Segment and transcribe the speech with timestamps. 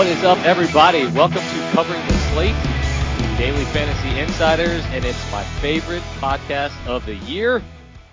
[0.00, 1.04] What is up, everybody?
[1.12, 2.56] Welcome to Covering the Slate,
[3.36, 7.62] Daily Fantasy Insiders, and it's my favorite podcast of the year.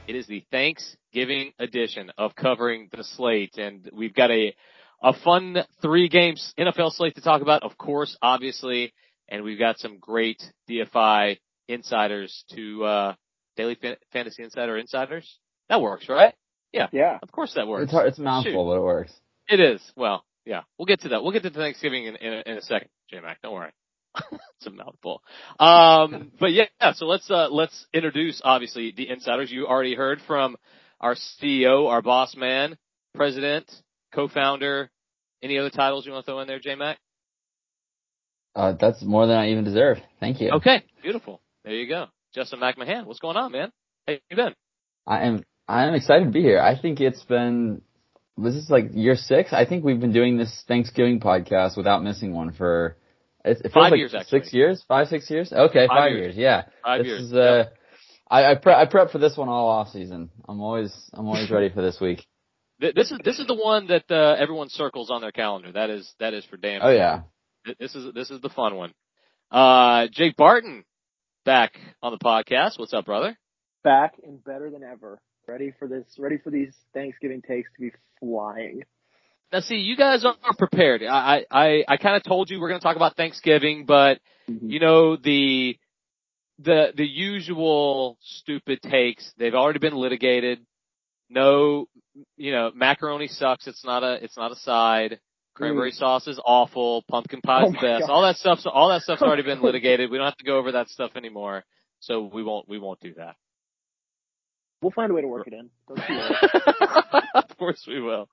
[0.06, 4.54] It is the Thanksgiving edition of Covering the Slate, and we've got a
[5.02, 8.94] a fun three games NFL slate to talk about, of course, obviously,
[9.30, 11.38] and we've got some great DFI
[11.70, 13.14] insiders to uh,
[13.56, 15.40] Daily Fan- Fantasy Insider insiders.
[15.70, 16.34] That works, right?
[16.74, 17.18] Yeah, Yeah.
[17.24, 17.84] of course that works.
[17.84, 18.26] It's hard, it's a Shoot.
[18.26, 19.14] mouthful, but it works.
[19.48, 19.82] It is.
[19.96, 20.62] Well, yeah.
[20.78, 21.22] We'll get to that.
[21.22, 23.42] We'll get to Thanksgiving in, in, a, in a second, J Mac.
[23.42, 23.72] Don't worry.
[24.32, 25.22] it's a mouthful.
[25.60, 29.52] Um, but yeah, so let's, uh, let's introduce obviously the insiders.
[29.52, 30.56] You already heard from
[31.02, 32.78] our CEO, our boss man,
[33.14, 33.70] president,
[34.14, 34.90] co-founder.
[35.44, 36.98] Any other titles you want to throw in there, J Mac?
[38.56, 39.98] Uh, that's more than I even deserve.
[40.20, 40.50] Thank you.
[40.54, 40.84] Okay.
[41.04, 41.42] Beautiful.
[41.64, 42.08] There you go.
[42.34, 43.06] Justin McMahon.
[43.06, 43.72] What's going on, man?
[44.08, 44.56] Hey, you been?
[45.06, 46.60] I am I am excited to be here.
[46.60, 47.82] I think it's been
[48.38, 49.52] this is like year six.
[49.54, 52.98] I think we've been doing this Thanksgiving podcast without missing one for
[53.46, 54.40] it, it feels Five like years, actually.
[54.40, 55.52] six years, five six years.
[55.54, 56.36] Okay, Five five, years.
[56.36, 56.38] years.
[56.38, 57.22] Yeah, Five this years.
[57.24, 57.66] is uh,
[58.30, 60.30] I I, pre- I prep for this one all off season.
[60.48, 62.26] I'm always I'm always ready for this week.
[62.80, 65.72] This is, this is the one that, uh, everyone circles on their calendar.
[65.72, 67.22] That is, that is for damn Oh yeah,
[67.80, 68.94] This is this is the fun one.
[69.50, 70.84] Uh, Jake Barton
[71.44, 71.74] back
[72.04, 72.78] on the podcast.
[72.78, 73.36] What's up, brother?
[73.84, 75.20] Back and better than ever.
[75.48, 78.84] Ready for this, ready for these Thanksgiving takes to be flying.
[79.52, 81.02] Now, see, you guys aren't prepared.
[81.04, 84.70] I I I kind of told you we're going to talk about Thanksgiving, but mm-hmm.
[84.70, 85.78] you know the
[86.60, 89.32] the the usual stupid takes.
[89.38, 90.60] They've already been litigated.
[91.30, 91.88] No,
[92.36, 93.68] you know, macaroni sucks.
[93.68, 95.20] It's not a it's not a side.
[95.54, 95.96] Cranberry mm.
[95.96, 97.04] sauce is awful.
[97.10, 98.02] Pumpkin pie Oh is the best.
[98.02, 98.10] God.
[98.14, 100.12] All that stuff's all that stuff's already been litigated.
[100.12, 101.64] We don't have to go over that stuff anymore.
[102.00, 103.38] So we won't we won't do that.
[104.82, 105.70] We'll find a way to work it in.
[105.88, 107.22] Don't you worry.
[107.36, 108.30] of course we will.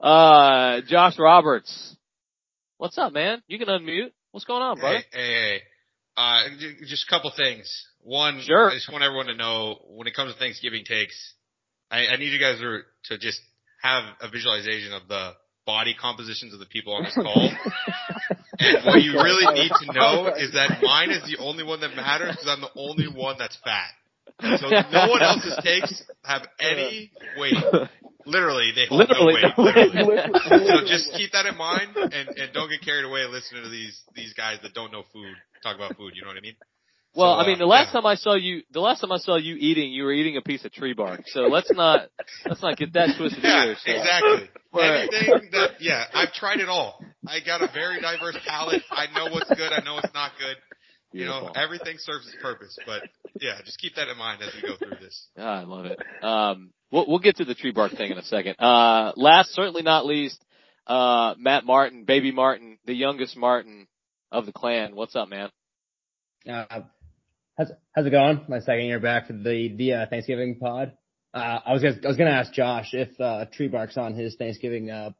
[0.00, 1.96] Uh, Josh Roberts.
[2.78, 3.42] What's up, man?
[3.46, 4.12] You can unmute.
[4.32, 5.02] What's going on, brother?
[5.12, 5.60] Hey, hey, hey.
[6.16, 6.42] Uh,
[6.86, 7.86] just a couple things.
[8.02, 8.70] One, Sure.
[8.70, 11.34] I just want everyone to know when it comes to Thanksgiving takes,
[11.90, 13.40] I, I need you guys to, to just
[13.82, 15.32] have a visualization of the
[15.66, 17.50] body compositions of the people on this call.
[18.58, 21.94] and what you really need to know is that mine is the only one that
[21.94, 23.90] matters because I'm the only one that's fat.
[24.42, 27.54] So no one else's takes have any weight.
[28.26, 29.90] Literally, they hold Literally, no weight.
[29.92, 30.08] Literally.
[30.08, 30.30] weight.
[30.68, 34.00] So just keep that in mind and, and don't get carried away listening to these
[34.14, 36.12] these guys that don't know food talk about food.
[36.14, 36.56] You know what I mean?
[37.14, 38.00] Well, So, I mean, uh, the last yeah.
[38.00, 40.42] time I saw you, the last time I saw you eating, you were eating a
[40.42, 41.22] piece of tree bark.
[41.26, 42.08] So let's not,
[42.46, 43.74] let's not get that twisted Yeah, either.
[43.84, 43.90] So.
[43.90, 44.50] exactly.
[44.72, 45.08] Right.
[45.12, 47.04] Anything that yeah, I've tried it all.
[47.26, 48.82] I got a very diverse palate.
[48.92, 49.72] I know what's good.
[49.72, 50.56] I know what's not good.
[51.12, 52.76] You know, everything serves its purpose.
[52.86, 53.02] But
[53.40, 55.26] yeah, just keep that in mind as we go through this.
[55.38, 55.98] Ah, I love it.
[56.22, 58.56] Um, we'll, we'll get to the tree bark thing in a second.
[58.60, 60.42] Uh, last, certainly not least,
[60.86, 63.88] uh, Matt Martin, baby Martin, the youngest Martin
[64.30, 64.94] of the clan.
[64.94, 65.50] What's up, man?
[66.48, 66.64] Uh,
[67.56, 68.42] how's, how's it going?
[68.48, 70.92] My second year back for the the uh, Thanksgiving pod.
[71.34, 74.36] Uh, I was gonna, I was gonna ask Josh if uh, tree bark's on his
[74.36, 75.10] Thanksgiving uh,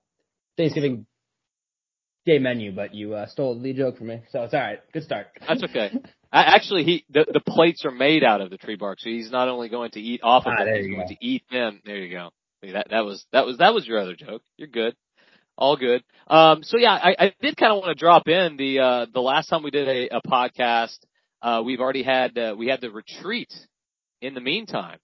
[0.57, 1.07] Thanksgiving
[2.27, 4.79] day menu, but you uh, stole the joke from me, so it's all right.
[4.93, 5.29] Good start.
[5.47, 5.91] That's okay.
[6.33, 9.31] I, actually, he the, the plates are made out of the tree bark, so he's
[9.31, 11.15] not only going to eat off of Ah, them, he's going go.
[11.15, 11.81] to eat them.
[11.85, 12.31] There you go.
[12.63, 14.43] See, that that was that was that was your other joke.
[14.57, 14.95] You're good.
[15.59, 16.03] All good.
[16.29, 19.21] Um, so yeah, I, I did kind of want to drop in the uh, the
[19.21, 20.99] last time we did a, a podcast.
[21.43, 23.53] Uh, we've already had uh, we had the retreat
[24.23, 24.99] in the meantime,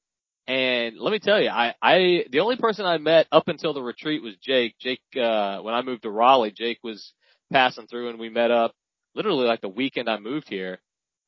[0.47, 3.83] and let me tell you, I I the only person I met up until the
[3.83, 4.77] retreat was Jake.
[4.81, 7.13] Jake, uh, when I moved to Raleigh, Jake was
[7.53, 8.73] passing through, and we met up
[9.15, 10.79] literally like the weekend I moved here.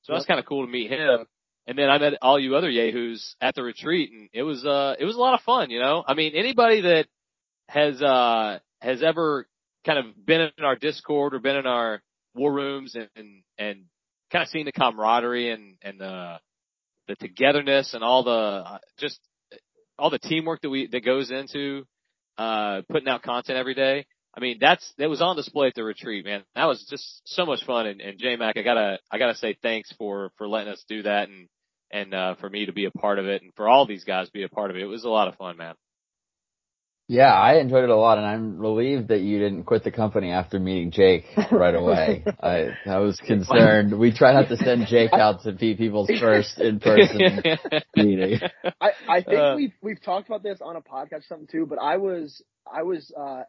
[0.03, 1.27] So that's kind of cool to meet him.
[1.67, 4.95] And then I met all you other yahoos at the retreat and it was, uh,
[4.99, 6.03] it was a lot of fun, you know?
[6.07, 7.07] I mean, anybody that
[7.69, 9.47] has, uh, has ever
[9.85, 12.01] kind of been in our Discord or been in our
[12.35, 13.85] war rooms and, and, and
[14.33, 16.39] kind of seen the camaraderie and, and the,
[17.09, 19.19] the togetherness and all the, uh, just
[19.99, 21.85] all the teamwork that we, that goes into,
[22.37, 24.07] uh, putting out content every day.
[24.37, 26.45] I mean, that's, that was on display at the retreat, man.
[26.55, 27.87] That was just so much fun.
[27.87, 31.03] And, and J Mac, I gotta, I gotta say thanks for, for letting us do
[31.03, 31.49] that and,
[31.91, 34.27] and, uh, for me to be a part of it and for all these guys
[34.27, 34.83] to be a part of it.
[34.83, 35.75] It was a lot of fun, man.
[37.09, 40.31] Yeah, I enjoyed it a lot, and I'm relieved that you didn't quit the company
[40.31, 42.23] after meeting Jake right away.
[42.43, 43.99] I I was concerned.
[43.99, 47.43] We try not to send Jake out to be people's first in person
[47.97, 48.41] meeting.
[48.81, 51.65] I, I think Uh, we've we've talked about this on a podcast or something too,
[51.67, 53.45] but I was I was uh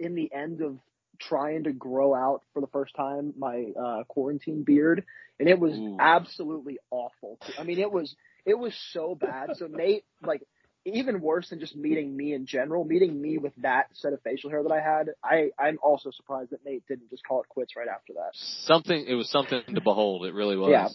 [0.00, 0.78] in the end of
[1.20, 5.04] trying to grow out for the first time my uh quarantine beard
[5.38, 5.96] and it was Ooh.
[6.00, 7.38] absolutely awful.
[7.58, 9.50] I mean it was it was so bad.
[9.56, 10.42] So Nate like
[10.94, 14.50] even worse than just meeting me in general, meeting me with that set of facial
[14.50, 17.76] hair that I had, I I'm also surprised that Nate didn't just call it quits
[17.76, 18.30] right after that.
[18.32, 19.04] Something.
[19.06, 20.26] It was something to behold.
[20.26, 20.70] It really was.
[20.70, 20.88] Yeah.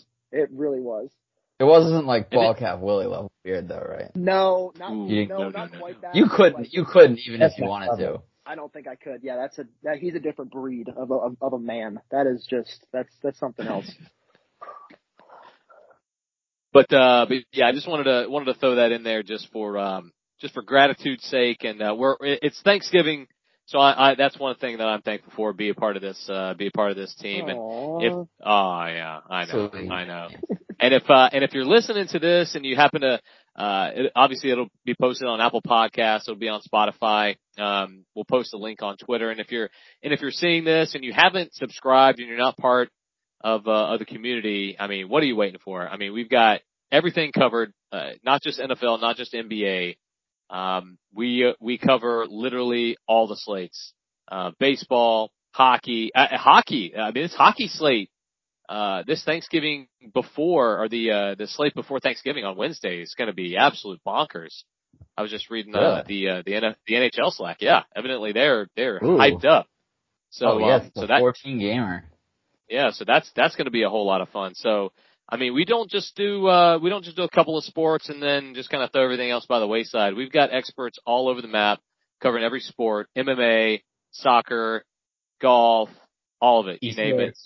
[0.44, 1.10] It really was.
[1.60, 4.16] It wasn't like ball cap Willie level beard though, right?
[4.16, 5.08] No, not Ooh.
[5.08, 6.02] You- no, no, not no, quite no.
[6.02, 6.16] that.
[6.16, 6.60] You couldn't.
[6.60, 8.22] like, You couldn't even if you wanted to.
[8.46, 9.20] I don't think I could.
[9.22, 12.00] Yeah, that's a that he's a different breed of a of, of a man.
[12.10, 13.92] That is just that's that's something else.
[16.74, 19.52] But uh, but yeah, I just wanted to wanted to throw that in there just
[19.52, 23.28] for um just for gratitude's sake, and uh, we're it's Thanksgiving,
[23.66, 25.54] so I, I that's one thing that I'm thankful for.
[25.54, 28.00] Be a part of this, uh, be a part of this team, and Aw.
[28.02, 29.92] if oh yeah, I know, Sweet.
[29.92, 30.28] I know.
[30.80, 33.20] And if uh, and if you're listening to this and you happen to
[33.56, 37.36] uh, it, obviously it'll be posted on Apple Podcasts, it'll be on Spotify.
[37.60, 39.70] Um, we'll post a link on Twitter, and if you're
[40.02, 42.90] and if you're seeing this and you haven't subscribed and you're not part
[43.44, 45.88] of uh, of the community, I mean, what are you waiting for?
[45.88, 46.62] I mean, we've got
[46.92, 49.98] everything covered, uh, not just NFL, not just NBA.
[50.50, 53.94] Um, we uh, we cover literally all the slates,
[54.32, 56.96] uh, baseball, hockey, uh, hockey.
[56.96, 58.10] I mean, it's hockey slate.
[58.70, 63.28] Uh, this Thanksgiving before, or the, uh, the slate before Thanksgiving on Wednesday is going
[63.28, 64.64] to be absolute bonkers.
[65.18, 67.58] I was just reading, uh, the, uh, the, N- the NHL Slack.
[67.60, 69.18] Yeah, evidently they're, they're Ooh.
[69.18, 69.68] hyped up.
[70.30, 72.06] So, oh yes, um, so that, 14 gamer.
[72.72, 74.56] Yeah, so that's that's going to be a whole lot of fun.
[74.56, 74.94] So,
[75.30, 78.08] I mean, we don't just do uh we don't just do a couple of sports
[78.10, 80.16] and then just kind of throw everything else by the wayside.
[80.16, 81.80] We've got experts all over the map
[82.22, 83.82] covering every sport, MMA,
[84.12, 84.86] soccer,
[85.42, 85.90] golf,
[86.40, 86.80] all of it.
[86.82, 87.38] You name it.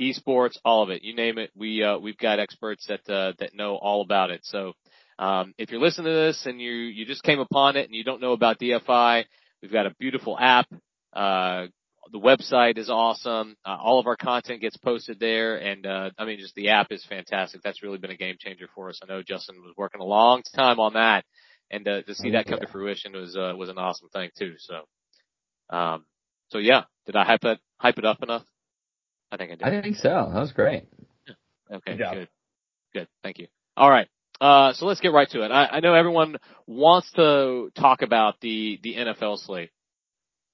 [0.00, 1.02] Esports, all of it.
[1.02, 1.50] You name it.
[1.56, 4.42] We uh we've got experts that uh that know all about it.
[4.44, 4.74] So,
[5.18, 8.04] um if you're listening to this and you you just came upon it and you
[8.04, 9.24] don't know about DFI,
[9.62, 10.68] we've got a beautiful app.
[11.12, 11.66] Uh
[12.12, 13.56] the website is awesome.
[13.64, 16.88] Uh, all of our content gets posted there, and uh, I mean, just the app
[16.90, 17.62] is fantastic.
[17.62, 19.00] That's really been a game changer for us.
[19.02, 21.24] I know Justin was working a long time on that,
[21.70, 24.30] and uh, to see Oh, that come to fruition was uh, was an awesome thing
[24.38, 24.54] too.
[24.58, 26.04] So, um,
[26.48, 28.44] so yeah, did I hype it hype it up enough?
[29.30, 29.62] I think I did.
[29.78, 30.30] I think so.
[30.32, 30.84] That was great.
[31.70, 32.28] Okay, Good good.
[32.94, 33.08] Good.
[33.22, 33.48] Thank you.
[33.76, 34.08] All right.
[34.40, 35.50] Uh, so let's get right to it.
[35.50, 39.70] I, I know everyone wants to talk about the, the NFL slate.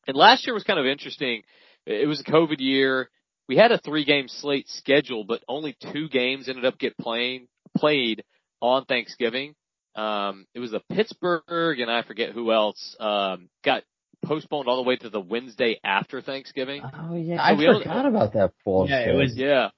[0.06, 1.42] And last year was kind of interesting.
[1.86, 3.10] It was a COVID year.
[3.48, 7.46] We had a three game slate schedule, but only two games ended up get playing,
[7.76, 8.24] played
[8.60, 9.54] on Thanksgiving.
[9.94, 13.82] Um, it was the Pittsburgh and I forget who else, um, got
[14.24, 16.82] postponed all the way to the Wednesday after Thanksgiving.
[16.82, 18.90] Oh yeah, So I we only- forgot about that bullshit.
[19.06, 19.68] Yeah, it was Yeah.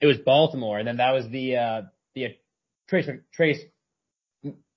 [0.00, 1.82] it was Baltimore, and then that was the uh
[2.14, 2.28] the uh,
[2.88, 3.60] Trace Trace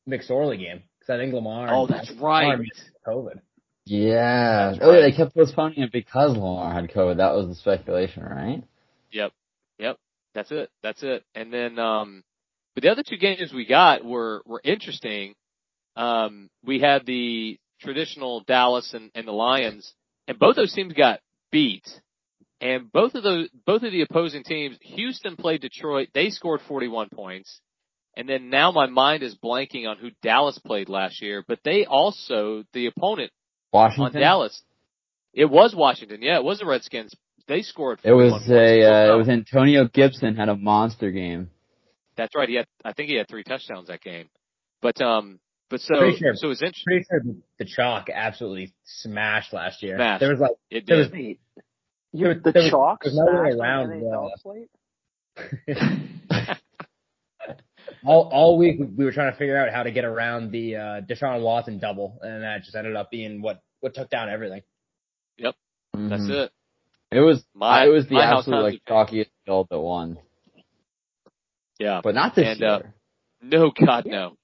[0.09, 1.67] McSorley game because I think Lamar.
[1.73, 2.43] Oh, that's right.
[2.43, 3.39] Lamar missed COVID.
[3.85, 4.71] Yeah.
[4.71, 7.17] That's Oh yeah, they kept postponing it because Lamar had COVID.
[7.17, 8.63] That was the speculation, right?
[9.11, 9.31] Yep.
[9.79, 9.97] Yep.
[10.33, 10.69] That's it.
[10.83, 11.23] That's it.
[11.33, 12.23] And then, um,
[12.73, 15.35] but the other two games we got were, were interesting.
[15.95, 19.93] Um, we had the traditional Dallas and, and the Lions
[20.27, 21.19] and both those teams got
[21.51, 21.87] beat.
[22.61, 26.09] And both of those, both of the opposing teams, Houston played Detroit.
[26.13, 27.59] They scored 41 points.
[28.17, 31.85] And then now my mind is blanking on who Dallas played last year, but they
[31.85, 33.31] also, the opponent
[33.75, 34.21] on Washington.
[34.21, 34.61] Dallas,
[35.33, 36.21] it was Washington.
[36.21, 37.13] Yeah, it was the Redskins.
[37.47, 37.99] They scored.
[38.03, 38.83] It was a.
[38.83, 41.49] Uh, it was Antonio Gibson had a monster game.
[42.17, 42.47] That's right.
[42.49, 44.29] He had, I think he had three touchdowns that game.
[44.81, 45.39] But, um,
[45.69, 46.33] but so, Pretty sure.
[46.35, 46.83] so it's interesting.
[46.85, 49.97] Pretty sure the- the chalk absolutely smashed last year.
[49.97, 50.19] Smashed.
[50.21, 51.03] There was like It there did.
[51.03, 51.63] was Wait, there,
[52.33, 54.69] you, the there was- chalk there's no way around the the- NHL slate?
[58.05, 61.01] all all week we were trying to figure out how to get around the uh
[61.01, 64.63] Deshaun Watson double, and that just ended up being what what took down everything.
[65.37, 65.55] Yep.
[65.93, 66.45] That's Mhm.
[66.45, 66.51] it.
[67.11, 67.45] It was.
[67.53, 70.17] My- it was the absolute times like have chalkiest result that won,
[71.77, 72.01] Yeah.
[72.03, 72.95] but not this And, uh, year.
[73.43, 74.37] No, God, no.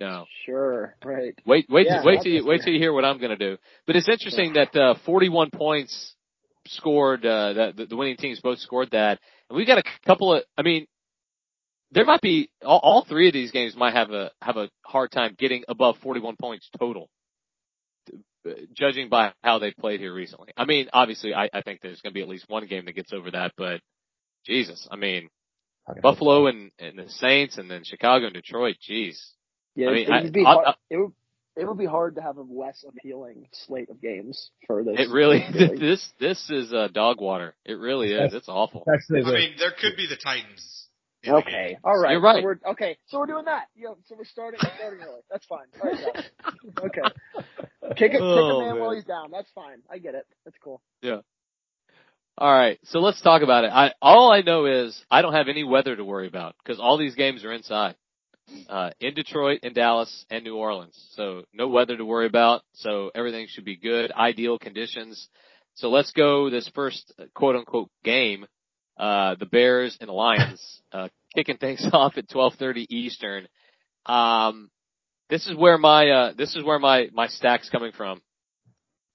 [0.00, 0.26] No.
[0.44, 1.34] Sure, right.
[1.46, 3.36] Wait, wait, Yeah, wait till you, this wait till you hear what I'm going to
[3.36, 3.56] do.
[3.86, 6.16] But it's interesting that, uh, 41 points
[6.66, 9.20] scored, uh, that the, the winning teams both scored that.
[9.48, 10.86] And we've got a couple of, I mean,
[11.92, 15.10] there might be, all, all three of these games might have a, have a hard
[15.12, 17.08] time getting above 41 points total.
[18.74, 20.52] Judging by how they played here recently.
[20.56, 22.92] I mean, obviously I, I think there's going to be at least one game that
[22.94, 23.80] gets over that, but
[24.46, 25.28] Jesus, I mean,
[25.86, 29.18] Fucking Buffalo and, and the Saints and then Chicago and Detroit, jeez.
[29.74, 30.66] Yeah, I it- mean, it, would be I- hard.
[30.68, 31.12] I- it would
[31.56, 34.94] it would be hard to have a less appealing slate of games for this.
[34.96, 35.76] It really, Really.
[35.76, 37.56] this, this is, uh, dog water.
[37.64, 38.32] It really is.
[38.32, 38.84] It's awful.
[38.86, 40.86] Especially I mean, there could be the Titans.
[41.24, 42.12] in the Okay, all right.
[42.12, 42.36] You're right.
[42.38, 43.64] So we're, okay, so we're doing that.
[43.74, 45.20] Yeah, so we're starting starting early.
[45.32, 45.66] That's fine.
[45.82, 46.30] All right,
[46.84, 47.44] okay.
[47.96, 48.80] Kick it, Oh, kick a man, man.
[48.80, 49.30] while he's down.
[49.30, 49.78] That's fine.
[49.90, 50.26] I get it.
[50.44, 50.80] That's cool.
[51.02, 51.20] Yeah.
[52.36, 53.68] All right, so let's talk about it.
[53.72, 56.96] I all I know is I don't have any weather to worry about because all
[56.96, 57.96] these games are inside.
[58.68, 60.96] uh, in Detroit, in Dallas, and New Orleans.
[61.16, 62.62] So no weather to worry about.
[62.74, 64.12] So everything should be good.
[64.12, 65.28] Ideal conditions.
[65.74, 68.46] So let's go this first quote unquote game.
[68.96, 73.48] Uh, the Bears and the Lions, uh, kicking things off at 1230 Eastern.
[74.06, 74.70] Um,
[75.30, 78.20] this is where my, uh, this is where my, my stack's coming from.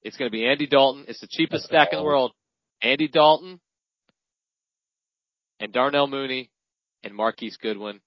[0.04, 1.06] It's going to be Andy Dalton.
[1.08, 2.34] It's the cheapest stack in the world.
[2.82, 3.60] Andy Dalton
[5.60, 6.50] and Darnell Mooney
[7.04, 8.02] and Marquise Goodwin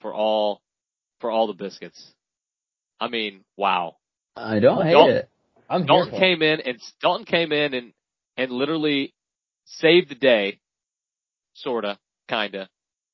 [0.00, 0.60] for all
[1.20, 2.14] for all the biscuits.
[3.00, 3.96] I mean, wow.
[4.36, 5.28] I don't hate Dalton- it.
[5.70, 7.92] I'm Dalton came in and Dalton came in and
[8.36, 9.14] and literally
[9.64, 10.60] saved the day,
[11.54, 11.98] sorta,
[12.28, 12.68] kinda.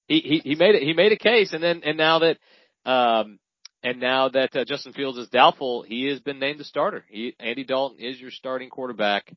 [0.07, 0.83] He he he made it.
[0.83, 2.39] He made a case, and then and now that
[2.85, 3.39] um
[3.85, 7.05] and now that uh, Justin Fields is doubtful, he has been named the starter.
[7.09, 9.33] He Andy Dalton is your starting quarterback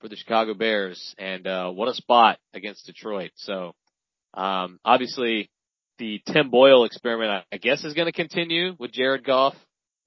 [0.00, 3.32] for the Chicago Bears, and uh what a spot against Detroit.
[3.36, 3.74] So
[4.34, 5.50] um obviously
[5.98, 9.54] the Tim Boyle experiment, I, I guess, is going to continue with Jared Goff.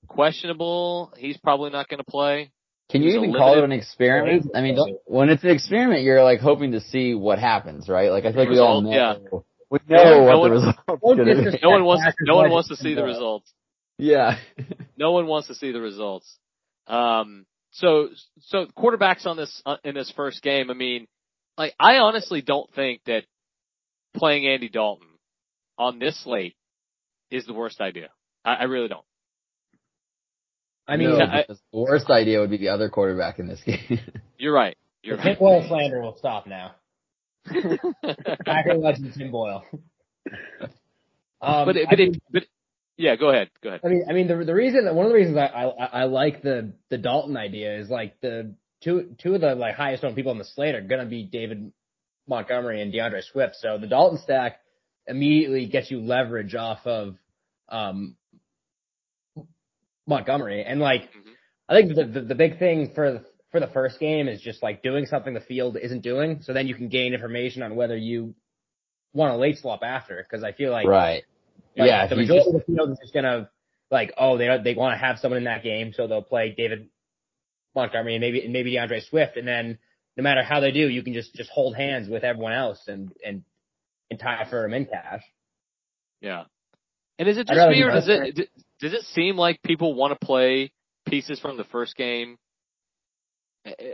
[0.08, 1.14] Questionable.
[1.18, 2.52] He's probably not going to play.
[2.92, 4.52] Can you It a even call it an experiment?
[4.54, 8.12] I mean, when it's an experiment, you're like hoping to see what happens, right?
[8.12, 8.90] Like I feel like we all know.
[8.92, 11.34] Result, We know one- what no the one- results Don't gonna be.
[11.34, 12.04] disrespect No one wants.
[12.22, 13.52] No one wants to see the results.
[13.98, 14.38] Yeah.
[14.98, 16.26] No one wants to see the results.
[16.88, 18.08] Um, so,
[18.44, 20.72] so quarterbacks on this uh, in this first game.
[20.72, 21.06] I mean,
[21.58, 23.26] like I honestly don't think that
[24.16, 25.08] playing Andy Dalton
[25.78, 26.56] on this slate
[27.30, 28.08] is the worst idea.
[28.46, 29.04] I, I really don't.
[30.88, 34.00] I mean, No, I- the worst idea would be the other quarterback in this game.
[34.38, 34.78] You're right.
[35.04, 35.40] You're the Tim right.
[35.40, 36.76] Boyle slander will stop now.
[38.46, 39.66] Packer legend Tim Boyle.
[41.42, 42.44] Um, but it, I but mean- it, but
[42.98, 43.50] yeah, go ahead.
[43.62, 43.82] Go ahead.
[43.84, 46.42] I mean, I mean, the the reason one of the reasons I, I I like
[46.42, 50.32] the the Dalton idea is like the two two of the like highest owned people
[50.32, 51.72] on the slate are gonna be David
[52.28, 53.56] Montgomery and D'Andre Swift.
[53.60, 54.60] So the Dalton stack
[55.08, 57.16] immediately gets you leverage off of
[57.70, 58.16] um
[60.08, 61.34] Montgomery, and like Mhm.
[61.68, 64.62] I think the, the the big thing for the, for the first game is just
[64.62, 67.98] like doing something the field isn't doing, so then you can gain information on whether
[67.98, 68.36] you
[69.14, 70.22] want a late swap after.
[70.22, 71.24] Because I feel like right.
[71.78, 72.08] Like, yeah.
[72.08, 73.50] the you majority just- of the field is just gonna
[73.92, 76.90] like, oh, they they want to have someone in that game, so they'll play David
[77.76, 79.78] Montgomery and maybe and maybe D'Andre Swift, and then
[80.18, 83.12] no matter how they do, you can just just hold hands with everyone else and
[83.26, 83.44] and
[84.10, 85.24] and tie for them in cash.
[86.22, 86.44] Yeah.
[87.20, 88.48] And is it just rather me, or does it d-
[88.80, 90.72] does it seem like people want to play
[91.06, 92.38] pieces from the first game,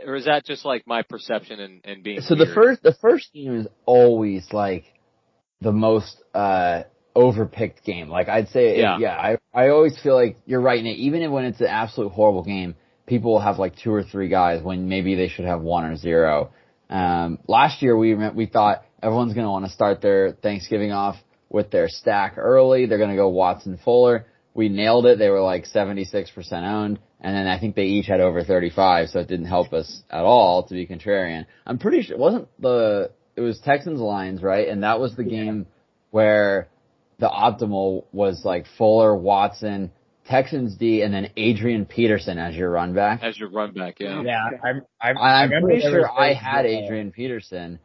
[0.06, 3.32] or is that just like my perception and, and being so the first the first
[3.32, 4.84] game is always like
[5.60, 6.82] the most uh
[7.14, 8.08] overpicked game.
[8.08, 8.98] Like I'd say Yeah.
[8.98, 12.42] yeah, I I always feel like you're right Nate, even when it's an absolute horrible
[12.44, 12.74] game,
[13.06, 15.96] people will have like two or three guys when maybe they should have one or
[15.96, 16.50] zero.
[16.90, 20.92] Um last year we meant we thought everyone's going to want to start their Thanksgiving
[20.92, 21.16] off
[21.50, 22.86] with their stack early.
[22.86, 24.26] They're going to go Watson Fuller.
[24.54, 25.18] We nailed it.
[25.18, 26.98] They were like 76% owned.
[27.20, 30.24] And then I think they each had over 35, so it didn't help us at
[30.24, 31.46] all to be contrarian.
[31.66, 34.68] I'm pretty sure it wasn't the, it was Texans Lions, right?
[34.68, 35.66] And that was the game
[36.10, 36.68] where
[37.18, 39.90] the optimal was like Fuller, Watson,
[40.26, 43.22] Texans D, and then Adrian Peterson as your run back.
[43.22, 43.96] as your run back?
[44.00, 44.22] Yeah.
[44.22, 47.78] Yeah, I'm I'm, I'm remember pretty sure I had Adrian Peterson,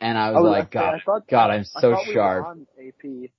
[0.00, 2.14] and I was Oh, like, I- I God, thought- God, I'm I so thought we
[2.14, 2.46] were sharp.
[2.46, 3.30] on AP.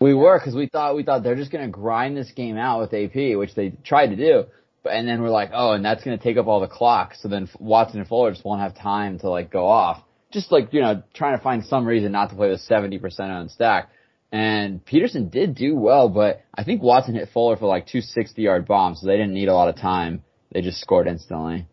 [0.00, 2.94] We were because we thought we thought they're just gonna grind this game out with
[2.94, 4.44] AP, which they tried to do.
[4.82, 7.14] But and then we're like, oh, and that's gonna take up all the clock.
[7.20, 10.02] So then Watson and Fuller just won't have time to like go off.
[10.32, 13.30] Just like you know, trying to find some reason not to play with seventy percent
[13.30, 13.90] on stack.
[14.32, 18.42] And Peterson did do well, but I think Watson hit Fuller for like two sixty
[18.42, 20.22] yard bombs, so they didn't need a lot of time.
[20.52, 21.66] They just scored instantly.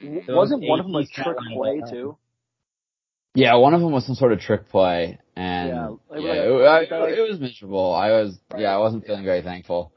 [0.00, 2.16] Those Wasn't one of them a trick play too?
[3.34, 6.92] Yeah, one of them was some sort of trick play, and Yeah, yeah, like- it,
[6.92, 7.94] I- like- it was miserable.
[7.94, 8.62] I was, Right.
[8.62, 9.92] yeah, I wasn't feeling very thankful.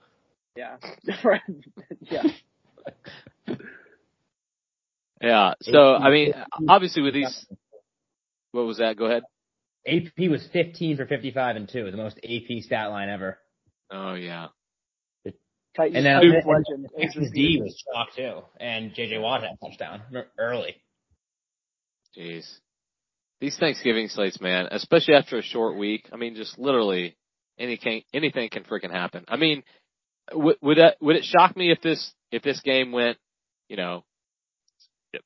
[0.55, 0.77] Yeah.
[2.01, 2.24] Yeah.
[5.21, 5.53] Yeah.
[5.62, 6.33] So I mean,
[6.67, 7.45] obviously with these,
[8.51, 8.95] what was that?
[8.97, 9.24] Go ahead.
[9.88, 13.38] AP was 15 for 55 and two, the most AP stat line ever.
[13.92, 14.48] Oh yeah.
[15.75, 16.88] Titans, And then Titans and- legend.
[17.00, 20.01] Texas D was chalk too, and JJ Watt had a touchdown
[20.39, 20.75] early.
[22.18, 22.60] Jeez.
[23.42, 26.08] These Thanksgiving slates, man, especially after a short week.
[26.13, 27.18] I mean, just literally
[27.60, 29.25] anything anything can freaking happen.
[29.27, 29.63] I mean,
[30.34, 33.18] would would that would it shock me if this if this game went,
[33.68, 34.06] you know,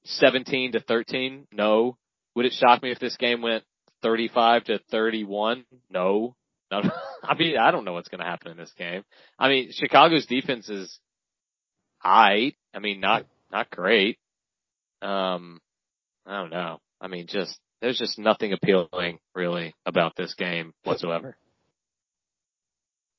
[0.06, 1.48] seventeen to thirteen?
[1.52, 1.98] No.
[2.36, 3.64] Would it shock me if this game went
[4.02, 5.66] thirty five to thirty one?
[5.90, 6.36] No.
[6.72, 6.82] No.
[7.24, 9.04] I mean, I don't know what's going to happen in this game.
[9.38, 11.00] I mean, Chicago's defense is
[12.04, 12.54] I.
[12.74, 14.18] I mean, not not great.
[15.02, 15.60] Um,
[16.26, 16.80] I don't know.
[17.02, 21.38] I mean, just there's just nothing appealing really about this game whatsoever.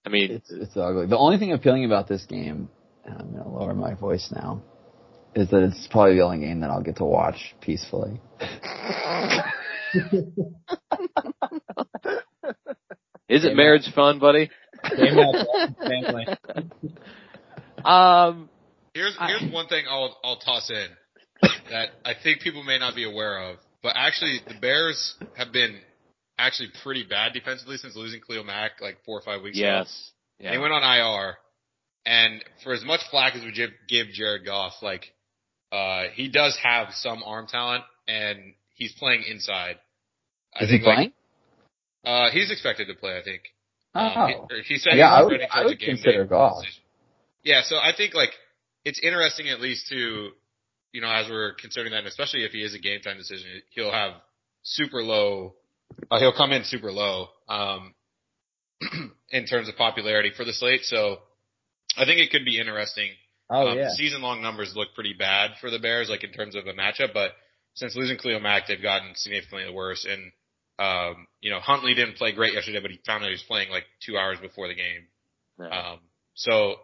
[0.04, 1.06] I mean, It's it's ugly.
[1.06, 2.68] The only thing appealing about this game,
[3.04, 4.62] and I'm gonna lower my voice now,
[5.34, 8.20] is that it's probably the only game that I'll get to watch peacefully.
[13.28, 14.50] is it marriage fun, buddy?
[14.96, 16.38] Game night.
[17.84, 18.48] Um,
[18.94, 20.86] Here's I- here's one thing I'll I'll toss in
[21.70, 25.78] that I think people may not be aware of, but actually the Bears have been
[26.38, 29.66] actually pretty bad defensively since losing Khalil Mack like four or five weeks ago.
[29.66, 30.12] yes.
[30.40, 31.36] They went on IR,
[32.06, 35.12] and for as much flack as we give, give Jared Goff, like
[35.70, 39.76] uh, he does have some arm talent, and he's playing inside.
[40.58, 41.12] I Is he think like playing?
[42.04, 43.16] uh, he's expected to play.
[43.16, 43.42] I think.
[43.94, 44.00] Oh.
[44.00, 44.30] Um,
[44.66, 46.82] he, he said Yeah, he I would- I would consider decision.
[47.44, 48.30] Yeah, so I think like
[48.84, 50.30] it's interesting at least to,
[50.92, 53.48] you know, as we're considering that, and especially if he is a game time decision,
[53.70, 54.14] he'll have
[54.62, 55.54] super low,
[56.10, 57.94] uh, he'll come in super low, um,
[59.30, 60.82] in terms of popularity for the slate.
[60.84, 61.18] So
[61.96, 63.10] I think it could be interesting.
[63.50, 63.88] Oh um, yeah.
[63.94, 67.12] Season long numbers look pretty bad for the Bears, like in terms of a matchup,
[67.12, 67.32] but
[67.74, 70.06] since losing Khalil Mack, they've gotten significantly worse.
[70.08, 70.32] And,
[70.78, 73.70] um, you know, Huntley didn't play great yesterday, but he found out he was playing
[73.70, 75.06] like two hours before the game.
[75.58, 75.92] Yeah.
[75.92, 75.98] Um,
[76.34, 76.76] so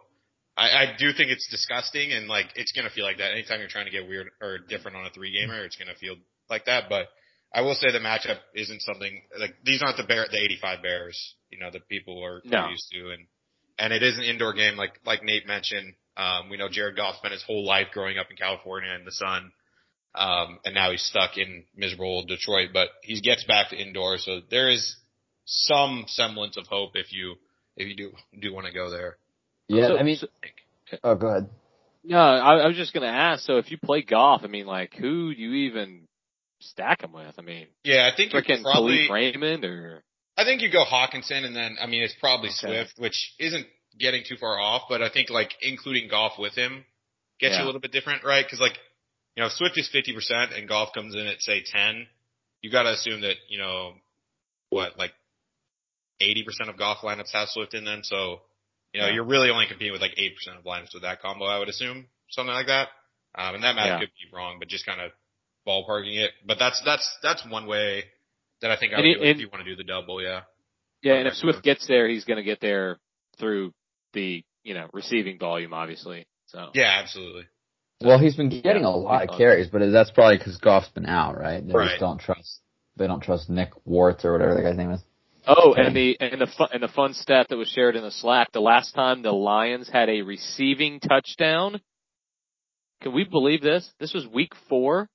[0.55, 3.69] I, I do think it's disgusting and like it's gonna feel like that anytime you're
[3.69, 6.15] trying to get weird or different on a three gamer, it's gonna feel
[6.49, 6.85] like that.
[6.89, 7.07] But
[7.53, 11.35] I will say the matchup isn't something like these aren't the bear the 85 Bears,
[11.49, 12.69] you know, that people are No.
[12.69, 13.27] used to, and
[13.79, 15.93] and it is an indoor game like like Nate mentioned.
[16.17, 19.11] Um, we know Jared Goff spent his whole life growing up in California in the
[19.11, 19.51] sun.
[20.17, 24.41] Um, and now he's stuck in miserable Detroit, but he gets back to indoor, so
[24.49, 24.95] there is
[25.45, 27.35] some semblance of hope if you
[27.75, 29.17] if you do do want to go there.
[29.67, 30.27] Yeah, So- I mean, so-
[31.03, 31.49] oh, go ahead.
[32.03, 33.45] No, I, I was just gonna ask.
[33.45, 36.07] So if you play Goff, I mean, like, who do you even
[36.61, 37.35] stack him with?
[37.37, 39.07] I mean, Yeah, I think you freaking probably.
[39.07, 40.03] Kalif Raymond or
[40.37, 42.67] I think you go Hockenson, and then I mean it's probably Okay.
[42.67, 43.67] Swift, which isn't
[43.99, 46.85] getting too far off, but I think like including Goff with him
[47.39, 48.43] gets you a little bit different, right?
[48.45, 48.77] Because like
[49.37, 52.07] you know, if Swift is fifty percent and Goff comes in at say ten,
[52.63, 53.93] you got to assume that you know
[54.71, 55.11] what like
[56.19, 58.41] eighty percent of Goff lineups have Swift in them, so
[58.93, 59.13] you know Yeah.
[59.13, 61.45] you're really only competing with like eight percent of lineups with that combo.
[61.45, 62.89] I would assume something like that.
[63.35, 63.99] Um, and that math Yeah.
[63.99, 65.11] could be wrong, but just kind of
[65.67, 66.31] ballparking it.
[66.43, 68.05] But that's that's that's one way
[68.61, 70.19] that I think I would it- do it if you want to do the double,
[70.19, 70.41] yeah.
[71.03, 71.13] yeah.
[71.13, 72.97] And if Swift gets there, he's gonna get there
[73.37, 73.71] through
[74.13, 76.25] the you know receiving volume, obviously.
[76.47, 77.45] So Yeah, absolutely.
[78.01, 81.07] Well, he's been getting Yeah, a lot of carries, but that's probably because Goff's been
[81.07, 81.65] out, right?
[81.65, 81.89] They Right.
[81.89, 82.61] just don't trust.
[82.95, 85.03] They don't trust Nick Warts or whatever the guy's name is.
[85.47, 88.11] Oh, and the and the fun and the fun stat that was shared in the
[88.11, 91.79] Slack: the last time the Lions had a receiving touchdown.
[93.01, 93.89] Can we believe this?
[93.99, 95.09] This was Week Four.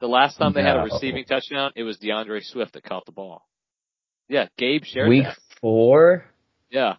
[0.00, 3.12] The last time they had a receiving touchdown, it was D'Andre Swift that caught the
[3.12, 3.46] ball.
[4.28, 5.36] Yeah, Gabe shared Week that.
[5.60, 6.24] four.
[6.70, 6.94] Yeah,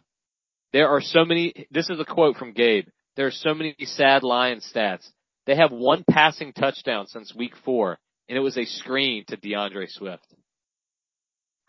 [0.71, 1.67] there are so many.
[1.71, 2.87] This is a quote from Gabe.
[3.21, 5.07] There are so many sad Lions stats.
[5.45, 9.85] They have one passing touchdown since Week Four, and it was a screen to D'Andre
[9.85, 10.25] Swift.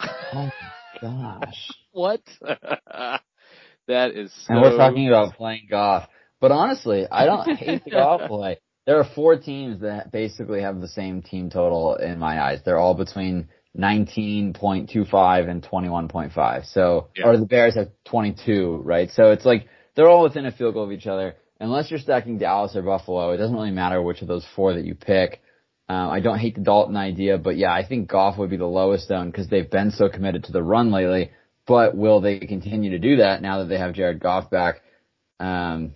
[0.01, 0.53] Oh my
[0.99, 1.69] gosh.
[1.93, 2.23] What?
[2.41, 4.55] that is so.
[4.55, 6.09] And we're talking about playing Goff.
[6.41, 8.59] But honestly, I don't hate the Goff play.
[8.87, 12.61] There are four teams that basically have the same team total in my eyes.
[12.65, 16.65] They're all between 19.25 and 21.5.
[16.73, 17.27] So, Yeah.
[17.27, 19.11] or the Bears have 22, right?
[19.11, 21.35] So it's like, they're all within a field goal of each other.
[21.63, 24.85] Unless you're stacking Dallas or Buffalo, it doesn't really matter which of those four that
[24.85, 25.41] you pick.
[25.89, 28.67] Um, I don't hate the Dalton idea, but yeah, I think Goff would be the
[28.67, 31.31] lowest zone because they've been so committed to the run lately.
[31.65, 34.83] But will they continue to do that now that they have Jared Goff back?
[35.39, 35.95] Um,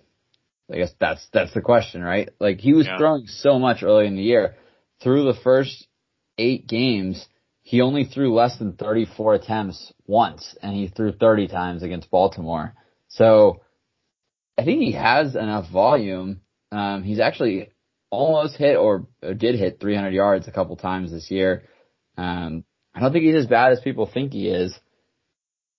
[0.72, 2.28] I guess that's that's the question, right?
[2.38, 2.98] Like he was Yeah.
[2.98, 4.54] throwing so much early in the year.
[5.02, 5.88] Through the first
[6.38, 7.26] eight games,
[7.62, 12.74] he only threw less than 34 attempts once, and he threw 30 times against Baltimore.
[13.08, 13.62] So
[14.58, 16.40] I think he has enough volume.
[16.72, 17.70] Um, he's actually
[18.10, 21.64] almost hit or, or did hit 300 yards a couple times this year.
[22.16, 22.64] Um,
[22.94, 24.78] I don't think he's as bad as people think he is.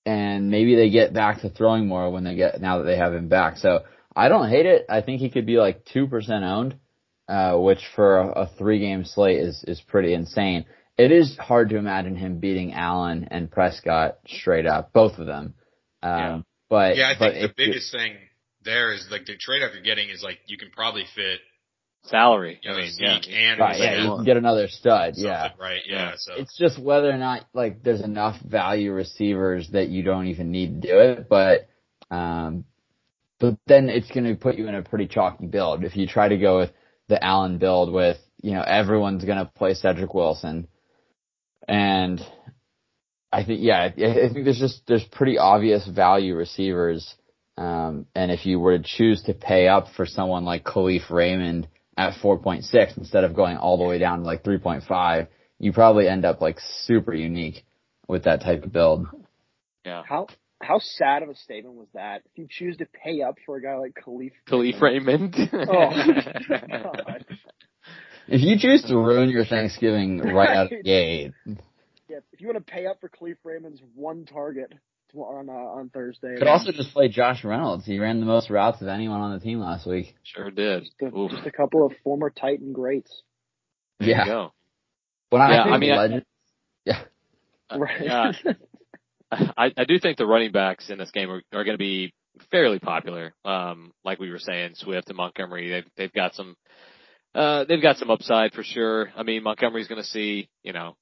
[0.06, 3.14] And maybe they get back to throwing more when they get, now that they have
[3.14, 3.58] him back.
[3.58, 3.84] So
[4.16, 4.86] I don't hate it.
[4.90, 6.76] I think he could be like 2% owned,
[7.28, 10.66] uh, which for a, a three game slate is, is pretty insane.
[10.98, 15.56] It is hard to imagine him beating Allen and Prescott straight up, both of them.
[16.02, 16.42] Um, Yeah.
[16.70, 18.14] but, Yeah, I think the you- biggest thing
[18.68, 21.40] there is like the trade off you're getting is like you can probably fit
[22.04, 22.60] salary.
[22.62, 23.20] you know I mean, yeah.
[23.30, 25.50] And Right, yeah, you can get another stud, yeah.
[25.60, 25.82] right?
[25.86, 26.12] Yeah, Yeah.
[26.18, 30.52] so It's just whether or not like there's enough value receivers that you don't even
[30.52, 31.70] need to do it, but
[32.12, 32.66] um
[33.40, 36.28] but then it's going to put you in a pretty chalky build if you try
[36.28, 36.72] to go with
[37.08, 40.68] the Allen build with, you know, everyone's going to play Cedric Wilson
[41.68, 42.22] and
[43.32, 47.14] I think yeah, I think there's just there's pretty obvious value receivers.
[47.58, 51.68] Um, and if you were to choose to pay up for someone like Kalif Raymond
[51.98, 55.28] at 4.6 instead of going all the way down to like 3.5,
[55.60, 57.66] you probably end up like super unique
[58.08, 59.08] with that type of build.
[59.84, 60.04] Yeah.
[60.08, 60.28] How
[60.62, 62.22] how sad of a statement was that?
[62.32, 65.36] If you choose to pay up for a guy like Khalif Kalif Raymond.
[65.54, 65.92] Oh
[68.30, 71.32] If you choose to ruin your Thanksgiving right out of the gate,
[72.10, 74.78] Yeah, if you want to pay up for Kalif Raymond's one target to-
[75.16, 77.86] on uh, on Thursday, could also just play Josh Reynolds.
[77.86, 80.16] He ran the most routes of anyone on the team last week.
[80.24, 80.84] sure did.
[80.84, 83.24] just a, just a couple of former Titan greats.
[84.00, 84.20] There Yeah.
[84.26, 84.54] you go.
[85.30, 86.26] When I Yeah, think I mean, I- legend,
[87.70, 88.02] Uh, Right.
[88.02, 88.32] yeah.
[89.32, 92.14] I, I do think the running backs in this game are, are going to be
[92.50, 93.34] fairly popular.
[93.44, 96.56] Um, like we were saying, Swift and Montgomery, they've, they've got some,
[97.36, 99.12] uh, they've got some upside for sure.
[99.18, 100.96] I mean, Montgomery's going to see, you know,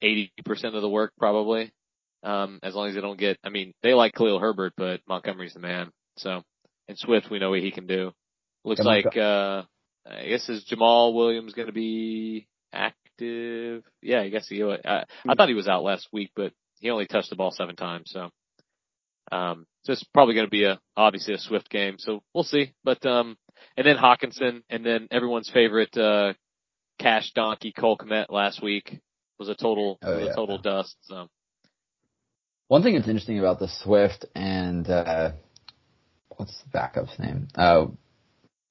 [0.00, 0.28] 80%
[0.76, 1.72] of the work probably.
[2.22, 5.54] Um, as long as they don't get, I mean, they like Khalil Herbert, but Montgomery's
[5.54, 5.90] the man.
[6.18, 6.42] So,
[6.88, 8.12] and Swift, we know what he can do.
[8.64, 9.62] Looks like, uh,
[10.06, 13.84] I guess is Jamaal Williams going to be active?
[14.02, 17.06] Yeah, I guess he, I, I thought he was out last week, but he only
[17.06, 18.10] touched the ball seven times.
[18.12, 18.28] So,
[19.32, 21.96] um, so it's probably going to be a, obviously a Swift game.
[21.98, 22.72] So we'll see.
[22.84, 23.36] But, um,
[23.78, 26.34] and then Hockenson and then everyone's favorite, uh,
[26.98, 29.00] cash donkey Cole Kmet last week
[29.38, 30.32] was a total, Oh, was yeah.
[30.32, 30.96] a total dust.
[31.02, 31.28] So
[32.70, 35.32] one thing that's interesting about the Swift and uh,
[36.36, 37.48] what's the backup's name?
[37.56, 37.86] Uh,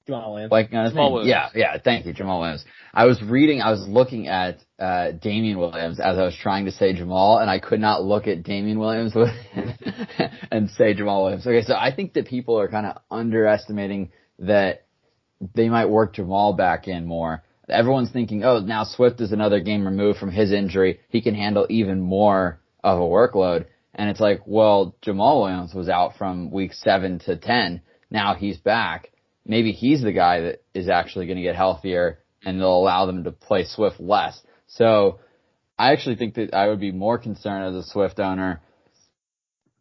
[0.08, 0.50] Jamaal Williams.
[0.50, 1.12] Like on Jamaal.
[1.12, 1.28] Williams.
[1.28, 1.78] Yeah, yeah.
[1.84, 2.64] Thank you, Jamaal Williams.
[2.94, 6.72] I was reading, I was looking at uh Damien Williams as I was trying to
[6.72, 9.28] say Jamaal, and I could not look at Damien Williams with,
[10.50, 11.46] and say Jamaal Williams.
[11.46, 14.86] Okay, so I think that people are kind of underestimating that
[15.54, 17.42] they might work Jamaal back in more.
[17.68, 21.00] Everyone's thinking, oh, now Swift is another game removed from his injury.
[21.10, 23.66] He can handle even more of a workload.
[23.94, 27.82] And it's like, well, Jamaal Williams was out from week seven to 10.
[28.10, 29.10] Now he's back.
[29.44, 33.24] Maybe he's the guy that is actually going to get healthier and they'll allow them
[33.24, 34.40] to play Swift less.
[34.66, 35.18] So
[35.78, 38.62] I actually think that I would be more concerned as a Swift owner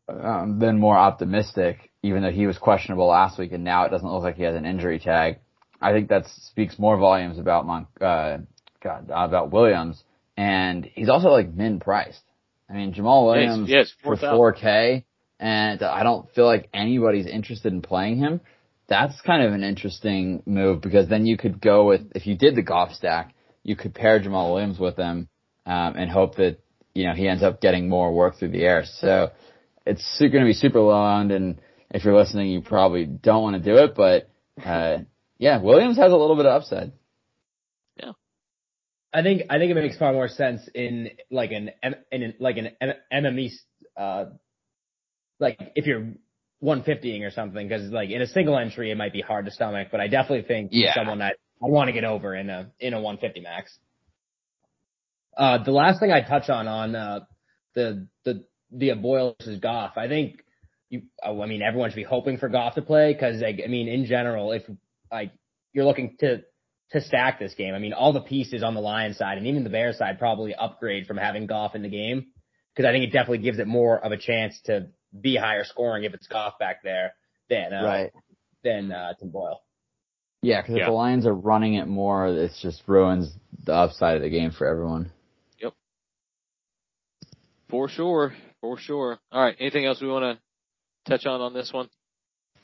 [0.07, 4.09] um, than more optimistic, even though he was questionable last week and now it doesn't
[4.09, 5.39] look like he has an injury tag.
[5.81, 8.39] I think that speaks more volumes about Mon- uh,
[8.81, 10.03] God, about Williams,
[10.35, 12.21] and he's also like min priced.
[12.69, 15.03] I mean, Jamaal Yes, Williams yes, for 4K,
[15.39, 18.41] and I don't feel like anybody's interested in playing him.
[18.87, 22.55] That's kind of an interesting move because then you could go with if you did
[22.55, 25.29] the Goff stack, you could pair Jamaal Williams with him
[25.65, 26.57] um, and hope that
[26.93, 28.83] you know he ends up getting more work through the air.
[28.85, 29.31] So
[29.85, 31.59] it's going to be super low owned, and
[31.91, 33.95] if you're listening, you probably don't want to do it.
[33.95, 34.29] But
[34.63, 34.99] uh,
[35.37, 36.91] yeah, Williams has a little bit of upside.
[39.13, 42.57] I think I think it makes far more sense in like an in an, like
[42.57, 42.69] an
[43.11, 43.51] MME
[43.97, 44.25] uh
[45.39, 46.13] like if you're
[46.63, 49.87] 150ing or something because like in a single entry it might be hard to stomach,
[49.91, 50.93] but I definitely think Yeah.
[50.93, 53.77] someone that I want to get over in a in a 150 max.
[55.37, 57.19] Uh, the last thing I touch on on uh,
[57.75, 60.43] the the the Boyle versus Goff, I think
[60.89, 61.03] you.
[61.23, 63.87] oh, I mean, everyone should be hoping for Goff to play because like, I mean,
[63.87, 64.63] in general, if
[65.11, 65.31] like
[65.73, 66.41] you're looking to
[66.91, 69.63] to stack this game, I mean, all the pieces on the Lions side and even
[69.63, 72.27] the Bears side probably upgrade from having Goff in the game
[72.75, 74.87] because I think it definitely gives it more of a chance to
[75.19, 77.13] be higher scoring if it's Goff back there
[77.49, 78.07] than uh,
[78.63, 79.61] than uh, Tim Boyle.
[80.41, 80.83] Yeah, because Yeah.
[80.83, 83.31] if the Lions are running it more, it just ruins
[83.65, 85.11] the upside of the game for everyone.
[85.61, 85.73] Yep.
[87.69, 89.19] For sure, for sure.
[89.31, 89.55] All right.
[89.59, 90.37] Anything else we want
[91.05, 91.89] to touch on on this one?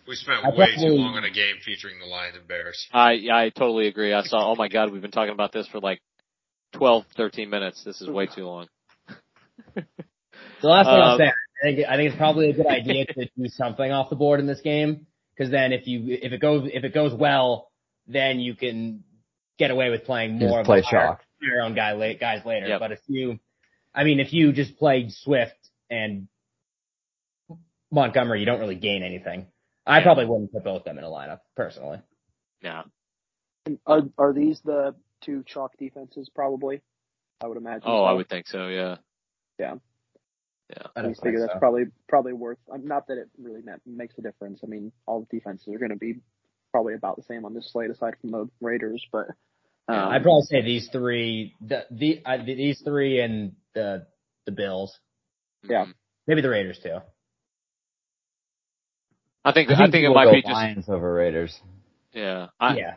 [0.08, 2.86] We spent I way too long on a game featuring the Lions and Bears.
[2.94, 4.14] I I totally agree.
[4.14, 4.52] I saw.
[4.52, 6.00] Oh my God, we've been talking about this for like
[6.74, 7.84] 12, 13 minutes.
[7.84, 8.68] This is way too long.
[10.62, 13.06] The last thing I'll Um, say, I think I think it's probably a good idea
[13.06, 16.40] to do something off the board in this game because then if you if it
[16.42, 17.70] goes if it goes well,
[18.08, 19.04] then you can
[19.60, 21.22] get away with playing more just play of a higher, chalk.
[21.42, 22.68] your own guy la- guys later.
[22.68, 22.80] Yep.
[22.80, 23.40] But if you,
[23.94, 25.56] I mean, if you just play Swift
[25.90, 26.28] and
[27.92, 29.48] Montgomery, you don't really gain anything.
[29.86, 32.00] I probably wouldn't put both of them in a lineup personally.
[32.62, 32.84] Yeah.
[33.86, 36.30] Are are these the two chalk defenses?
[36.34, 36.82] Probably,
[37.42, 37.84] I would imagine.
[37.86, 38.04] Oh, so.
[38.06, 38.68] I would think so.
[38.68, 38.98] Yeah.
[39.60, 39.76] Yeah.
[40.70, 40.84] Yeah.
[40.96, 41.60] I I don't just figure think that's so.
[41.60, 42.58] probably probably worth.
[42.72, 44.62] um, Not that it really makes a difference.
[44.64, 46.16] I mean, all the defenses are going to be
[46.72, 49.04] probably about the same on this slate, aside from the Raiders.
[49.12, 49.28] But
[49.88, 54.08] um, I'd probably say these three, the, the uh, these three and the
[54.46, 55.00] the Bills,
[55.64, 55.86] Yeah.
[55.86, 55.94] Mhm.
[56.28, 56.98] maybe the Raiders too.
[59.46, 61.58] I think I think, it might go be just Lions over Raiders.
[62.14, 62.48] yeah.
[62.60, 62.96] I, Yeah.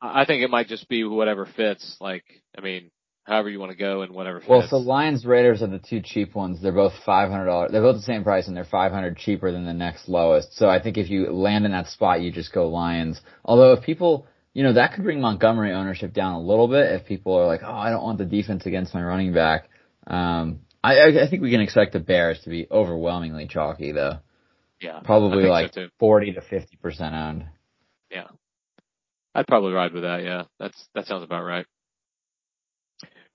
[0.00, 1.96] I think it might just be whatever fits.
[2.00, 2.24] Like,
[2.56, 2.90] I mean,
[3.24, 4.40] however you want to go and whatever.
[4.40, 4.48] Fits.
[4.48, 6.60] Well, so Lions Raiders are the two cheap ones.
[6.62, 7.72] They're both five hundred dollars.
[7.72, 10.54] They're both the same price, and they're five hundred cheaper than the next lowest.
[10.56, 13.20] So I think if you land in that spot, you just go Lions.
[13.44, 17.06] Although if people, you know, that could bring Montgomery ownership down a little bit if
[17.06, 19.68] people are like, oh, I don't want the defense against my running back.
[20.06, 24.18] Um, I, I think we can expect the Bears to be overwhelmingly chalky though.
[24.80, 27.46] Yeah, Probably like so forty to fifty percent owned.
[28.10, 28.28] Yeah,
[29.34, 30.22] I'd probably ride with that.
[30.22, 31.66] Yeah, that's that sounds about right.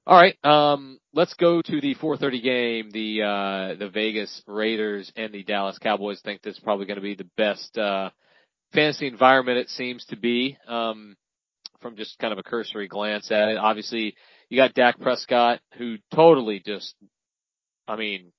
[0.06, 2.90] All right, um, let's go to the 4:30 game.
[2.92, 6.20] The uh, the Vegas Raiders and the Dallas Cowboys.
[6.22, 8.10] think this is probably going to be the best uh,
[8.74, 10.58] fantasy environment it seems to be.
[10.68, 11.16] Um,
[11.82, 14.16] from just kind of a cursory glance at it, obviously
[14.50, 16.96] you got Dak Prescott who totally just,
[17.88, 18.32] I mean,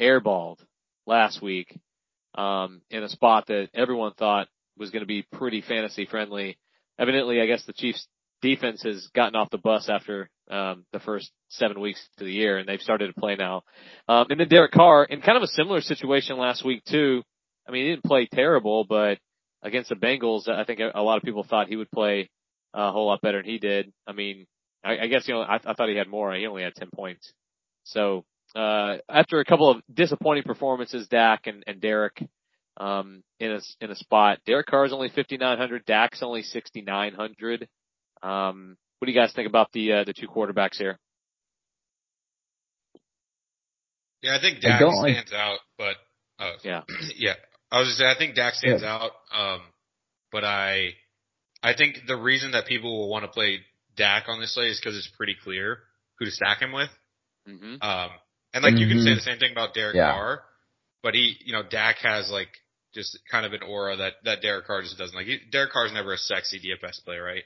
[0.00, 0.58] airballed
[1.06, 1.78] last week
[2.34, 6.58] um, in a spot that everyone thought was going to be pretty fantasy friendly.
[6.98, 8.06] Evidently, I guess the Chiefs
[8.42, 12.58] defense has gotten off the bus after um, the first seven weeks of the year,
[12.58, 13.62] and they've started to play now.
[14.08, 17.22] Um, and then Derek Carr in kind of a similar situation last week too.
[17.66, 19.18] I mean, he didn't play terrible, but
[19.62, 22.28] against the Bengals, I think a lot of people thought he would play
[22.74, 23.92] a whole lot better than he did.
[24.06, 24.46] I mean,
[24.84, 26.34] I, I guess you know I, I thought he had more.
[26.34, 27.32] He only had ten points.
[27.84, 32.22] So uh, after a couple of disappointing performances, Dak and, and Derek
[32.76, 34.38] um, in a in a spot.
[34.46, 35.84] Derek Carr is only 5,900.
[35.86, 37.68] Dak's only 6,900.
[38.22, 40.98] Um, what do you guys think about the uh, the two quarterbacks here?
[44.22, 45.96] Yeah, I think I Dak don't like- stands out, but
[46.38, 46.82] uh, Yeah.
[47.16, 47.34] yeah,
[47.70, 49.10] I was just saying I think Dak stands out.
[49.32, 49.60] Um,
[50.32, 50.90] but I,
[51.62, 53.58] I think the reason that people will want to play
[53.96, 55.78] Dak on this slate is because it's pretty clear
[56.18, 56.88] who to stack him with.
[57.46, 58.10] hmm Um,
[58.54, 59.16] and like you can say Mhm.
[59.16, 60.12] the same thing about Derek Yeah.
[60.12, 60.44] Carr,
[61.02, 62.48] but he, you know, Dak has like
[62.94, 65.26] just kind of an aura that that Derek Carr just doesn't like.
[65.26, 67.44] He, Derek Carr's never a sexy DFS player, right?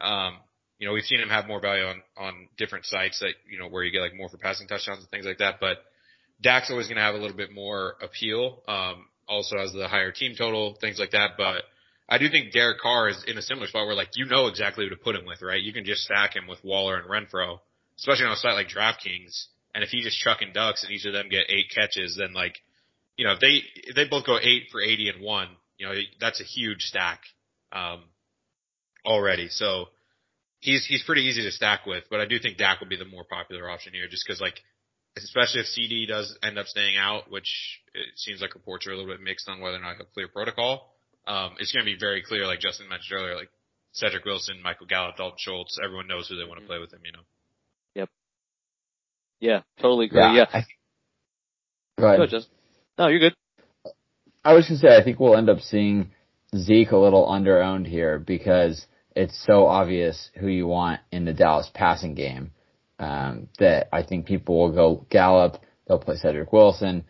[0.00, 0.38] Um,
[0.78, 3.68] you know, we've seen him have more value on on different sites that you know
[3.68, 5.84] where you get like more for passing touchdowns and things like that, but
[6.42, 8.62] Dak's always going to have a little bit more appeal.
[8.66, 11.64] Um, also has the higher team total, things like that, but.
[12.12, 14.84] I do think Derek Carr is in a similar spot where like you know exactly
[14.84, 15.62] who to put him with, right?
[15.62, 17.60] You can just stack him with Waller and Renfrow,
[17.98, 19.46] especially on a site like DraftKings.
[19.74, 22.32] And if you just chuck in ducks and each of them get eight catches, then
[22.32, 22.56] like,
[23.16, 25.94] you know, if they if they both go eight for eighty and one, you know,
[26.20, 27.20] that's a huge stack
[27.72, 28.02] um,
[29.04, 29.48] already.
[29.48, 29.86] So
[30.58, 33.04] he's he's pretty easy to stack with, but I do think Dak will be the
[33.04, 34.60] more popular option here, just because like,
[35.16, 38.96] especially if CeeDee does end up staying out, which it seems like reports are a
[38.96, 40.94] little bit mixed on whether or not he'll clear protocol.
[41.26, 43.50] Um, it's going to be very clear, like Justin mentioned earlier, like
[43.92, 47.00] Cedric Wilson, Michael Gallup, Dalton Schultz, everyone knows who they want to play with him,
[47.04, 47.26] you know.
[49.40, 50.20] Yeah, totally agree.
[50.20, 50.46] Yeah.
[50.52, 50.66] I,
[51.98, 52.18] go ahead.
[52.18, 52.54] Go, Justin.
[52.98, 53.34] No, you're good.
[54.44, 56.10] I was gonna say I think we'll end up seeing
[56.56, 61.70] Zeke a little underowned here because it's so obvious who you want in the Dallas
[61.74, 62.52] passing game
[62.98, 65.60] um, that I think people will go Gallup.
[65.86, 67.04] They'll play Cedric Wilson.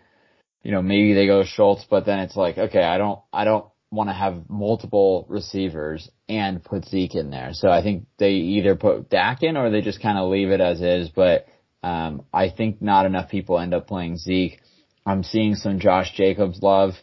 [0.62, 3.66] You know, maybe they go Schultz, but then it's like, okay, I don't, I don't
[3.90, 7.50] want to have multiple receivers and put Zeke in there.
[7.52, 10.60] So I think they either put Dak in or they just kind of leave it
[10.60, 11.08] as is.
[11.08, 11.46] But
[11.82, 14.60] um, I think not enough people end up playing Zeke.
[15.06, 16.94] I'm seeing some Josh Jacobs love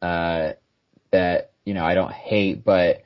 [0.00, 0.52] uh,
[1.10, 3.02] that you know I don't hate, but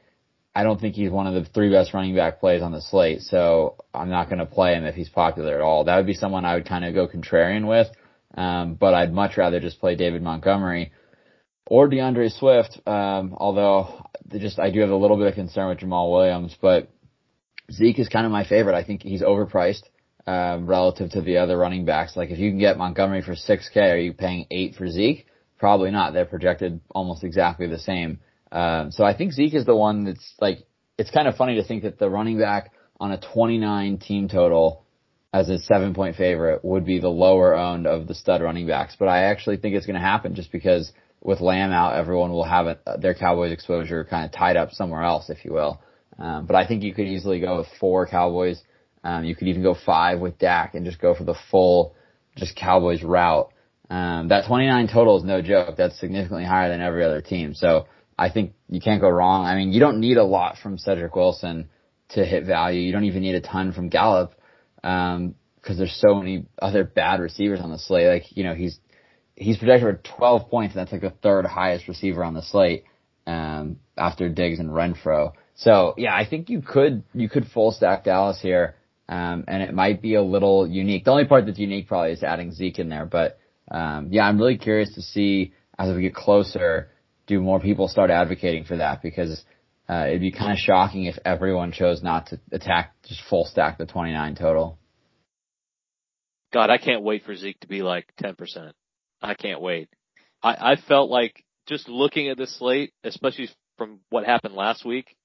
[0.54, 3.22] I don't think he's one of the three best running back plays on the slate.
[3.22, 5.84] So I'm not going to play him if he's popular at all.
[5.84, 7.88] That would be someone I would kind of go contrarian with.
[8.34, 10.92] Um, but I'd much rather just play David Montgomery
[11.66, 12.80] or D'Andre Swift.
[12.86, 16.88] Um, although just I do have a little bit of concern with Jamaal Williams, but
[17.70, 18.76] Zeke is kind of my favorite.
[18.76, 19.82] I think he's overpriced
[20.26, 22.16] um, relative to the other running backs.
[22.16, 25.26] Like if you can get Montgomery for 6K, are you paying eight for Zeke?
[25.58, 26.12] Probably not.
[26.12, 28.20] They're projected almost exactly the same.
[28.52, 30.66] Um, so I think Zeke is the one that's like,
[30.98, 34.84] it's kind of funny to think that the running back on a 29 team total
[35.32, 38.96] as a seven point favorite would be the lower owned of the stud running backs.
[38.98, 42.44] But I actually think it's going to happen just because with Lamb out, everyone will
[42.44, 45.80] have it, their Cowboys exposure kind of tied up somewhere else, if you will.
[46.18, 48.62] Um, but I think you could easily go with four Cowboys.
[49.06, 51.94] Um, you could even go five with Dak and just go for the full,
[52.34, 53.52] just Cowboys route.
[53.88, 55.76] Um, that 29 total is no joke.
[55.76, 57.54] That's significantly higher than every other team.
[57.54, 57.86] So
[58.18, 59.46] I think you can't go wrong.
[59.46, 61.68] I mean, you don't need a lot from Cedric Wilson
[62.10, 62.80] to hit value.
[62.80, 64.34] You don't even need a ton from Gallup,
[64.82, 68.08] um, cause there's so many other bad receivers on the slate.
[68.08, 68.80] Like, you know, he's,
[69.36, 72.82] he's projected for 12 points and that's like the third highest receiver on the slate,
[73.24, 75.32] um, after Diggs and Renfrow.
[75.54, 78.75] So yeah, I think you could, you could full stack Dallas here.
[79.08, 81.04] Um, and it might be a little unique.
[81.04, 83.38] The only part that's unique probably is adding Zeke in there, but,
[83.70, 86.90] um, yeah, I'm really curious to see as we get closer,
[87.26, 89.44] do more people start advocating for that because,
[89.88, 93.78] uh, it'd be kind of shocking if everyone chose not to attack just full stack
[93.78, 94.78] the 29 total.
[96.52, 98.72] God, I can't wait for Zeke to be like 10%.
[99.22, 99.88] I can't wait.
[100.42, 105.16] I, I felt like just looking at this slate, especially from what happened last week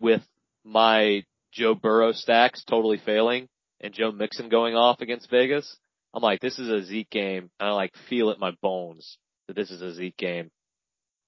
[0.00, 0.22] with
[0.64, 3.48] my Joe Burrow stacks totally failing
[3.80, 5.76] and Joe Mixon going off against Vegas.
[6.12, 7.50] I'm like, this is a Zeke game.
[7.58, 10.50] And I like feel it in my bones that this is a Zeke game.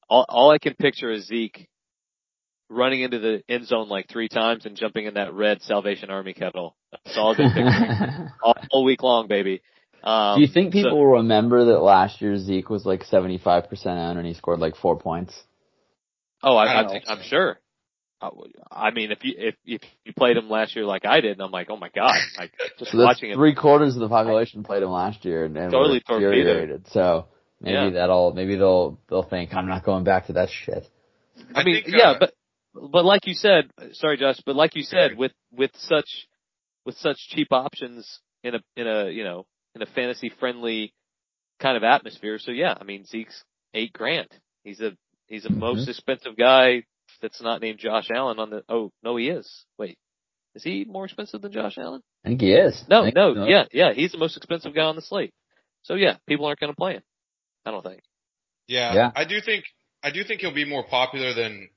[0.09, 1.69] All, all I can picture is Zeke
[2.69, 6.33] running into the end zone like three times and jumping in that red Salvation Army
[6.33, 6.77] kettle.
[6.91, 9.63] That's all I've been picturing all, all week long, baby.
[10.03, 13.87] Um, Do you think people so, will remember that last year Zeke was like 75%
[13.87, 15.35] owned and he scored like four points?
[16.43, 17.15] Oh, I, I I don't think, know.
[17.15, 17.59] I'm sure.
[18.23, 18.29] I,
[18.71, 21.43] I mean, if you if if you played him last year like I did, and
[21.43, 23.39] I'm like, oh my god, like just So that's watching him.
[23.39, 26.87] three quarters of the population played him last year and, and Totally infuriated.
[26.93, 27.27] So
[27.61, 27.91] maybe Yeah.
[27.91, 30.89] that'll, maybe they'll, they'll think I'm not going back to that shit.
[31.55, 32.35] I mean, think, yeah, uh, but
[32.75, 36.29] but like you said, sorry, Josh, but like you said, with with such
[36.85, 40.93] with such cheap options in a in a you know in a fantasy friendly
[41.61, 44.29] kind of atmosphere, so yeah, I mean Zeke's eight grand.
[44.65, 44.93] He's a
[45.27, 45.59] he's the Mhm.
[45.59, 46.85] most expensive guy
[47.21, 48.65] that's not named Josh Allen on the.
[48.69, 49.65] Oh no, he is.
[49.79, 49.99] Wait,
[50.55, 52.03] is he more expensive than Josh Allen?
[52.25, 52.83] I think he is.
[52.89, 55.33] No, I think- no, yeah, yeah, he's the most expensive guy on the slate.
[55.83, 57.03] So yeah, people aren't going to play him.
[57.67, 58.03] I don't think.
[58.69, 59.11] Yeah, Yeah.
[59.15, 59.65] I do think
[60.03, 61.69] I do think he'll be more popular than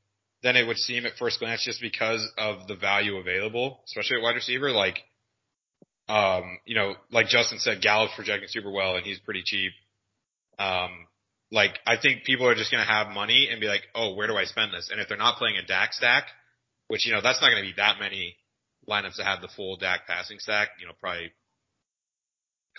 [0.43, 4.23] than it would seem at first glance, just because of the value available, especially at
[4.23, 4.71] wide receiver.
[4.71, 4.99] Like,
[6.07, 9.71] um, you know, like Justin said, Gallup's projecting super well, and he's pretty cheap.
[10.59, 11.07] Um,
[11.51, 14.35] like I think people are just gonna have money and be like, oh, where do
[14.35, 14.89] I spend this?
[14.91, 16.27] And if they're not playing a DAC stack,
[16.87, 18.35] which you know that's not gonna be that many
[18.89, 21.31] lineups that have the full DAC passing stack, you know, probably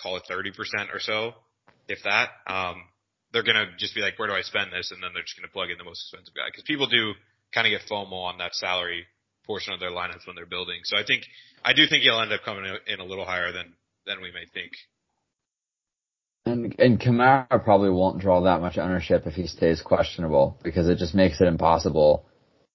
[0.00, 1.32] call it thirty percent or so,
[1.88, 2.30] if that.
[2.46, 2.82] Um,
[3.32, 4.90] they're gonna just be like, where do I spend this?
[4.92, 7.14] And then they're just gonna plug in the most expensive guy because people do
[7.54, 9.06] kind of get FOMO on that salary
[9.46, 10.80] portion of their lineups when they're building.
[10.84, 11.22] So I think
[11.64, 13.74] I do think he'll end up coming in a little higher than
[14.06, 14.72] than we may think.
[16.46, 20.98] And and Kamara probably won't draw that much ownership if he stays questionable because it
[20.98, 22.24] just makes it impossible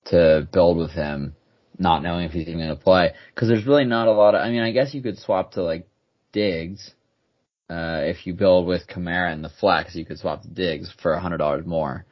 [0.06, 1.36] to build with him,
[1.80, 3.14] not knowing if he's even going to play.
[3.34, 4.42] Because there's really not a lot of.
[4.42, 5.88] I mean, I guess you could swap to like
[6.34, 6.92] Diggs.
[7.70, 11.14] Uh, if you build with Kamara and the flex, you could swap to Diggs for
[11.14, 12.06] a hundred dollars more.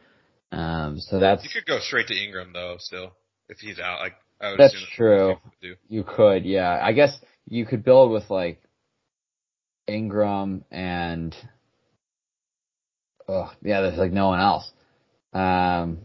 [0.53, 3.11] Um, so that's You could go straight to Ingram though, still
[3.49, 3.99] if he's out.
[3.99, 5.27] Like I would That's assume true.
[5.27, 5.75] what people would do.
[5.89, 6.79] You could, yeah.
[6.81, 8.61] I guess you could build with like
[9.89, 11.35] Ingram and
[13.27, 14.71] oh yeah, there's like no one else.
[15.33, 15.99] Um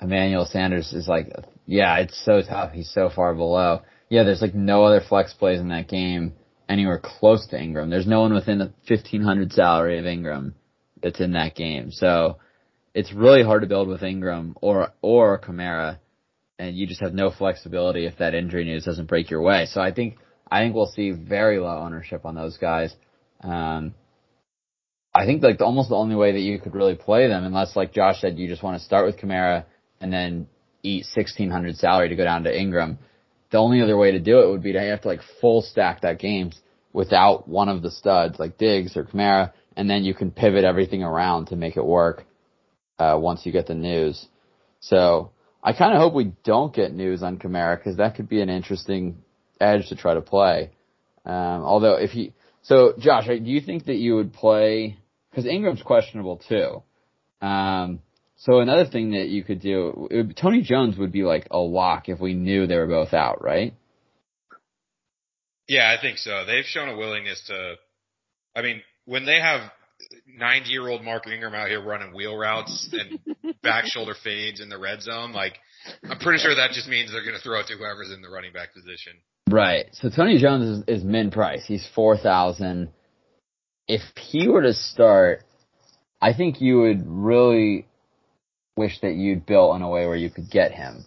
[0.00, 1.28] Emmanuel Sanders is like
[1.66, 2.72] yeah, it's so tough.
[2.72, 3.82] He's so far below.
[4.08, 6.34] Yeah, there's like no other flex plays in that game
[6.68, 7.90] anywhere close to Ingram.
[7.90, 10.54] There's no one within the fifteen hundred salary of Ingram
[11.02, 11.90] that's in that game.
[11.90, 12.38] So
[12.94, 15.98] it's really hard to build with Ingram or or Kamara
[16.58, 19.66] and you just have no flexibility if that injury news doesn't break your way.
[19.66, 20.16] So I think
[20.50, 22.94] I think we'll see very low ownership on those guys.
[23.42, 23.94] Um,
[25.14, 27.74] I think like the, almost the only way that you could really play them, unless
[27.74, 29.64] like Josh said, you just want to start with Kamara
[30.00, 30.46] and then
[30.82, 32.98] eat sixteen hundred salary to go down to Ingram.
[33.50, 36.02] The only other way to do it would be to have to like full stack
[36.02, 36.60] that games
[36.92, 41.02] without one of the studs like Diggs or Kamara, and then you can pivot everything
[41.02, 42.24] around to make it work
[42.98, 44.26] uh, once you get the news.
[44.80, 45.30] So
[45.62, 48.48] I kind of hope we don't get news on Kamara because that could be an
[48.48, 49.22] interesting
[49.60, 50.70] edge to try to play.
[51.24, 54.98] Um, although if he, so Josh, do you think that you would play?
[55.30, 56.82] Because Ingram's questionable too.
[57.46, 58.00] Um,
[58.36, 61.58] so another thing that you could do, it would, Tony Jones would be like a
[61.58, 63.74] lock if we knew they were both out, right?
[65.68, 66.44] Yeah, I think so.
[66.46, 67.74] They've shown a willingness to.
[68.54, 69.70] I mean, when they have
[70.26, 74.68] 90 year old Mark Ingram out here running wheel routes and back shoulder fades in
[74.68, 75.54] the red zone, like
[76.08, 78.28] I'm pretty sure that just means they're going to throw it to whoever's in the
[78.28, 79.14] running back position.
[79.48, 79.86] Right.
[79.92, 81.64] So Tony Jones is, is min price.
[81.66, 82.88] He's four thousand.
[83.86, 85.44] If he were to start,
[86.20, 87.86] I think you would really
[88.76, 91.04] wish that you'd built in a way where you could get him.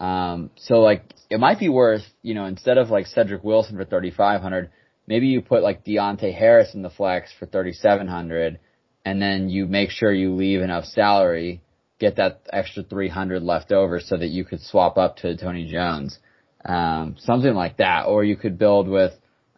[0.00, 3.84] Um, so like it might be worth, you know, instead of like Cedric Wilson for
[3.84, 4.70] thirty five hundred,
[5.06, 8.60] maybe you put like Deonte Harris in the flex for thirty seven hundred,
[9.04, 11.60] and then you make sure you leave enough salary,
[12.00, 15.70] get that extra three hundred left over so that you could swap up to Tony
[15.70, 16.18] Jones
[16.64, 18.06] um, something like that.
[18.06, 19.12] Or you could build with,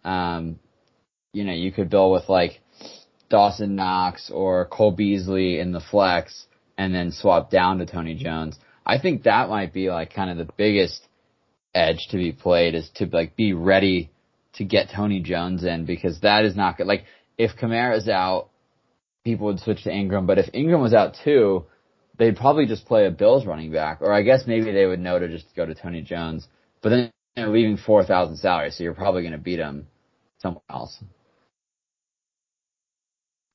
[0.05, 0.59] um,
[1.33, 2.61] you know, you could build with like
[3.29, 6.47] Dawson Knox or Cole Beasley in the flex
[6.79, 8.59] and then swap down to Tony Jones.
[8.85, 11.03] I think that might be like kind of the biggest
[11.75, 14.11] edge to be played is to like be ready
[14.55, 16.87] to get Tony Jones in because that is not good.
[16.87, 17.05] Like
[17.37, 18.49] if Kamara's out,
[19.25, 21.67] people would switch to Ingram, but if Ingram was out too,
[22.19, 25.19] they'd probably just play a Bills running back, or I guess maybe they would know
[25.19, 26.47] to just go to Tony Jones.
[26.87, 29.89] But then they're leaving four thousand salary, so you're probably going to beat him
[30.39, 30.97] somewhere else.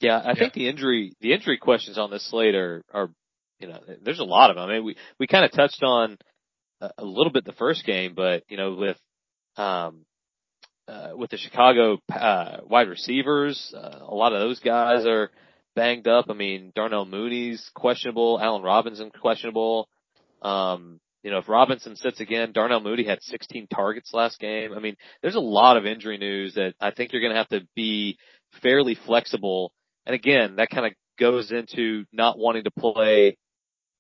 [0.02, 0.34] Yeah, I Yeah.
[0.34, 3.10] think the injury the injury questions on this slate are are
[3.62, 4.70] you know there's a lot of them.
[4.70, 6.18] I mean we we kind of touched on
[6.82, 8.98] a, a little bit the first game, but you know with
[9.56, 10.04] um
[10.90, 15.32] uh, with the Chicago uh, wide receivers, uh, a lot of those guys are
[15.74, 16.26] banged up.
[16.30, 19.88] I mean Darnell Mooney's questionable, Allen Robinson questionable.
[20.42, 24.74] Um, you know if Robinson sits again, Darnell Mooney had 16 targets last game.
[24.74, 27.50] I mean there's a lot of injury news that I think you're going to have
[27.50, 28.18] to be
[28.62, 29.72] fairly flexible
[30.06, 33.38] and again, that kind of goes into not wanting to play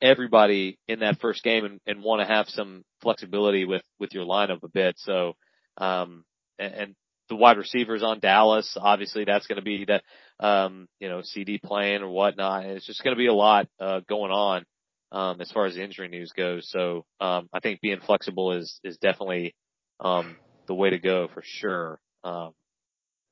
[0.01, 4.25] everybody in that first game and, and want to have some flexibility with, with your
[4.25, 4.95] lineup a bit.
[4.97, 5.33] So,
[5.77, 6.23] um,
[6.57, 6.95] and, and
[7.29, 10.03] the wide receivers on Dallas, obviously that's going to be that,
[10.39, 12.65] um, you know, CeeDee playing or whatnot.
[12.65, 14.65] It's just going to be a lot, uh, going on,
[15.11, 16.69] um, as far as the injury news goes.
[16.69, 19.55] So, um, I think being flexible is, is definitely,
[19.99, 20.37] um,
[20.67, 21.99] the way to go for sure.
[22.23, 22.53] Um,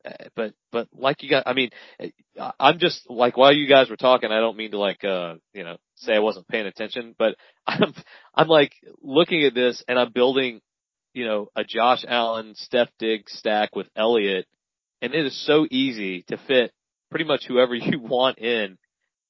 [0.06, 1.70] uh, but but like you got I mean
[2.40, 5.36] I- I'm just like while you guys were talking I don't mean to like uh
[5.54, 7.36] you know say I wasn't paying attention but
[7.68, 7.94] I'm
[8.34, 8.72] I'm like
[9.02, 10.62] looking at this and I'm building
[11.14, 14.46] you know a Josh Allen Stef Diggs stack with Elliott
[15.02, 16.72] and it is so easy to fit
[17.10, 18.78] pretty much whoever you want in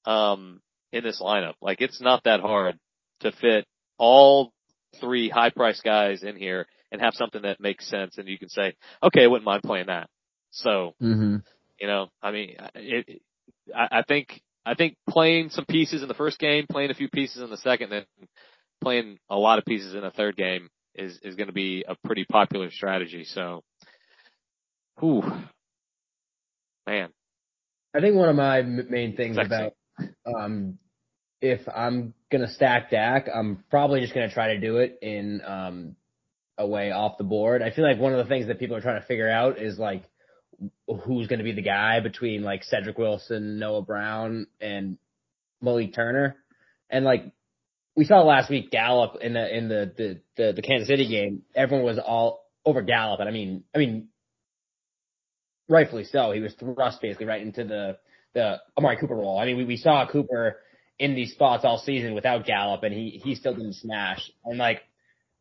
[0.06, 0.62] um
[0.92, 2.78] in this lineup like it's not that hard
[3.20, 3.66] to fit
[3.98, 4.52] all
[5.00, 8.50] three high price guys in here and have something that makes sense and you can
[8.50, 8.74] say
[9.04, 10.10] okay I wouldn't mind playing that
[10.52, 11.38] so, hmm
[11.80, 13.22] you know, I mean, it, it,
[13.74, 17.08] I, I think, I think playing some pieces in the first game, playing a few
[17.08, 18.06] pieces in the second, and
[18.82, 21.96] playing a lot of pieces in the third game is, is going to be a
[22.06, 23.24] pretty popular strategy.
[23.24, 23.62] So,
[25.00, 25.24] whew,
[26.86, 27.10] man.
[27.96, 29.48] I think one of my main things Sexy.
[29.48, 29.74] about
[30.26, 30.78] um
[31.41, 35.95] if I'm gonna stack Dak, I'm probably just gonna try to do it in um
[36.58, 37.62] a way off the board.
[37.62, 39.80] I feel like one of the things that people are trying to figure out is
[39.80, 40.04] like
[41.06, 44.97] who's gonna be the guy between like Cedric Wilson, Noah Brown, and
[45.62, 46.36] Malik Turner.
[46.89, 47.32] And like
[47.95, 51.43] we saw last week Gallup in the in the the the, the Kansas City game,
[51.56, 54.10] everyone was all over Gallup, and I mean I mean
[55.70, 56.32] rightfully so.
[56.32, 57.97] He was thrust basically right into the
[58.34, 59.38] the Amari Cooper role.
[59.38, 60.58] I mean, we, we saw Cooper
[60.98, 64.30] in these spots all season without Gallup, and he he still didn't smash.
[64.46, 64.82] And like,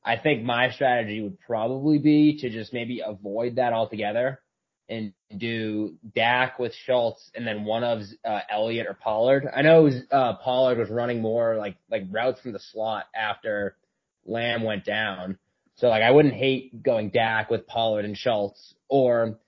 [0.04, 4.40] I think my strategy would probably be to just maybe avoid that altogether
[4.88, 9.46] and do Dak with Schultz and then one of uh, Elliott or Pollard.
[9.54, 13.76] I know uh, Pollard was running more like like routes from the slot after
[14.24, 15.38] Lamb went down.
[15.76, 19.38] So like I wouldn't hate going Dak with Pollard and Schultz or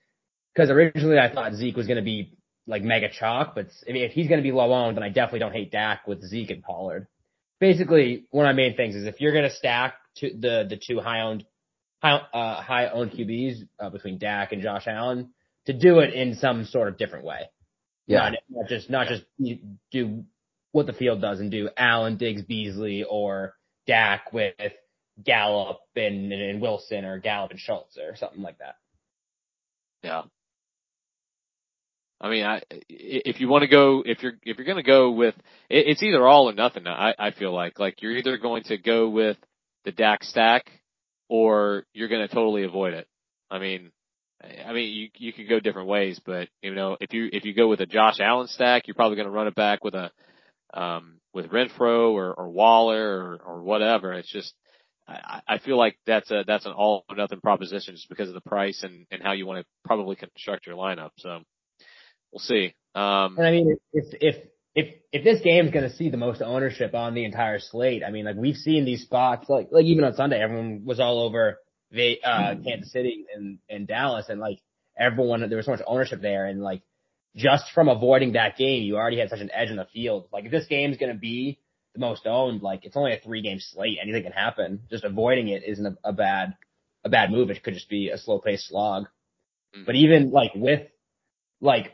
[0.53, 2.33] because originally I thought Zeke was going to be
[2.67, 5.09] like mega chalk, but I mean, if he's going to be low owned, then I
[5.09, 7.07] definitely don't hate Dak with Zeke and Pollard.
[7.59, 10.77] Basically, one of my main things is if you're going to stack to the the
[10.77, 11.45] two high owned
[12.01, 15.31] high uh, high owned QBs uh, between Dak and Josh Allen,
[15.65, 17.49] to do it in some sort of different way.
[18.07, 18.29] Yeah.
[18.29, 19.23] Not, not just not just
[19.91, 20.23] do
[20.71, 23.55] what the field does and do Allen, Diggs, Beasley, or
[23.87, 24.55] Dak with
[25.23, 28.75] Gallup and, and Wilson or Gallup and Schultz or something like that.
[30.03, 30.23] Yeah.
[32.21, 35.09] I mean, I, if you want to go, if you're, if you're going to go
[35.09, 35.33] with,
[35.69, 36.85] it, it's either all or nothing.
[36.85, 39.37] I, I feel like, like you're either going to go with
[39.85, 40.69] the Dak stack
[41.29, 43.07] or you're going to totally avoid it.
[43.49, 43.91] I mean,
[44.43, 47.55] I mean, you, you could go different ways, but you know, if you, if you
[47.55, 50.11] go with a Josh Allen stack, you're probably going to run it back with a,
[50.75, 54.13] um, with Renfrow or, or Waller or, or whatever.
[54.13, 54.53] It's just,
[55.07, 58.35] I, I feel like that's a, that's an all or nothing proposition just because of
[58.35, 61.09] the price and, and how you want to probably construct your lineup.
[61.17, 61.41] So
[62.31, 62.73] we'll see.
[62.95, 64.35] Um, And I mean, if if
[64.75, 68.11] if if this game's going to see the most ownership on the entire slate, I
[68.11, 71.59] mean, like we've seen these spots, like like even on Sunday, everyone was all over
[71.91, 74.59] the uh, Kansas City and and Dallas, and like
[74.97, 76.81] everyone, there was so much ownership there, and like
[77.35, 80.27] just from avoiding that game, you already had such an edge in the field.
[80.31, 81.59] Like if this game's going to be
[81.93, 84.81] the most owned, like it's only a three game slate, anything can happen.
[84.89, 86.55] Just avoiding it isn't a, a bad
[87.03, 87.49] a bad move.
[87.49, 89.05] It could just be a slow paced slog.
[89.75, 89.85] Mhm.
[89.85, 90.87] But even like with
[91.61, 91.93] like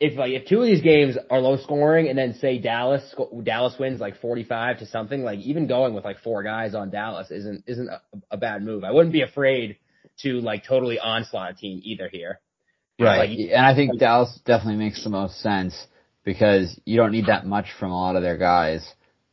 [0.00, 3.74] if like if two of these games are low scoring and then say Dallas Dallas
[3.78, 7.64] wins like 45 to something like even going with like four guys on Dallas isn't
[7.66, 8.00] isn't a,
[8.32, 8.84] a bad move.
[8.84, 9.76] I wouldn't be afraid
[10.22, 12.40] to like totally onslaught a team either here.
[12.98, 13.30] Right.
[13.30, 15.86] Like- and I think Dallas definitely makes the most sense
[16.24, 18.86] because you don't need that much from a lot of their guys.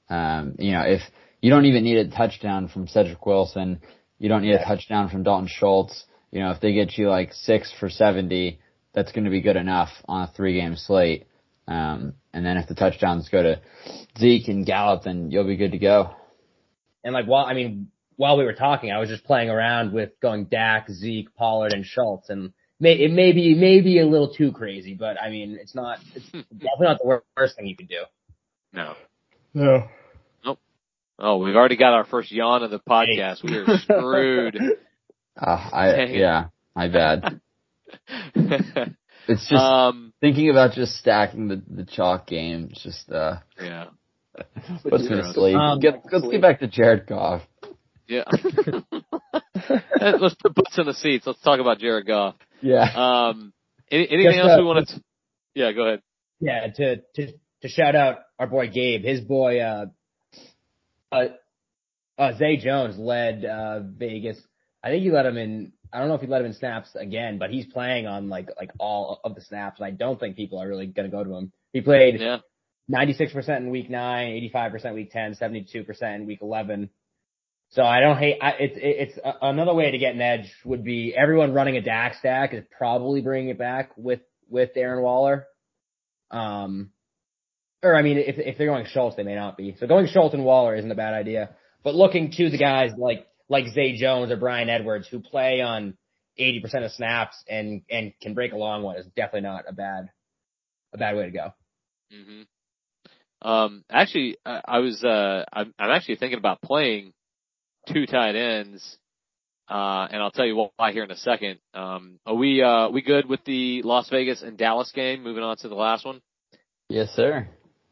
[0.09, 1.01] Um, you know, if
[1.41, 3.82] you don't even need a touchdown from Cedric Wilson,
[4.20, 6.03] you don't need a touchdown from Dalton Schultz.
[6.32, 8.59] You know, if they get you like six for 70,
[8.94, 11.28] that's going to be good enough on a three game slate.
[11.68, 13.62] Um, and then if the touchdowns go to
[14.18, 16.16] Zeke and Gallup, then you'll be good to go.
[17.04, 20.12] And like while I mean while we were talking, I was just playing around with
[20.22, 24.52] going Dak, Zeke, Pollard, and Schultz, and may, it may be maybe a little too
[24.52, 26.00] crazy, but I mean, it's not.
[26.14, 28.04] It's definitely not the worst thing you can do.
[28.74, 28.94] No.
[29.54, 29.88] No.
[30.46, 30.60] Nope.
[31.18, 33.44] Oh, we've already got our first yawn of the podcast.
[33.44, 34.58] We are screwed.
[35.39, 36.18] Uh, I Dang it.
[36.18, 37.42] yeah, my bad.
[39.28, 42.70] It's just um, thinking about just stacking the the chalk game.
[42.72, 43.86] It's just uh, yeah,
[44.84, 45.56] puts me to sleep.
[45.56, 47.42] Um, Get, let's get back to Jared Goff.
[48.08, 48.24] yeah.
[50.02, 51.28] Let's put butts in the seats.
[51.28, 52.36] Let's talk about Jared Goff.
[52.62, 52.84] Yeah.
[52.84, 53.54] Um,
[53.89, 55.04] any, anything Just, else uh, we want to?
[55.54, 56.02] Yeah, go ahead.
[56.39, 59.86] Yeah, to to to shout out our boy Gabe, his boy uh
[61.12, 61.26] uh,
[62.18, 64.38] uh Zay Jones led uh Vegas.
[64.84, 66.89] I think he let him in I don't know if he let him in snaps
[66.96, 70.36] again, but he's playing on like like all of the snaps and I don't think
[70.36, 71.52] people are really gonna go to him.
[71.74, 72.39] He played Yeah,
[72.88, 76.89] ninety six percent in week 9, 85% week 10, 72 percent in week eleven.
[77.72, 78.38] So I don't hate.
[78.42, 81.82] I, it's it's uh, another way to get an edge would be everyone running a
[81.82, 84.20] Dak stack is probably bringing it back with
[84.50, 85.48] with Darren Waller.
[86.30, 86.92] Um,
[87.82, 89.76] or I mean, if if they're going Schultz, they may not be.
[89.80, 91.52] So going Schultz and Waller isn't a bad idea.
[91.84, 95.95] But looking to the guys like like Zay Jones or Brian Edwards who play on
[96.38, 99.74] eighty percent of snaps and and can break a long one is definitely not a
[99.74, 100.10] bad
[100.93, 101.54] a bad way to go.
[102.14, 102.41] Mm-hmm.
[103.47, 107.14] Um, actually, I, I was, uh, I'm, I'm actually thinking about playing
[107.91, 108.97] two tight ends.
[109.68, 111.60] Uh, and I'll tell you why here in a second.
[111.74, 115.24] Um, are we, uh, we good with the Las Vegas and Dallas game?
[115.24, 116.22] Moving on to the last one.
[116.89, 117.47] Yes, sir.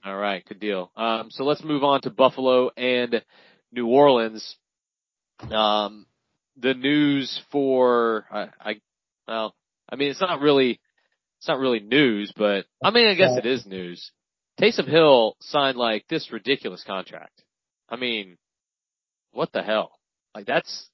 [0.06, 0.92] All right, good deal.
[0.96, 3.24] Um, so let's move on to Buffalo and
[3.72, 4.58] New Orleans.
[5.52, 6.06] Um,
[6.58, 8.82] the news for I, I
[9.28, 9.56] well,
[9.90, 10.80] I mean it's not really
[11.40, 14.12] it's not really news, but I mean I guess it is news.
[14.60, 17.44] Taysom Hill signed like this ridiculous contract.
[17.88, 18.38] I mean,
[19.32, 19.92] what the hell?
[20.36, 20.90] Like that's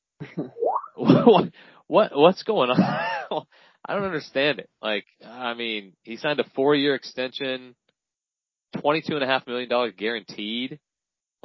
[0.95, 1.51] what
[1.87, 3.45] what what's going on?
[3.87, 4.69] I don't understand it.
[4.81, 7.75] Like, I mean, he signed a four year extension,
[8.79, 10.79] twenty-two and a half million dollars guaranteed.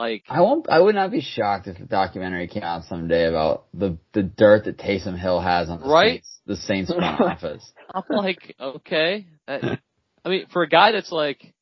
[0.01, 0.67] Like, I won't.
[0.71, 4.65] I would not be shocked if the documentary came out someday about the the dirt
[4.65, 6.25] that Taysom Hill has on the Right?
[6.25, 7.71] Saints, the Saints front office.
[7.95, 9.27] I'm like, okay.
[9.47, 9.77] I,
[10.25, 11.53] I mean, for a guy that's like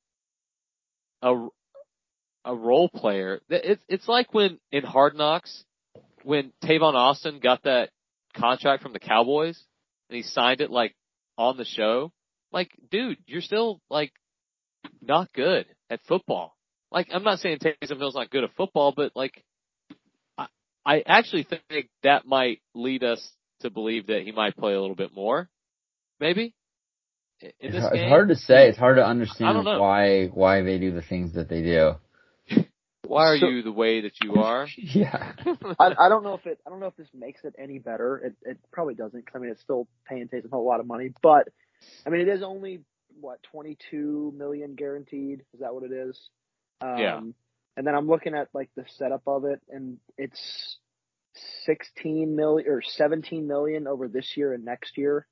[1.20, 1.48] a
[2.44, 5.64] a role player, it's it's like when in Hard Knocks,
[6.22, 7.90] when Tavon Austin got that
[8.36, 9.60] contract from the Cowboys
[10.08, 10.94] and he signed it like
[11.36, 12.12] on the show.
[12.52, 14.12] Like, dude, you're still like
[15.02, 16.54] not good at football.
[16.90, 19.44] Like, I'm not saying Taysom Hill's not good at football, but like,
[20.38, 20.46] I,
[20.86, 23.26] I actually think that might lead us
[23.60, 25.48] to believe that he might play a little bit more.
[26.20, 26.54] Maybe.
[27.40, 28.08] In It's, this it's game.
[28.08, 28.68] hard to say.
[28.68, 31.92] It's hard to understand why why they do the things that they do.
[33.06, 34.66] Why are So- you the way that you are?
[34.76, 35.32] Yeah.
[35.78, 38.18] I, I don't know if it I don't know if this makes it any better.
[38.18, 39.24] It it probably doesn't.
[39.24, 41.48] 'cause I mean, it's still paying Taysom Hill a lot of money, but
[42.04, 42.80] I mean, it is only
[43.20, 45.42] what 22 million guaranteed.
[45.54, 46.18] Is that what it is?
[46.80, 47.20] Um, Yeah.
[47.76, 50.78] And then I'm looking at like the setup of it, and it's
[51.64, 55.26] 16 million or 17 million over this year and next year,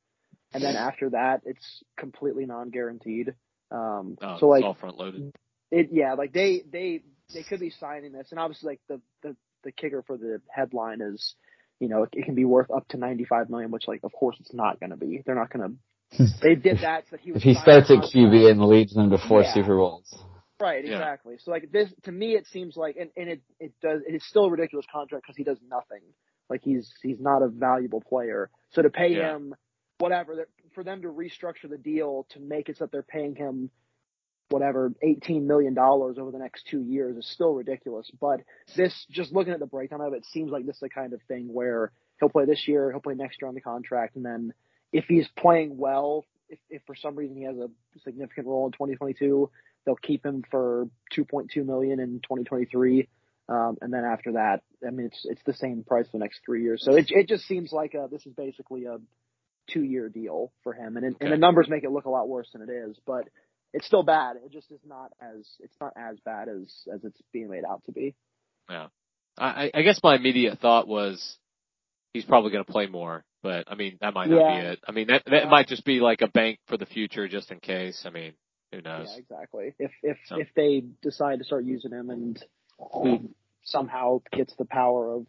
[0.55, 3.35] and then after that, it's completely non-guaranteed.
[3.71, 5.33] Um, Oh, so like it's all front loaded.
[5.73, 7.03] it yeah like they they
[7.35, 11.01] they could be signing this and obviously like the the the kicker for the headline
[11.01, 11.35] is
[11.81, 14.37] you know it, it can be worth up to 95 million which like of course
[14.39, 15.77] it's not going to be they're not going
[16.17, 18.05] to they did that so he was If he starts at.
[18.15, 19.53] QB and leads them to four Yeah.
[19.53, 20.15] Super Bowls.
[20.61, 20.93] Right Yeah.
[20.93, 24.27] exactly so like this to me it seems like and, and it it does it's
[24.27, 26.03] still a ridiculous contract because he does nothing
[26.49, 29.35] like he's he's not a valuable player so to pay Yeah.
[29.35, 29.55] him
[29.99, 33.71] whatever for them to restructure the deal to make it so that they're paying him
[34.51, 38.09] whatever eighteen million dollars over the next two years is still ridiculous.
[38.21, 38.43] But
[38.77, 41.21] this, just looking at the breakdown of it, seems like this is the kind of
[41.23, 41.91] thing where
[42.21, 44.53] he'll play this year, he'll play next year on the contract, and then
[44.93, 47.69] if he's playing well, if, if for some reason he has a
[48.05, 49.51] significant role in 2022,
[49.87, 53.09] they'll keep him for 2.2 million in 2023.
[53.49, 56.41] Um, and then after that, I mean, it's it's the same price for the next
[56.45, 56.83] three years.
[56.85, 58.99] So it it just seems like a, this is basically a
[59.71, 62.29] two year deal for him, and it, and the numbers make it look a lot
[62.29, 62.99] worse than it is.
[63.07, 63.29] But
[63.73, 64.37] it's still bad.
[64.45, 67.85] It just is not as it's not as bad as as it's being made out
[67.87, 68.17] to be.
[68.69, 68.89] Yeah.
[69.39, 71.37] I, I guess my immediate thought was
[72.15, 74.61] he's probably going to play more, but I mean that might not Yeah.
[74.61, 74.81] be it.
[74.89, 75.51] I mean that that Yeah.
[75.51, 78.03] might just be like a bank for the future, just in case.
[78.07, 78.33] I mean,
[78.77, 79.09] who knows?
[79.11, 79.75] Yeah, exactly.
[79.79, 82.43] If if So- if they decide to start using him and
[83.03, 83.21] he
[83.65, 85.27] somehow gets the power of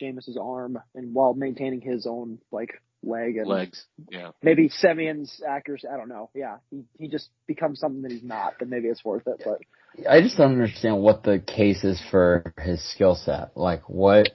[0.00, 3.86] Jameis's arm and while maintaining his own like leg and Legs.
[4.10, 4.32] Yeah.
[4.42, 6.30] maybe Siemian's accuracy, I don't know.
[6.34, 8.54] Yeah, he he just becomes something that he's not.
[8.58, 9.42] Then maybe it's worth it.
[9.44, 9.60] But
[10.08, 13.56] I just don't understand what the case is for his skill set.
[13.56, 14.28] Like what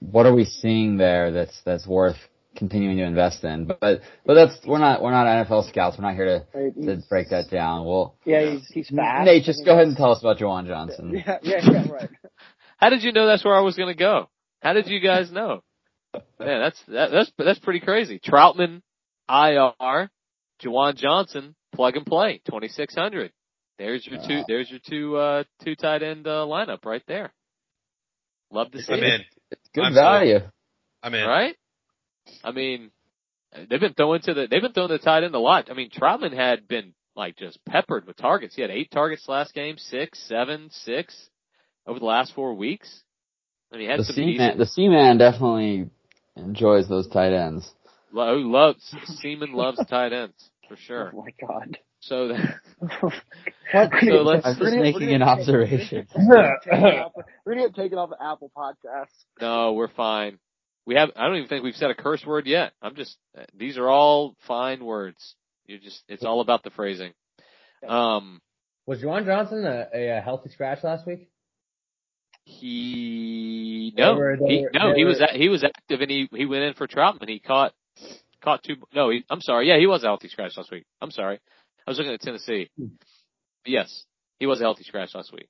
[0.00, 2.18] what are we seeing there that's that's worth
[2.56, 3.66] continuing to invest in.
[3.66, 5.96] But but that's we're not we're not NFL scouts.
[5.98, 7.84] We're not here to to break that down.
[7.86, 9.26] Well, Yeah, he's he's fast.
[9.26, 11.12] Nate, just go ahead and tell us about Juwan Johnson.
[11.26, 12.10] Yeah, yeah, yeah, right.
[12.78, 14.28] How did you know that's where I was going to go?
[14.62, 15.62] How did you guys know?
[16.14, 16.22] Man,
[16.60, 18.18] that's that, that's that's pretty crazy.
[18.18, 18.82] Trautman,
[19.28, 20.10] IR,
[20.62, 23.32] Juwan Johnson, plug and play, twenty six hundred.
[23.78, 24.42] There's your two.
[24.48, 27.32] There's your two uh two tight end uh, lineup right there.
[28.50, 29.04] Love to see I'm it.
[29.04, 29.20] in.
[29.52, 30.04] It's good I'm sold.
[30.04, 30.38] value.
[31.02, 31.26] I'm in.
[31.26, 31.56] Right?
[32.44, 32.90] I mean,
[33.68, 35.70] they've been throwing to the they've been throwing the tight end a lot.
[35.70, 38.54] I mean, Trautman had been like just peppered with targets.
[38.54, 41.28] He had eight targets last game, six, seven, six
[41.86, 43.02] over the last four weeks.
[43.72, 44.38] I mean, he had The some C decent.
[44.38, 45.90] man, the C man definitely
[46.36, 47.70] enjoys those tight ends.
[48.12, 51.12] Lo- who loves Seaman loves tight ends for oh sure.
[51.14, 51.78] Oh my god.
[52.02, 52.60] So that,
[53.00, 53.12] What?
[54.02, 56.06] So let's- I'm just making an observation.
[56.16, 56.56] We're
[57.46, 59.24] gonna get taken off of Apple Podcasts.
[59.40, 60.38] no, we're fine.
[60.86, 61.10] We have.
[61.16, 62.72] I don't even think we've said a curse word yet.
[62.82, 63.16] I'm just.
[63.54, 65.36] These are all fine words.
[65.66, 66.02] You just.
[66.08, 67.12] It's all about the phrasing.
[67.86, 68.40] Um.
[68.86, 71.28] Was Juwan Johnson a, a, healthy scratch last week?
[72.44, 74.16] He no.
[74.16, 74.94] were- he, were- no.
[74.94, 77.28] He was were- a- he was active and he he went in for Trautman.
[77.28, 77.72] He caught
[78.42, 78.76] caught two.
[78.94, 79.68] No, he, I'm sorry.
[79.68, 80.84] Yeah, he was a healthy scratch last week.
[81.00, 81.38] I'm sorry.
[81.86, 82.70] I was looking at Tennessee.
[83.64, 84.04] Yes,
[84.38, 85.48] he was a healthy scratch last week.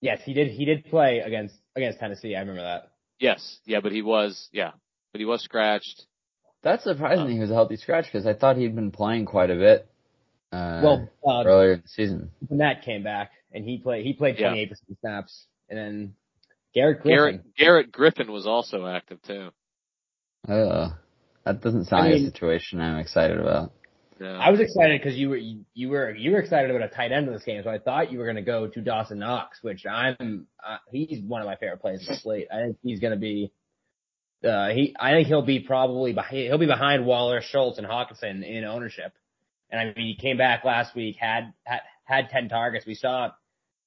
[0.00, 0.48] Yes, he did.
[0.50, 2.34] He did play against against Tennessee.
[2.36, 2.90] I remember that.
[3.24, 4.72] Yes, yeah, but he was yeah,
[5.12, 6.04] but he was scratched.
[6.62, 9.54] That's surprising he was a healthy scratch because I thought he'd been playing quite a
[9.54, 9.88] bit.
[10.52, 12.30] Uh, well, uh, earlier in the season.
[12.46, 14.04] Vannett came back and he played.
[14.04, 16.14] He played 28 percent snaps, and then
[16.74, 17.16] Garrett Griffin.
[17.16, 19.48] Garrett Garrett Griffin was also active too.
[20.46, 20.90] Uh,
[21.46, 23.72] that doesn't sound I like mean- a situation I'm excited about.
[24.28, 27.12] I was excited because you were you, you were you were excited about a tight
[27.12, 29.58] end in this game, so I thought you were going to go to Dawson Knox,
[29.62, 32.48] which I'm uh, he's one of my favorite players in the slate.
[32.52, 33.52] I think he's going to be
[34.46, 38.44] uh he I think he'll be probably behind he'll be behind Waller, Schultz, and Hockenson
[38.44, 39.12] in ownership.
[39.70, 42.86] And I mean, he came back last week had had had ten targets.
[42.86, 43.30] We saw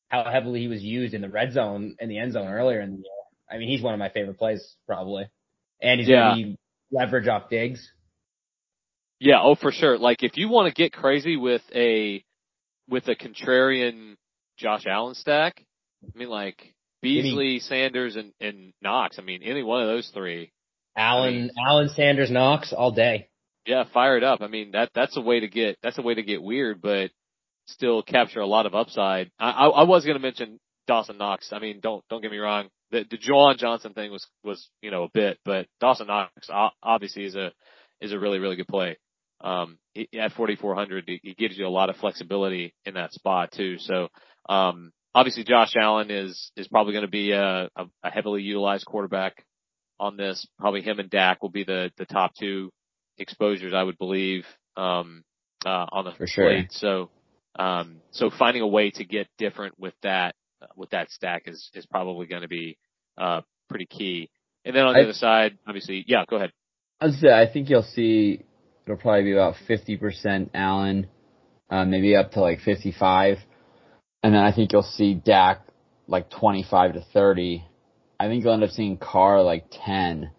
[0.09, 2.91] how heavily he was used in the red zone in the end zone earlier in
[2.91, 3.05] the year.
[3.49, 5.29] I mean, he's one of my favorite plays probably,
[5.81, 6.29] and he's Yeah.
[6.33, 6.57] going to be
[6.91, 7.91] leverage off Diggs.
[9.19, 9.97] Yeah, oh for sure.
[9.97, 12.23] Like if you want to get crazy with a
[12.89, 14.15] with a contrarian
[14.57, 15.63] Josh Allen stack,
[16.03, 19.17] I mean like Beasley, Sanders, and and Knox.
[19.19, 20.51] I mean any one of those three.
[20.95, 23.29] Allen, I mean- Allen Sanders, Knox all day.
[23.65, 24.41] Yeah, fire it up.
[24.41, 27.11] I mean that that's a way to get that's a way to get weird, but
[27.67, 29.31] still capture a lot of upside.
[29.39, 31.51] I I, I was going to mention Dawson Knox.
[31.51, 32.69] I mean don't don't get me wrong.
[32.91, 36.31] The the Juwan Johnson thing was was you know a bit, but Dawson Knox
[36.81, 37.51] obviously is a
[37.99, 38.97] is a really really good play.
[39.41, 43.51] Um, he, at 4,400, he, he gives you a lot of flexibility in that spot
[43.51, 43.77] too.
[43.77, 44.07] So,
[44.49, 49.43] um, obviously Josh Allen is, is probably going to be a, a, heavily utilized quarterback
[49.99, 50.47] on this.
[50.59, 52.71] Probably him and Dak will be the, the top two
[53.17, 55.23] exposures, I would believe, um,
[55.65, 56.61] uh, on the For sure.
[56.69, 57.09] So,
[57.57, 60.35] um, so finding a way to get different with that,
[60.75, 62.77] with that stack is, is probably going to be,
[63.17, 64.29] uh, pretty key.
[64.65, 66.51] And then on the I- other side, obviously, yeah, go ahead.
[66.99, 68.43] I'd say I think you'll see
[68.87, 71.07] it'll probably be about fifty percent Allen,
[71.69, 73.37] uh, maybe up to like fifty five,
[74.23, 75.61] and then I think you'll see Dak
[76.07, 77.65] like twenty five to thirty.
[78.19, 80.31] I think you'll end up seeing Carr like ten,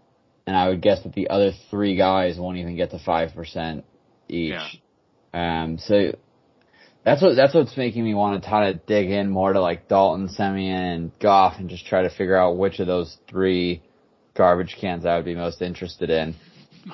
[0.47, 3.85] and I would guess that the other three guys won't even get to five percent
[4.29, 4.55] each.
[5.35, 6.13] Um, so
[7.05, 9.89] that's what that's what's making me want to try to dig in more to like
[9.89, 13.83] Dalton, Siemian, and Goff, and just try to figure out which of those three
[14.35, 16.35] garbage cans I would be most interested in.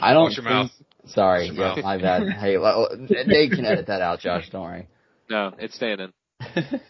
[0.00, 0.24] I don't.
[0.24, 0.70] Watch your think- mouth.
[1.06, 2.28] Sorry, yeah, my bad.
[2.38, 4.48] Hey, well, they can edit that out, Josh.
[4.50, 4.88] Don't worry.
[5.28, 6.12] No, it's staying in.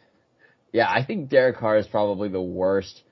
[0.73, 3.03] yeah, I think Derek Carr is probably the worst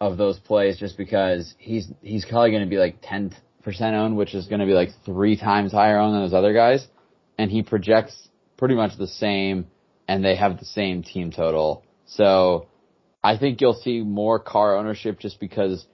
[0.00, 4.16] of those plays, just because he's he's probably going to be like ten percent owned,
[4.16, 6.86] which is going to be like three times higher owned than those other guys,
[7.36, 9.66] and he projects pretty much the same,
[10.06, 11.84] and they have the same team total.
[12.06, 12.68] So,
[13.22, 15.84] I think you'll see more Carr ownership just because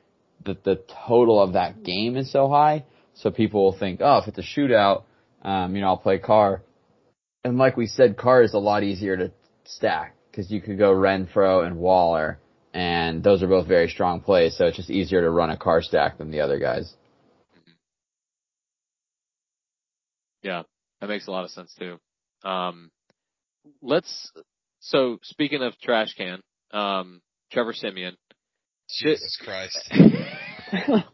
[0.45, 2.85] the the total of that game is so high.
[3.15, 5.05] So people will think, oh, if it's a shootout,
[5.43, 6.63] um, you know, I'll play Carr.
[7.45, 9.33] And like we said, Carr is a lot easier to
[9.65, 12.39] stack because you could go Renfrow and Waller,
[12.73, 14.57] and those are both very strong plays.
[14.57, 16.95] So it's just easier to run a Carr stack than the other guys.
[20.43, 20.63] Yeah,
[21.01, 21.99] that makes a lot of sense too.
[22.43, 22.91] Um,
[23.81, 24.33] let's.
[24.81, 26.41] So speaking of trash can,
[26.73, 28.17] um, Trevor Siemian.
[28.89, 29.91] Jesus Christ.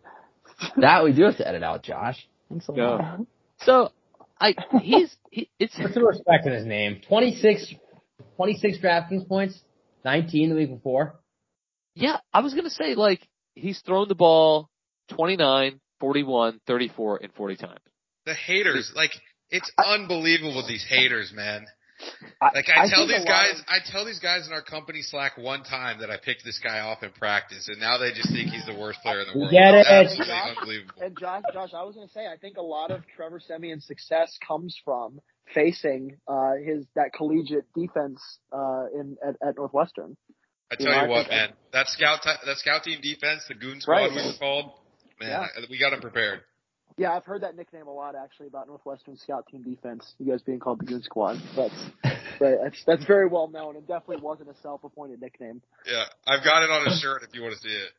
[0.78, 2.26] that we do have to edit out, Josh.
[2.48, 2.96] Thanks a No.
[2.96, 3.20] lot.
[3.62, 3.92] So
[4.40, 7.00] I he's he, it's Put some respect in his name.
[7.08, 7.74] 26,
[8.36, 9.61] 26 DraftKings points,
[10.04, 11.20] 19 the week before.
[11.94, 12.18] yeah.
[12.32, 13.20] I was gonna say like
[13.54, 14.68] he's thrown the ball
[15.11, 17.80] 29, 41, 34, and 40 times.
[18.26, 19.11] The haters, like,
[19.50, 21.66] it's unbelievable these haters, man.
[22.40, 25.03] I, Like I, I tell these guys, of- I tell these guys in our company
[25.03, 28.28] Slack one time that I picked this guy off in practice, and now they just
[28.32, 29.51] think he's the worst player in the world.
[29.53, 29.92] get It's it.
[29.92, 31.03] absolutely Josh, unbelievable.
[31.03, 33.86] And Josh, Josh, I was going to say, I think a lot of Trevor Siemian's
[33.86, 35.20] success comes from
[35.55, 38.20] facing uh, his that collegiate defense
[38.53, 40.16] uh, in at, at Northwestern.
[40.70, 43.01] I You tell know, you I what, think- man, that scout ti- that scout team
[43.03, 44.11] defense, the goon squad Right.
[44.11, 44.72] we were called,
[45.20, 45.40] man, Yeah.
[45.40, 46.40] I- we got them prepared.
[46.97, 50.14] Yeah, I've heard that nickname a lot actually about Northwestern scout team defense.
[50.18, 51.38] You guys being called the Goon Squad.
[51.57, 51.74] That's
[52.41, 52.57] right.
[52.62, 55.62] That's that's very well known and definitely wasn't a self-appointed nickname.
[55.86, 57.93] Yeah, I've got it on a shirt if you want to see it.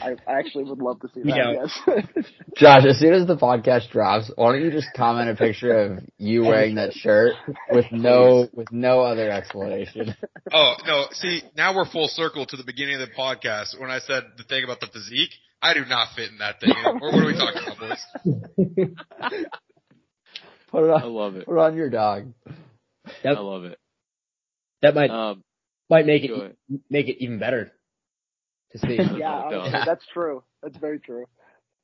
[0.00, 1.36] I, I actually would love to see that.
[1.36, 1.54] don't.
[1.54, 2.26] Yes.
[2.56, 5.98] Josh, as soon as the podcast drops, why don't you just comment a picture of
[6.18, 7.32] you wearing that shirt
[7.70, 10.14] with no with no other explanation?
[10.52, 14.00] Oh no, see now we're full circle to the beginning of the podcast when I
[14.00, 15.30] said the thing about the physique.
[15.66, 16.70] I do not fit in that thing.
[17.00, 18.04] Or what are we talking about, boys?
[20.70, 21.46] Put it I on, love it.
[21.46, 22.32] put it on your dog.
[23.24, 23.78] I love it.
[24.82, 25.42] that might Um,
[25.88, 26.56] might make go it ahead.
[26.90, 27.70] make it even better
[28.72, 28.96] to see.
[29.18, 29.60] yeah, No.
[29.60, 30.42] honestly, that's true.
[30.62, 31.26] That's very true.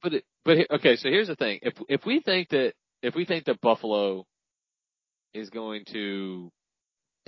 [0.02, 3.24] But it, but okay, so here's the thing: if if we think that if we
[3.24, 4.26] think that Buffalo
[5.32, 6.50] is going to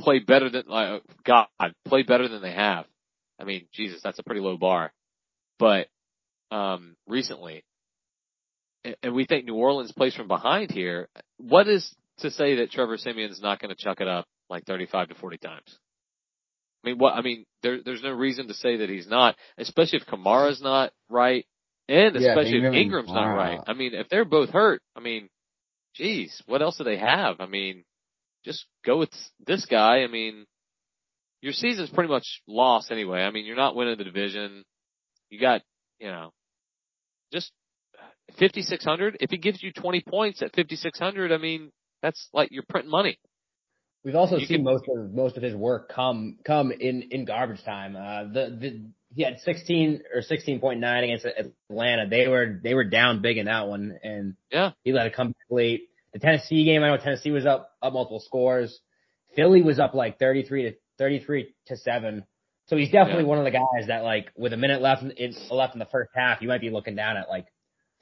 [0.00, 1.46] play better than like God
[1.86, 2.86] play better than they have,
[3.40, 4.92] I mean, Jesus, that's a pretty low bar.
[5.59, 5.86] But
[6.51, 7.64] um recently,
[9.03, 11.09] and- we think New Orleans plays from behind here.
[11.38, 15.09] What is to say that Trevor Siemian's not going to chuck it up like 35
[15.09, 15.78] to 40 times?
[16.84, 17.14] I mean, what?
[17.14, 20.92] I mean, there, there's no reason to say that he's not, especially if Kamara's not
[21.09, 21.47] right,
[21.88, 23.61] and especially Ingram if Ingram's not right.
[23.66, 25.30] I mean, if they're both hurt, I mean,
[25.95, 27.36] geez, what else do they have?
[27.40, 27.84] I mean,
[28.45, 29.11] just go with
[29.47, 30.03] this guy.
[30.03, 30.45] I mean,
[31.40, 33.20] your season's pretty much lost anyway.
[33.22, 34.64] I mean, you're not winning the division.
[35.30, 35.62] You got,
[35.99, 36.32] you know,
[37.32, 37.51] just
[38.38, 39.16] 5,600.
[39.20, 41.70] If he gives you 20 points at 5,600, I mean,
[42.03, 43.18] that's like you're printing money.
[44.05, 47.24] We've also You seen can- most of most of his work come come in in
[47.24, 47.97] garbage time.
[47.97, 52.07] Uh, the the he had 16 or 16.9 against Atlanta.
[52.11, 54.72] They were they were down big in that one, and Yeah.
[54.82, 55.88] he let it come back late.
[56.12, 58.78] The Tennessee game, I know Tennessee was up up multiple scores.
[59.36, 62.24] Philly was up like 33 to 33 to seven.
[62.67, 63.29] So he's definitely Yeah.
[63.29, 65.87] one of the guys that like with a minute left in, in left in the
[65.87, 67.47] first half, you might be looking down at like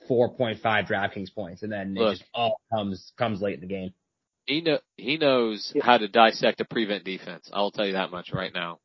[0.09, 2.09] 4.5 DraftKings points, and then Look.
[2.15, 3.93] it just all comes comes late in the game.
[4.47, 7.49] He know he knows how to dissect a prevent defense.
[7.53, 8.81] I'll tell you that much right now.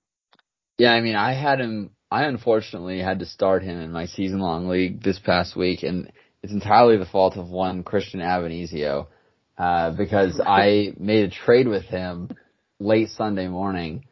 [0.78, 1.92] Yeah, I mean, I had him.
[2.10, 6.12] I unfortunately had to start him in my season long league this past week, and
[6.44, 9.08] it's entirely the fault of one Christian Avenizio,
[9.58, 12.30] uh, because I made a trade with him
[12.80, 14.06] late Sunday morning,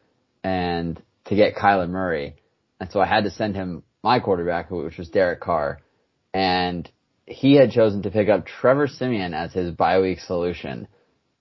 [0.44, 2.36] and to get Kyler Murray,
[2.80, 5.80] and so I had to send him my quarterback, which was Derek Carr,
[6.34, 6.90] and
[7.26, 10.88] he had chosen to pick up Trevor Siemian as his bye week solution,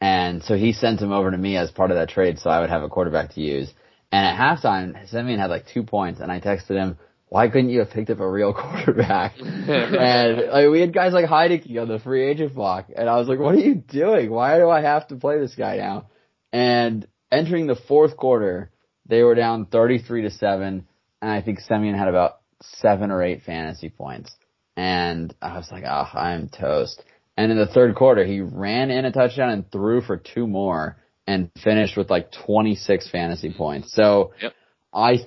[0.01, 2.61] and so he sent him over to me as part of that trade, so I
[2.61, 3.73] would have a quarterback to use.
[4.11, 7.81] And at halftime, Siemian had like two points, and I texted him, "Why couldn't you
[7.81, 11.99] have picked up a real quarterback?" and like, we had guys like Heinicke on the
[11.99, 14.31] free agent block, and I was like, "What are you doing?
[14.31, 16.07] Why do I have to play this guy now?"
[16.53, 18.71] And entering the fourth quarter,
[19.07, 20.87] they were down thirty-three to seven,
[21.21, 24.35] and I think Siemian had about seven or eight fantasy points,
[24.77, 27.03] and I was like, "Oh, I'm toast."
[27.37, 30.97] And in the third quarter, he ran in a touchdown and threw for two more
[31.27, 33.93] and finished with like 26 fantasy points.
[33.93, 34.53] So Yep.
[34.93, 35.27] I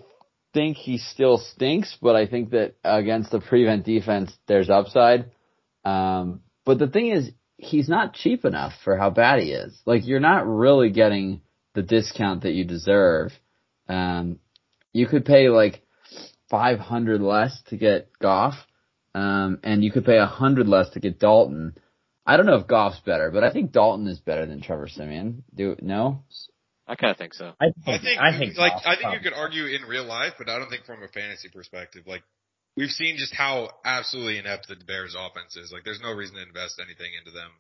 [0.54, 5.32] think he still stinks, but I think that against the prevent defense, there's upside.
[5.84, 9.78] Um, but the thing is, he's not cheap enough for how bad he is.
[9.86, 11.42] Like you're not really getting
[11.74, 13.32] the discount that you deserve.
[13.90, 14.40] Um,
[14.94, 15.82] you could pay like
[16.50, 18.56] 500 less to get Goff,
[19.14, 21.78] um, and you could pay 100 less to get Dalton.
[22.26, 25.44] I don't know if Goff's better, but I think Dalton is better than Trevor Siemian.
[25.54, 26.24] Do no?
[26.88, 27.54] I kind of think so.
[27.60, 30.06] I I think think, I think like Goff I think you could argue in real
[30.06, 32.04] life, but I don't think from a fantasy perspective.
[32.08, 32.24] Like
[32.76, 35.72] we've seen just how absolutely inept the Bears offense is.
[35.72, 37.52] Like there's no reason to invest anything into them.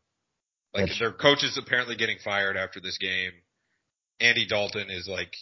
[0.74, 3.32] Like That's- their coach is apparently getting fired after this game.
[4.20, 5.34] Andy Dalton is like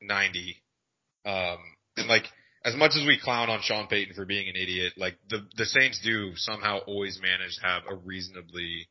[0.00, 0.56] 90.
[1.24, 1.58] Um,
[1.96, 2.24] and like
[2.64, 5.66] as much as we clown on Sean Payton for being an idiot, like the the
[5.66, 8.88] Saints do somehow always manage to have a reasonably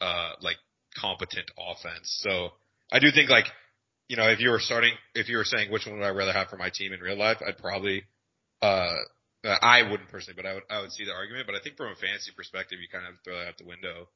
[0.00, 0.56] uh like
[0.98, 2.20] competent offense.
[2.22, 2.50] So
[2.92, 3.46] I do think like
[4.08, 6.32] you know if you were starting if you were saying which one would I rather
[6.32, 8.04] have for my team in real life, I'd probably
[8.62, 8.96] uh
[9.44, 11.46] I wouldn't personally, but I would I would see the argument.
[11.46, 14.08] But I think from a fantasy perspective, you kind of throw that out the window.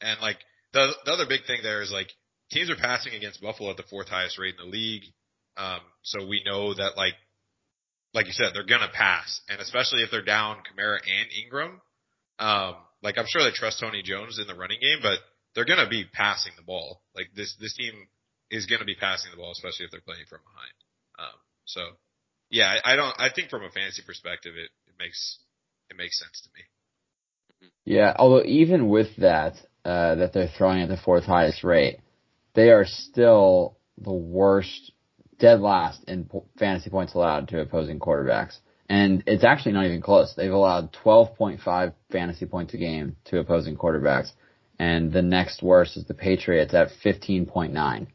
[0.00, 0.38] And like
[0.72, 2.08] the the other big thing there is like
[2.50, 5.04] teams are passing against Buffalo at the fourth highest rate in the league.
[5.58, 7.14] Um, so we know that like
[8.14, 11.80] like you said, they're gonna pass, and especially if they're down Kamara and Ingram,
[12.38, 15.18] Um, like I'm sure they trust Tony Jones in the running game, but
[15.54, 17.02] they're gonna be passing the ball.
[17.14, 17.92] Like this, this team
[18.50, 20.74] is gonna be passing the ball, especially if they're playing from behind.
[21.18, 21.80] Um, so
[22.50, 25.38] yeah, I, I don't, I think from a fantasy perspective, it, it makes,
[25.90, 27.70] it makes sense to me.
[27.84, 29.54] Yeah, although even with that,
[29.84, 31.98] uh, that they're throwing at the fourth highest rate,
[32.54, 34.92] they are still the worst,
[35.38, 36.28] dead last in
[36.58, 38.58] fantasy points allowed to opposing quarterbacks.
[38.88, 40.34] And it's actually not even close.
[40.34, 44.32] They've allowed 12.5 fantasy points a game to opposing quarterbacks.
[44.78, 48.06] And the next worst is the Patriots at 15.9.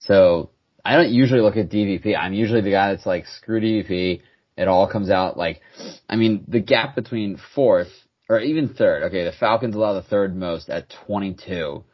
[0.00, 0.50] So
[0.84, 2.16] I don't usually look at DVP.
[2.16, 4.20] I'm usually the guy that's like, screw DVP.
[4.56, 5.60] It all comes out like,
[6.08, 7.92] I mean, the gap between fourth
[8.28, 9.04] or even third.
[9.04, 11.84] Okay, the Falcons allow the third most at 22.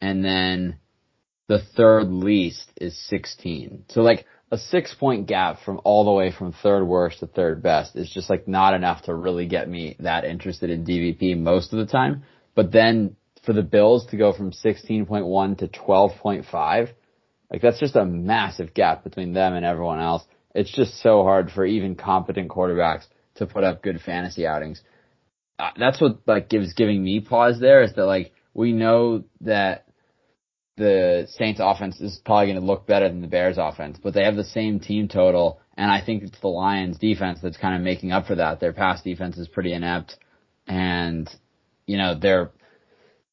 [0.00, 0.78] And then
[1.48, 3.84] the third least is 16.
[3.88, 7.62] So like a six point gap from all the way from third worst to third
[7.62, 11.72] best is just like not enough to really get me that interested in DVP most
[11.72, 12.24] of the time.
[12.54, 16.88] But then for the Bills to go from 16.1 to 12.5,
[17.50, 20.24] like that's just a massive gap between them and everyone else.
[20.54, 23.04] It's just so hard for even competent quarterbacks
[23.36, 24.82] to put up good fantasy outings.
[25.58, 29.85] Uh, that's what like gives giving me pause there is that like we know that
[30.76, 34.24] the Saints offense is probably going to look better than the Bears offense, but they
[34.24, 37.82] have the same team total, and I think it's the Lions defense that's kind of
[37.82, 38.60] making up for that.
[38.60, 40.16] Their pass defense is pretty inept,
[40.66, 41.28] and
[41.86, 42.50] you know they're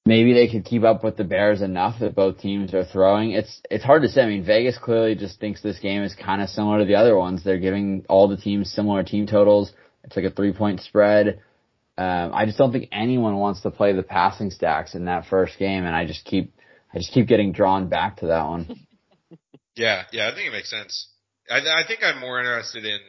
[0.05, 3.31] maybe they could keep up with the Bears enough that both teams are throwing.
[3.31, 4.21] It's it's hard to say.
[4.21, 7.17] I mean, Vegas clearly just thinks this game is kind of similar to the other
[7.17, 7.43] ones.
[7.43, 9.71] They're giving all the teams similar team totals.
[10.03, 11.41] It's like a three point spread.
[11.97, 15.59] Um, I just don't think anyone wants to play the passing stacks in that first
[15.59, 16.53] game, and I just keep
[16.93, 18.79] I just keep getting drawn back to that one.
[19.75, 21.07] Yeah, yeah, I think it makes sense.
[21.49, 22.99] I, I think I'm more interested in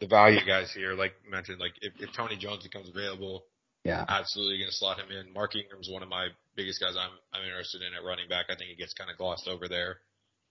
[0.00, 3.44] the value guys here, like mentioned, like if, if Tony Jones becomes available,
[3.84, 4.02] Yeah.
[4.08, 5.30] absolutely going to slot him in.
[5.34, 8.46] Mark Ingram's one of my biggest guys I'm I'm interested in at running back.
[8.48, 9.98] I think he gets kind of glossed over there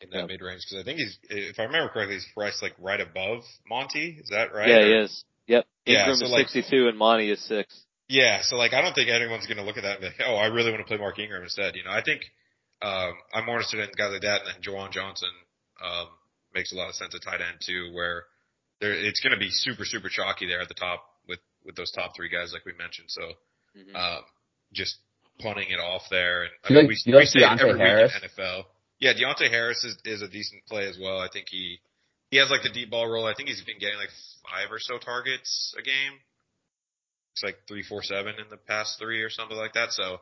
[0.02, 0.28] in that Yep.
[0.30, 3.42] mid range because I think he's, if I remember correctly, he's priced like right above
[3.68, 4.20] Monty.
[4.22, 4.70] Is that right?
[4.70, 5.24] Yeah, Or- he is.
[5.48, 5.66] Yep.
[5.88, 7.74] Yeah, so is like- 62 and Monty is six.
[8.08, 10.22] Yeah, so like I don't think anyone's going to look at that and be like,
[10.28, 11.76] oh, I really want to play Mark Ingram instead.
[11.76, 12.22] You know, I think
[12.84, 15.30] um, I'm more interested in guys like that, and then Juwan Johnson
[15.84, 16.08] um,
[16.54, 18.24] makes a lot of sense at tight end too, where
[18.82, 21.92] there it's going to be super super chalky there at the top with with those
[21.92, 23.08] top three guys like we mentioned.
[23.10, 23.22] So
[23.78, 23.96] Mhm.
[23.96, 24.24] um,
[24.74, 24.98] just
[25.40, 27.44] punting it off there, and I Do mean, like- we, do we like say it
[27.44, 28.14] Deonte every Harris?
[28.14, 28.66] week in NFL.
[29.00, 31.20] Yeah, Deonte Harris is, is a decent play as well.
[31.20, 31.80] I think he
[32.32, 33.26] he has like the deep ball role.
[33.26, 34.12] I think he's been getting like
[34.50, 36.20] five or so targets a game.
[37.34, 39.92] It's like three, four, seven in the past three or something like that.
[39.92, 40.20] So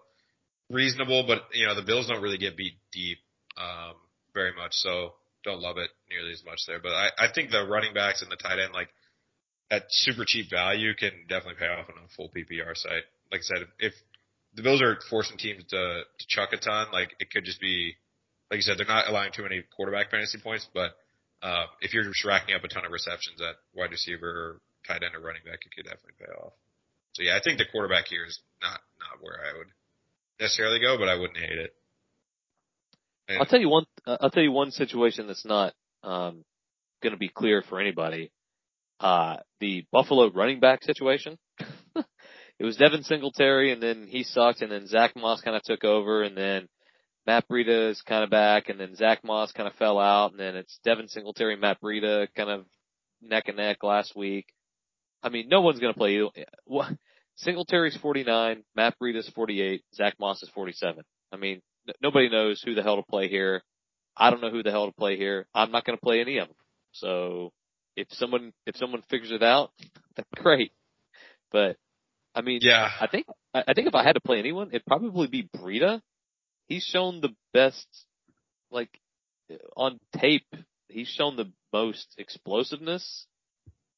[0.72, 3.19] reasonable, but you know the Bills don't really get beat deep
[3.57, 3.95] um,
[4.34, 5.13] very much, so
[5.43, 6.80] don't love it nearly as much there.
[6.82, 8.89] But I, I think the running backs and the tight end like
[9.69, 13.03] at super cheap value can definitely pay off on a full PPR site.
[13.32, 13.93] Like I said, if
[14.55, 17.95] the Bills are forcing teams to to chuck a ton, like it could just be
[18.49, 20.91] like you said, they're not allowing too many quarterback fantasy points, but
[21.41, 25.03] uh, if you're just racking up a ton of receptions at wide receiver or tight
[25.03, 26.53] end or running back, it could definitely pay off.
[27.13, 29.72] So yeah, I think the quarterback here is not not where I would
[30.41, 31.73] necessarily go, but I wouldn't hate it.
[33.27, 33.85] And- I'll tell you one.
[34.05, 35.73] I'll tell you one situation that's not
[36.03, 36.43] um,
[37.01, 38.31] going to be clear for anybody.
[38.99, 41.37] Uh, the Buffalo running back situation.
[41.95, 45.83] it was Devin Singletary, and then he sucked, and then Zach Moss kind of took
[45.83, 46.67] over, and then
[47.25, 50.39] Matt Breida is kind of back, and then Zach Moss kind of fell out, and
[50.39, 52.65] then it's Devin Singletary, Matt Breida kind of
[53.21, 54.47] neck and neck last week.
[55.23, 56.21] I mean, no one's going to play.
[56.65, 56.89] What?
[57.36, 61.03] Singletary's 49, Matt Breida's 48, Zach Moss is 47.
[61.32, 63.63] I mean, n- nobody knows who the hell to play here.
[64.15, 65.47] I don't know who the hell to play here.
[65.53, 66.57] I'm not going to play any of them.
[66.91, 67.51] So
[67.95, 69.71] if someone if someone figures it out,
[70.15, 70.71] that's great.
[71.51, 71.77] But
[72.36, 74.86] I mean, yeah, I think I I think if I had to play anyone, it'd
[74.86, 76.01] probably be Breida.
[76.67, 77.88] He's shown the best,
[78.69, 78.89] like
[79.75, 80.45] on tape.
[80.89, 83.25] He's shown the most explosiveness,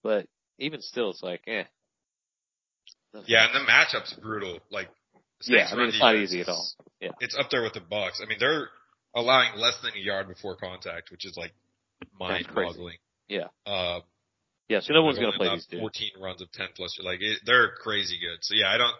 [0.04, 0.28] but
[0.60, 1.64] even still, it's like, eh.
[3.26, 4.60] Yeah, and the matchup's brutal.
[4.72, 4.90] Like,
[5.46, 6.66] Yeah, I mean, it's not easy at all.
[7.00, 7.10] Yeah.
[7.20, 8.22] It's up there with the Bucs.
[8.22, 8.70] I mean, they're
[9.16, 11.52] allowing less than a yard before contact, which is like
[12.20, 12.98] mind-boggling.
[13.28, 13.48] Yeah.
[13.66, 14.00] Uh,
[14.70, 15.82] Yeah, so no one's going to play these dudes.
[15.82, 16.98] 14 runs of 10 plus.
[17.04, 18.40] Like, it, they're crazy good.
[18.42, 18.96] So yeah, I don't.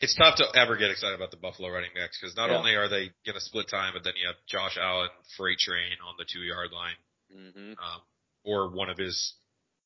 [0.00, 2.58] It's tough to ever get excited about the Buffalo running backs because not Yeah.
[2.58, 5.96] only are they going to split time, but then you have Josh Allen freight train
[6.06, 6.96] on the two yard line,
[7.32, 8.00] hmm um,
[8.44, 9.34] or one of his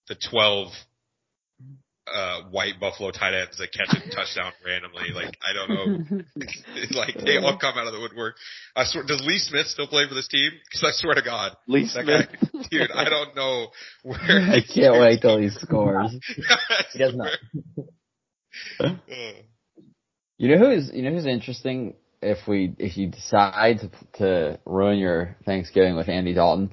[0.08, 0.72] the 12
[2.14, 5.10] uh, white Buffalo tight ends that catch a touchdown randomly.
[5.14, 6.20] Like I don't know
[6.98, 8.36] like they all come out of the woodwork.
[8.76, 10.50] I swear, does Lee Smith still play for this team?
[10.70, 12.06] Because I swear to God, Lee Smith.
[12.06, 12.26] guy,
[12.70, 13.68] dude, I don't know
[14.02, 14.18] where.
[14.20, 16.16] I can't wait till he scores.
[16.92, 17.38] He does not.
[20.38, 24.98] You know who's you know who's interesting if we if you decide to to ruin
[24.98, 26.70] your Thanksgiving with Andy Dalton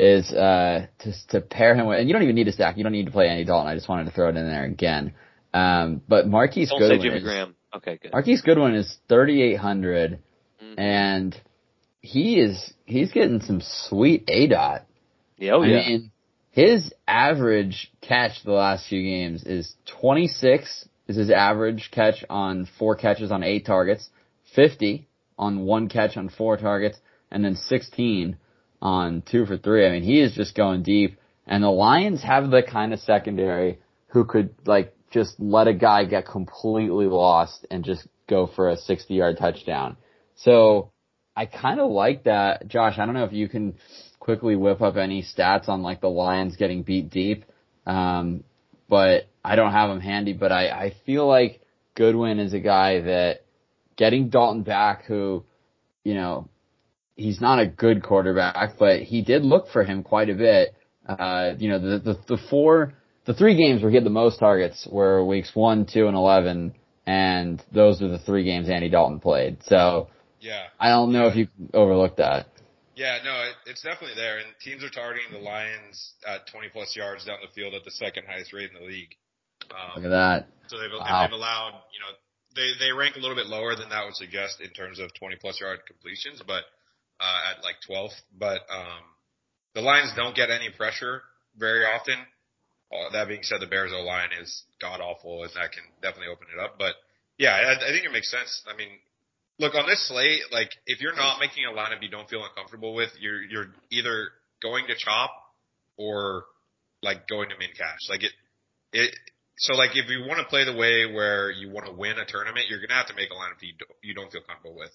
[0.00, 2.82] is uh to to pair him with and you don't even need a stack you
[2.82, 5.12] don't need to play Andy Dalton I just wanted to throw it in there again
[5.52, 7.54] um but Marquise Don't Goodwin say Jimmy is, Graham.
[7.76, 8.12] Okay, good.
[8.12, 10.18] Marquise Goodwin is thirty eight hundred
[10.62, 10.74] Mhm.
[10.78, 11.40] and
[12.00, 14.86] he is he's getting some sweet A dot
[15.38, 15.76] Yeah, oh I yeah.
[15.88, 16.10] mean,
[16.50, 22.96] his average catch the last few games is 26 is his average catch on four
[22.96, 24.08] catches on eight targets,
[24.54, 25.06] 50
[25.38, 26.98] on one catch on four targets,
[27.30, 28.36] and then 16
[28.80, 29.86] on two for three.
[29.86, 31.18] I mean, he is just going deep.
[31.46, 33.78] And the Lions have the kind of secondary
[34.08, 38.76] who could like just let a guy get completely lost and just go for a
[38.76, 39.96] 60 yard touchdown.
[40.36, 40.92] So
[41.36, 42.68] I kind of like that.
[42.68, 43.74] Josh, I don't know if you can
[44.18, 47.44] quickly whip up any stats on like the Lions getting beat deep.
[47.86, 48.44] Um,
[48.88, 51.60] but I don't have them handy, but I, I feel like
[51.94, 53.44] Goodwin is a guy that
[53.96, 55.44] getting Dalton back who,
[56.04, 56.48] you know,
[57.20, 60.74] he's not a good quarterback, but he did look for him quite a bit.
[61.06, 62.94] Uh, you know, the, the, the four,
[63.26, 66.74] the three games where he had the most targets were weeks one, two, and 11.
[67.06, 69.62] And those are the three games Andy Dalton played.
[69.64, 70.08] So
[70.40, 70.64] Yeah.
[70.78, 72.46] I don't know if you overlooked that.
[72.94, 76.94] Yeah, no, it, it's definitely there, and teams are targeting the Lions at 20 plus
[76.94, 79.14] yards down the field at the second highest rate in the league.
[79.70, 80.48] Um, Look at that.
[80.68, 81.24] So they've, Wow.
[81.24, 82.12] they've allowed, you know,
[82.54, 85.36] they, they rank a little bit lower than that would suggest in terms of 20
[85.40, 86.64] plus yard completions, but,
[87.20, 88.16] uh, at like 12th.
[88.36, 89.04] But, um,
[89.74, 91.22] the Lions don't get any pressure
[91.56, 92.16] very often.
[92.90, 96.26] Uh, that being said, the Bears O line is god awful and that can definitely
[96.26, 96.76] open it up.
[96.78, 96.94] But
[97.38, 98.62] yeah, I, I think it makes sense.
[98.66, 98.88] I mean,
[99.60, 102.94] look on this slate, like if you're not making a lineup you don't feel uncomfortable
[102.94, 105.30] with, you're, you're either going to chop
[105.96, 106.44] or
[107.02, 108.00] like going to min cash.
[108.08, 108.32] Like it,
[108.92, 109.14] it,
[109.58, 112.24] so like if you want to play the way where you want to win a
[112.24, 114.90] tournament, you're gonna have to make a lineup you don't, you don't feel comfortable with.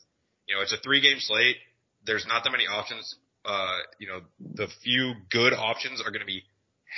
[0.47, 1.57] You know, it's a three game slate.
[2.05, 3.15] There's not that many options.
[3.43, 6.43] Uh, you know, the few good options are gonna be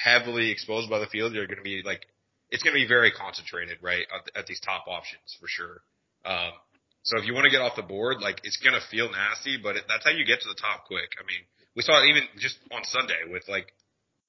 [0.03, 1.34] heavily exposed by the field.
[1.34, 2.05] They're gonna be like,
[2.49, 5.82] it's gonna be very concentrated, right, at, at these top options for sure.
[6.26, 6.51] Um,
[7.03, 9.76] so if you want to get off the board, like it's gonna feel nasty, but
[9.76, 11.16] it, that's how you get to the top quick.
[11.20, 11.39] I mean,
[11.76, 13.72] we saw it even just on Sunday with like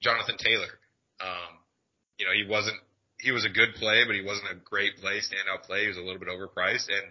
[0.01, 0.79] Jonathan Taylor.
[1.21, 1.59] Um,
[2.19, 2.79] you know, he wasn't
[3.19, 5.83] he was a good play, but he wasn't a great play, standout play.
[5.83, 7.11] He was a little bit overpriced, and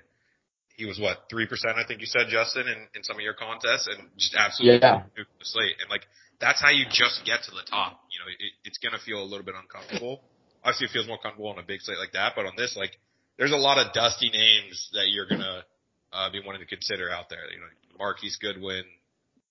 [0.78, 3.34] he was what three percent, I think you said, Justin, in, in some of your
[3.34, 5.04] contests, and just absolutely Yeah.
[5.18, 5.76] the slate.
[5.82, 6.06] And like
[6.40, 8.00] that's how you just get to the top.
[8.14, 10.22] You know, it, it's gonna feel a little bit uncomfortable.
[10.64, 12.94] Obviously, it feels more comfortable on a big slate like that, but on this, like,
[13.38, 15.66] there's a lot of dusty names that you're gonna
[16.14, 17.42] uh, be wanting to consider out there.
[17.52, 18.86] You know, Marquise Goodwin.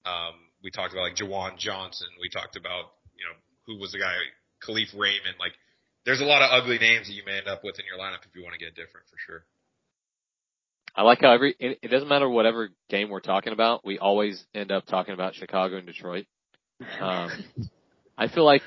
[0.06, 2.06] Um, we talked about like Juwan Johnson.
[2.22, 3.34] We talked about you know
[3.66, 4.14] who was the guy,
[4.62, 5.34] Kalif Raymond.
[5.42, 5.58] Like,
[6.06, 8.22] there's a lot of ugly names that you may end up with in your lineup
[8.22, 9.42] if you want to get different for sure.
[10.96, 14.44] I like how every it, it doesn't matter whatever game we're talking about, we always
[14.54, 16.26] end up talking about Chicago and Detroit.
[17.00, 17.30] Um,
[18.18, 18.62] I feel like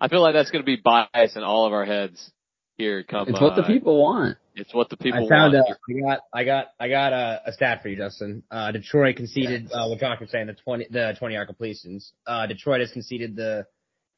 [0.00, 2.30] I feel like that's going to be bias in all of our heads
[2.76, 3.02] here.
[3.02, 4.36] Come, It's what the uh, people want.
[4.54, 5.70] It's what the people I found want.
[5.70, 8.42] uh, I got I got I got a, a stat for you, Justin.
[8.50, 12.12] Uh, Detroit conceded uh, what Josh was saying the twenty the twenty yard completions.
[12.26, 13.66] Uh, Detroit has conceded the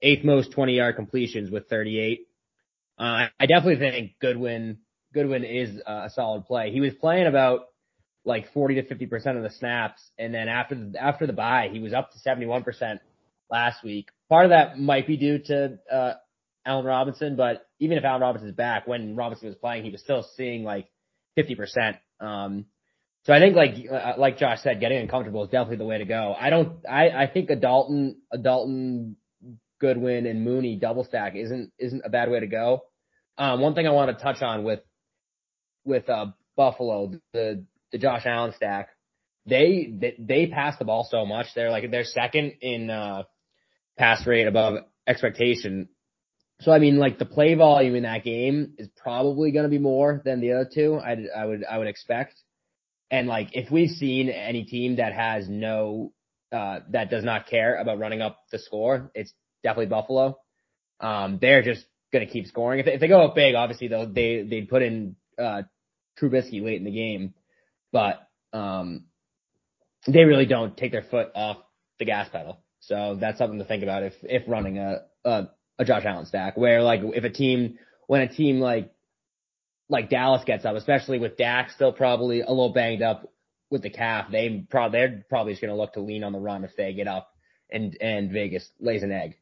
[0.01, 2.27] eighth most twenty yard completions with thirty eight.
[2.99, 4.79] Uh, I- I definitely think Goodwin
[5.13, 6.71] Goodwin is uh, a solid play.
[6.73, 7.67] He was playing about
[8.25, 11.69] like forty to fifty percent of the snaps, and then after the, after the bye,
[11.73, 13.01] he was up to seventy one percent
[13.51, 14.09] last week.
[14.29, 16.15] Part of that might be due to uh,
[16.65, 20.25] Allen Robinson, but even if Allen Robinson's back, when Robinson was playing, he was still
[20.37, 20.89] seeing like
[21.39, 21.99] 50%.
[22.21, 22.67] Um,
[23.25, 26.05] so I think like, uh, like Josh said, getting uncomfortable is definitely the way to
[26.05, 26.35] go.
[26.39, 29.17] I don't, I, I think a Dalton, a Dalton,
[29.81, 32.85] Goodwin and Mooney double stack isn't, isn't a bad way to go.
[33.37, 34.81] Um, one thing I want to touch on with,
[35.85, 36.27] with, uh,
[36.57, 38.91] Buffalo, the, the Josh Allen stack,
[39.47, 41.47] they, they, they pass the ball so much.
[41.55, 43.25] They're like, they're second in, uh,
[43.99, 45.89] pass rate above expectation.
[46.61, 49.79] So I mean, like the play volume in that game is probably going to be
[49.79, 50.95] more than the other two.
[50.95, 52.35] I, I would I would expect.
[53.11, 56.13] And like if we've seen any team that has no
[56.53, 59.33] uh, that does not care about running up the score, it's
[59.65, 60.39] definitely Buffalo.
[61.01, 62.79] Um, they're just going to keep scoring.
[62.79, 65.63] If they, if they go up big, obviously they'll they they put in uh,
[66.21, 67.35] Trubisky late in the game,
[67.91, 69.05] but um,
[70.07, 71.59] they really don't take their foot off
[71.99, 72.59] the gas pedal.
[72.81, 75.49] So that's something to think about if if running a a,
[75.79, 76.57] a Josh Allen stack.
[76.57, 78.93] Where like if a team when a team like
[79.89, 83.31] like Dallas gets up, especially with Dak still probably a little banged up
[83.71, 86.39] with the calf, they probably they're probably just going to look to lean on the
[86.39, 87.33] run if they get up
[87.71, 89.37] and and Vegas lays an egg,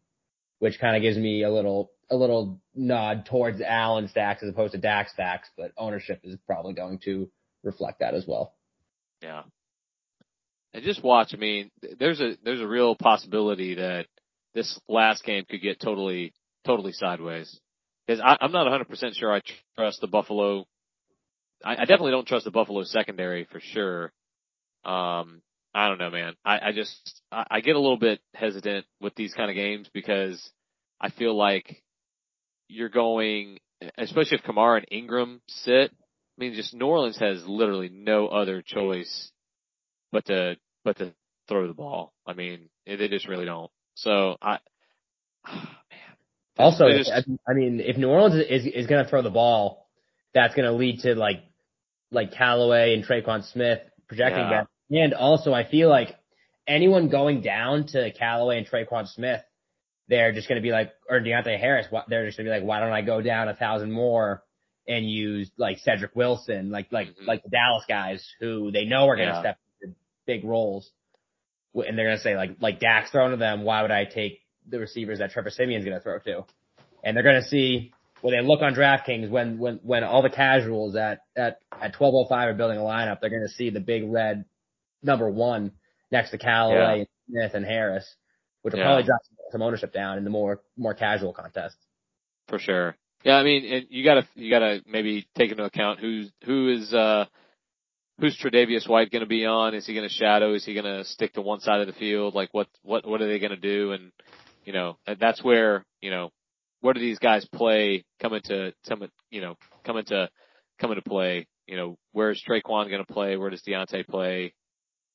[0.59, 4.73] which kind of gives me a little a little nod towards Allen stacks as opposed
[4.73, 7.31] to Dak stacks, but ownership is probably going to
[7.63, 8.55] reflect that as well.
[9.23, 9.43] Yeah.
[10.73, 11.33] And just watch.
[11.35, 14.07] I mean, there's a there's a real possibility that
[14.55, 16.33] this last game could get totally
[16.65, 17.59] totally sideways
[18.07, 19.41] because I'm not 100 percent sure I
[19.77, 20.67] trust the Buffalo.
[21.65, 24.13] I, I definitely don't trust the Buffalo secondary for sure.
[24.85, 25.43] Um,
[25.75, 26.35] I don't know, man.
[26.45, 29.89] I, I just I, I get a little bit hesitant with these kind of games
[29.93, 30.51] because
[31.01, 31.83] I feel like
[32.71, 33.59] you're going,
[33.99, 35.91] especially if Kamara and Ingram sit.
[35.93, 39.31] I mean, just New Orleans has literally no other choice
[40.13, 41.13] but to but to
[41.49, 42.13] throw the ball.
[42.27, 43.71] I mean, they just really don't.
[43.95, 44.59] So I,
[45.47, 45.67] oh, man.
[46.59, 49.89] Also, just, I mean, if New Orleans is is going to throw the ball,
[50.35, 51.43] that's going to lead to like
[52.11, 54.51] like Callaway and Tre'Quan Smith projecting yeah.
[54.51, 54.67] back.
[54.91, 56.17] And also, I feel like
[56.67, 59.41] anyone going down to Callaway and Tre'Quan Smith,
[60.11, 62.69] they're just going to be like, or Deonte Harris, they're just going to be like,
[62.69, 64.43] why don't I go down a thousand more
[64.87, 67.27] and use like Cedric Wilson, like like mm-hmm.
[67.27, 69.41] like the Dallas guys who they know are going to yeah.
[69.41, 69.95] step into
[70.27, 70.91] big roles,
[71.75, 74.41] and they're going to say like like Dak's thrown to them, why would I take
[74.69, 76.45] the receivers that Trevor Siemian's going to throw to?
[77.05, 80.31] And they're going to see when they look on DraftKings when when when all the
[80.31, 84.11] casuals at at at 12:05 are building a lineup, they're going to see the big
[84.11, 84.45] red
[85.05, 85.71] number one
[86.11, 87.05] next to Callaway, yeah.
[87.29, 88.13] Smith, and Harris,
[88.63, 88.87] which will yeah.
[88.87, 91.87] probably drop some ownership down in the more more casual contests.
[92.49, 92.97] For sure.
[93.25, 96.93] Yeah, I mean, and you gotta you gotta maybe take into account who's who is
[96.95, 97.27] uh
[98.19, 99.75] who's Tre'Davious White going to be on?
[99.75, 100.55] Is he going to shadow?
[100.55, 102.35] Is he going to stick to one side of the field?
[102.35, 103.93] Like what what what are they going to do?
[103.93, 104.13] And
[104.65, 106.31] you know that's where you know
[106.81, 110.29] where do these guys play come into come you know come into
[110.81, 111.47] come into play?
[111.67, 113.37] You know where's Tre'Quan going to play?
[113.37, 114.55] Where does Deonte play?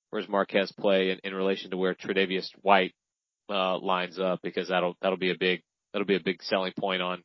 [0.10, 2.94] Where's Marquez play in, in relation to where Tre'Davious White
[3.54, 4.40] lines up?
[4.42, 5.62] Because that'll that'll be a big
[5.94, 7.24] that'll be a big selling point on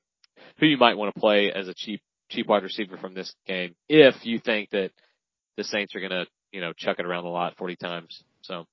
[0.58, 3.74] who you might want to play as a cheap cheap wide receiver from this game
[3.88, 4.90] if you think that
[5.56, 8.22] the Saints are going to you know chuck it around a lot 40 times.
[8.42, 8.66] So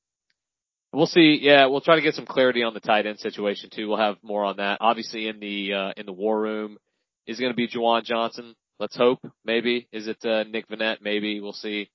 [0.94, 1.40] we'll see.
[1.42, 3.88] Yeah, we'll try to get some clarity on the tight end situation too.
[3.88, 4.78] We'll have more on that.
[4.82, 6.78] Obviously in the uh, in the war room
[7.26, 8.56] is going to be Juwan Johnson.
[8.80, 9.20] Let's hope.
[9.44, 10.98] Maybe is it uh, Nick Vannett?
[11.02, 11.90] Maybe we'll see.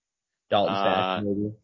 [0.51, 1.55] Dalton uh, maybe.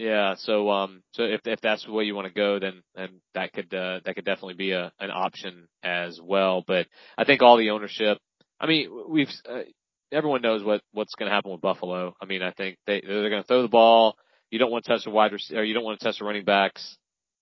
[0.00, 3.20] Yeah, so um, so if if that's the way you want to go, then then
[3.34, 6.64] that could uh, that could definitely be a an option as well.
[6.66, 6.86] But
[7.18, 8.16] I think all the ownership.
[8.58, 9.64] I mean, we've uh,
[10.10, 12.14] everyone knows what what's going to happen with Buffalo.
[12.18, 14.16] I mean, I think they they're going to throw the ball.
[14.50, 16.24] You don't want to touch the wide rec- or you don't want to touch the
[16.24, 16.96] running backs.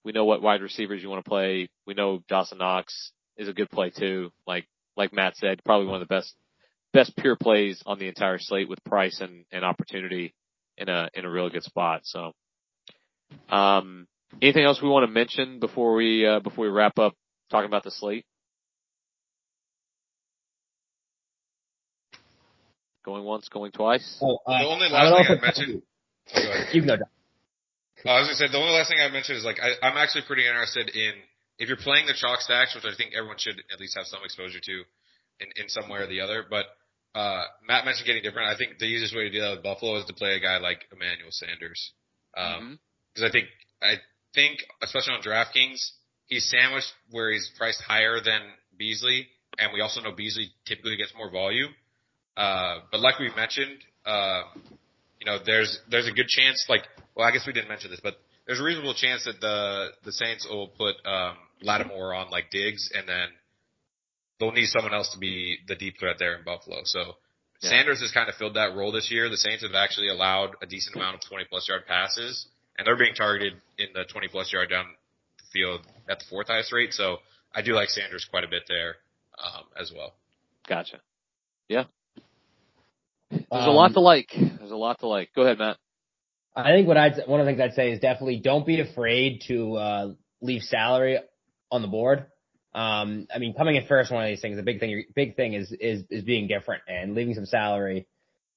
[0.04, 1.68] We know what wide receivers you want to play.
[1.86, 4.32] We know Dawson Knox is a good play too.
[4.48, 6.34] Like like Matt said, probably one of the best
[6.92, 10.34] best pure plays on the entire slate with price and, and opportunity
[10.76, 12.00] in a in a really good spot.
[12.02, 12.32] So
[13.50, 14.06] um,
[14.42, 17.14] anything else we want to mention before we uh, before we wrap up
[17.50, 18.24] talking about the slate?
[23.04, 24.18] Going once, going twice.
[24.22, 25.82] Oh, uh, the only last thing I mentioned.
[26.34, 27.04] Oh, you can go.
[28.04, 29.96] Uh, I was gonna say the only last thing I mentioned is like I, I'm
[29.96, 31.12] actually pretty interested in
[31.58, 34.20] if you're playing the chalk stacks, which I think everyone should at least have some
[34.24, 34.74] exposure to,
[35.40, 36.44] in in some way or the other.
[36.48, 36.66] But
[37.14, 38.52] uh, Matt mentioned getting different.
[38.52, 40.58] I think the easiest way to do that with Buffalo is to play a guy
[40.58, 41.92] like Emmanuel Sanders.
[42.36, 42.74] Um, mm-hmm
[43.18, 43.48] because I think
[43.82, 43.94] I
[44.34, 45.90] think especially on DraftKings,
[46.26, 48.40] he's sandwiched where he's priced higher than
[48.78, 51.74] Beasley, and we also know Beasley typically gets more volume.
[52.36, 54.42] Uh, but like we mentioned, uh,
[55.20, 56.64] you know, there's there's a good chance.
[56.68, 56.82] Like,
[57.14, 58.14] well, I guess we didn't mention this, but
[58.46, 62.90] there's a reasonable chance that the the Saints will put um, Lattimore on like Diggs,
[62.94, 63.28] and then
[64.38, 66.80] they'll need someone else to be the deep threat there in Buffalo.
[66.84, 67.14] So.
[67.60, 67.70] Yeah.
[67.70, 69.28] Sanders has kind of filled that role this year.
[69.28, 72.46] The Saints have actually allowed a decent amount of 20 plus yard passes
[72.78, 74.86] and they're being targeted in the 20 plus yard down
[75.52, 76.94] field at the fourth highest rate.
[76.94, 77.18] So
[77.54, 78.96] I do like Sanders quite a bit there
[79.42, 80.14] um, as well.
[80.68, 81.00] Gotcha.
[81.68, 81.84] Yeah.
[83.30, 84.28] There's um, a lot to like.
[84.32, 85.30] There's a lot to like.
[85.34, 85.76] Go ahead, Matt.
[86.56, 89.42] I think what I'd one of the things I'd say is definitely don't be afraid
[89.48, 91.18] to uh, leave salary
[91.70, 92.26] on the board.
[92.74, 95.54] Um, I mean, coming in first, one of these things, the big thing, big thing
[95.54, 98.06] is is is being different and leaving some salary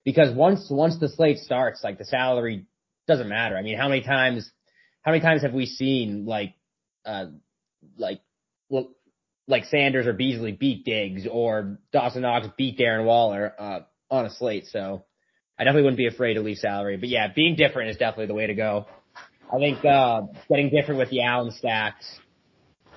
[0.04, 2.66] because once once the slate starts, like the salary
[3.12, 3.58] doesn't matter.
[3.58, 4.50] I mean, how many times,
[5.02, 6.54] how many times have we seen like,
[7.06, 7.26] uh,
[7.98, 8.22] like,
[9.48, 13.80] like Sanders or Beasley beat Diggs or Dawson Knox beat Darren Waller, uh,
[14.10, 14.68] on a slate.
[14.68, 15.04] So
[15.58, 18.34] I definitely wouldn't be afraid to leave salary, but yeah, being different is definitely the
[18.34, 18.86] way to go.
[19.54, 22.06] I think, uh, getting different with the Allen stacks.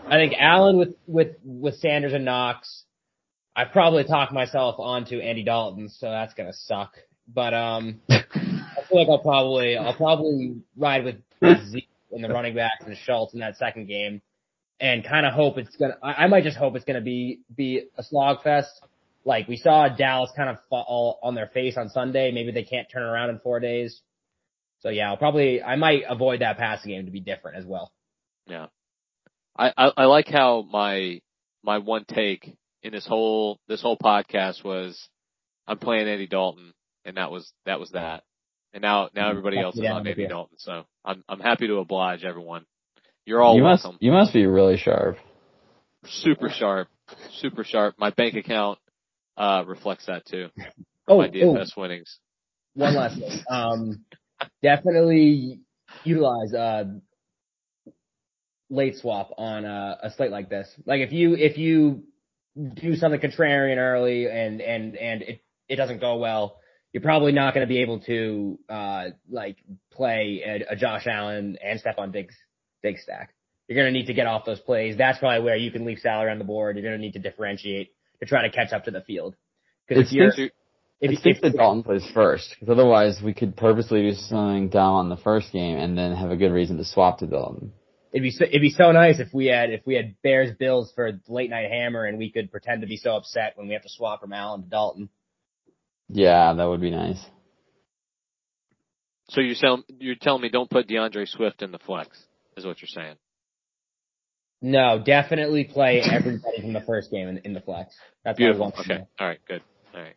[0.07, 2.85] I think Allen with, with, with Sanders and Knox,
[3.57, 6.95] I've probably talked myself onto Andy Dalton, so that's gonna suck.
[7.27, 8.01] But um,
[8.77, 11.17] I feel like I'll probably I'll probably ride with
[11.67, 14.23] Zeke in the running backs and Schultz in that second game.
[14.81, 15.97] and kind of hope it's gonna.
[16.03, 18.71] I, I might just hope it's gonna be be a slog fest.
[19.25, 22.31] Like we saw Dallas kind of fall on their face on Sunday.
[22.33, 24.01] Maybe they can't turn around in four days.
[24.81, 27.91] So yeah, I'll probably I might avoid that passing game to be different as well.
[28.47, 28.67] Yeah.
[29.57, 31.21] I, I, I like how my
[31.63, 35.09] my one take in this whole this whole podcast was
[35.67, 36.75] I'm playing Andy Dalton
[37.05, 38.25] and that was that was that.
[38.75, 40.59] And now now everybody else is on Andy Dalton.
[40.59, 42.67] So I'm I'm happy to oblige everyone.
[43.25, 43.93] You're all you welcome.
[43.93, 45.17] Must, you must be really sharp.
[46.07, 46.89] Super sharp.
[47.39, 47.95] Super sharp.
[47.99, 48.81] My bank account
[49.37, 50.49] uh reflects that too.
[51.07, 52.19] Oh, my DFS oh, winnings.
[52.73, 53.45] one last thing.
[53.51, 54.05] Um
[54.63, 55.61] definitely
[56.03, 56.85] utilize uh
[58.71, 60.67] late swap on a, a slate like this.
[60.87, 62.05] Like if you if you
[62.57, 66.57] do something contrarian early and and and it it doesn't go well,
[66.95, 69.59] you're probably not going to be able to uh like
[69.91, 72.37] play a, a Josh Allen and Stefon Diggs
[72.83, 73.35] Diggs stack.
[73.69, 74.97] You're going to need to get off those plays.
[74.97, 76.77] That's probably where you can leave salary on the board.
[76.77, 79.35] You're going to need to differentiate to try to catch up to the field.
[79.89, 80.51] Because if you're
[81.01, 84.95] if, if, if the Dalton plays first, because otherwise we could purposely do something down
[84.95, 87.73] on the first game and then have a good reason to swap to Dalton.
[88.13, 90.93] It'd be so, it'd be so nice if we had if we had Bears Bills
[90.95, 93.83] for late night hammer and we could pretend to be so upset when we have
[93.83, 95.09] to swap from Allen to Dalton.
[96.09, 97.23] Yeah, that would be nice.
[99.31, 102.19] So you're telling you're telling me don't put D'Andre Swift in the flex
[102.57, 103.17] is what you're saying.
[104.61, 107.95] No, definitely play everybody from the first game in, in the flex.
[108.25, 108.73] That's beautiful.
[108.81, 109.63] Okay, all right, good,
[109.95, 110.15] all right,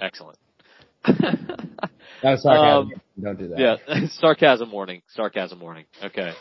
[0.00, 0.38] excellent.
[1.04, 1.90] that
[2.22, 2.92] was sarcasm.
[2.92, 3.58] Um, don't do that.
[3.88, 5.02] Yeah, sarcasm warning.
[5.14, 5.86] Sarcasm warning.
[6.02, 6.32] Okay.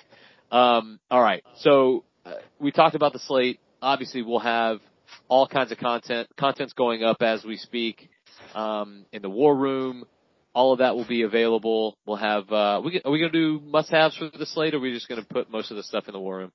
[0.52, 1.44] Um, all right.
[1.60, 3.60] So uh, we talked about the slate.
[3.82, 4.80] Obviously, we'll have
[5.28, 6.28] all kinds of content.
[6.38, 8.10] Content's going up as we speak.
[8.53, 10.06] Um, in the war room,
[10.53, 11.98] all of that will be available.
[12.06, 12.52] We'll have.
[12.52, 15.07] Uh, we, are we going to do must-haves for the slate, or are we just
[15.07, 16.52] going to put most of the stuff in the war room?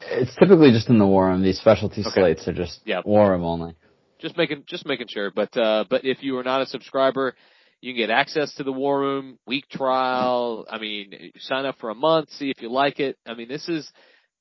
[0.00, 1.42] It's typically just in the war room.
[1.42, 2.10] These specialty okay.
[2.10, 3.02] slates are just yeah.
[3.04, 3.76] war room only.
[4.20, 5.30] Just making, just making sure.
[5.30, 7.34] But, uh, but if you are not a subscriber,
[7.82, 10.64] you can get access to the War Room week trial.
[10.70, 13.18] I mean, sign up for a month, see if you like it.
[13.26, 13.90] I mean, this is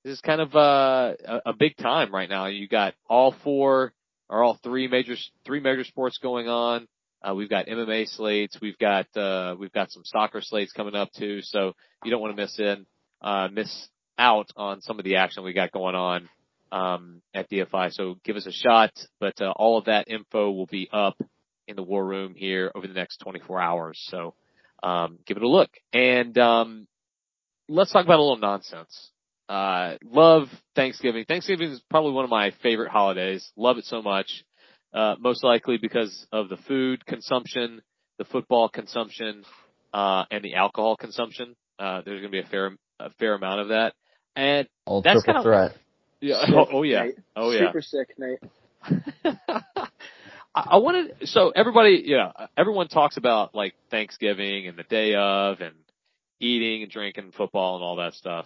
[0.03, 2.45] this is kind of uh, a, a big time right now.
[2.45, 3.93] You got all four
[4.31, 6.87] or all three major three major sports going on.
[7.21, 8.57] Uh, we've got MMA slates.
[8.59, 11.41] We've got uh, we've got some soccer slates coming up too.
[11.43, 12.87] So you don't want to miss in
[13.21, 16.29] uh, miss out on some of the action we got going on
[16.71, 17.93] um, at DFI.
[17.93, 18.91] So give us a shot.
[19.19, 21.21] But uh, all of that info will be up
[21.67, 24.01] in the war room here over the next 24 hours.
[24.09, 24.33] So,
[24.83, 25.69] um, give it a look.
[25.93, 26.87] And, um,
[27.69, 29.10] let's talk about a little nonsense.
[29.51, 31.25] Uh, love Thanksgiving.
[31.25, 33.51] Thanksgiving is probably one of my favorite holidays.
[33.57, 34.45] Love it so much.
[34.93, 37.81] Uh, most likely because of the food consumption,
[38.17, 39.43] the football consumption,
[39.93, 41.57] uh, and the alcohol consumption.
[41.77, 43.93] Uh, there's going to be a fair, a fair amount of that.
[44.37, 45.75] And All that's kind of, threat.
[46.21, 46.45] Yeah.
[46.47, 47.03] Oh, oh, yeah.
[47.03, 47.15] Nate.
[47.35, 47.67] Oh yeah.
[47.67, 48.39] Super sick, Nate.
[50.55, 55.75] I wanted so everybody, yeah, everyone talks about like Thanksgiving and the day of and
[56.39, 58.45] eating and drinking football and all that stuff.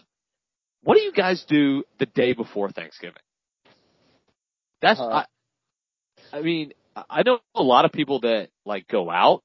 [0.86, 3.22] What do you guys do the day before Thanksgiving?
[4.84, 5.26] That's uh, I,
[6.32, 6.74] I mean,
[7.10, 9.42] I know a lot of people that like go out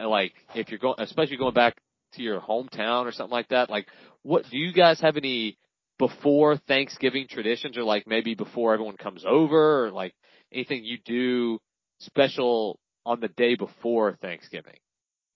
[0.00, 1.76] and like if you're going, especially going back
[2.14, 3.70] to your hometown or something like that.
[3.70, 3.86] Like,
[4.22, 5.56] what do you guys have any
[6.00, 10.14] before Thanksgiving traditions or like maybe before everyone comes over or like
[10.52, 11.60] anything you do
[12.00, 14.78] special on the day before Thanksgiving?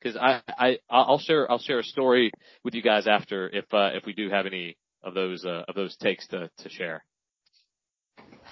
[0.03, 2.33] Because I, I, I'll share, I'll share a story
[2.65, 5.75] with you guys after if, uh, if we do have any of those, uh, of
[5.75, 7.05] those takes to, to share.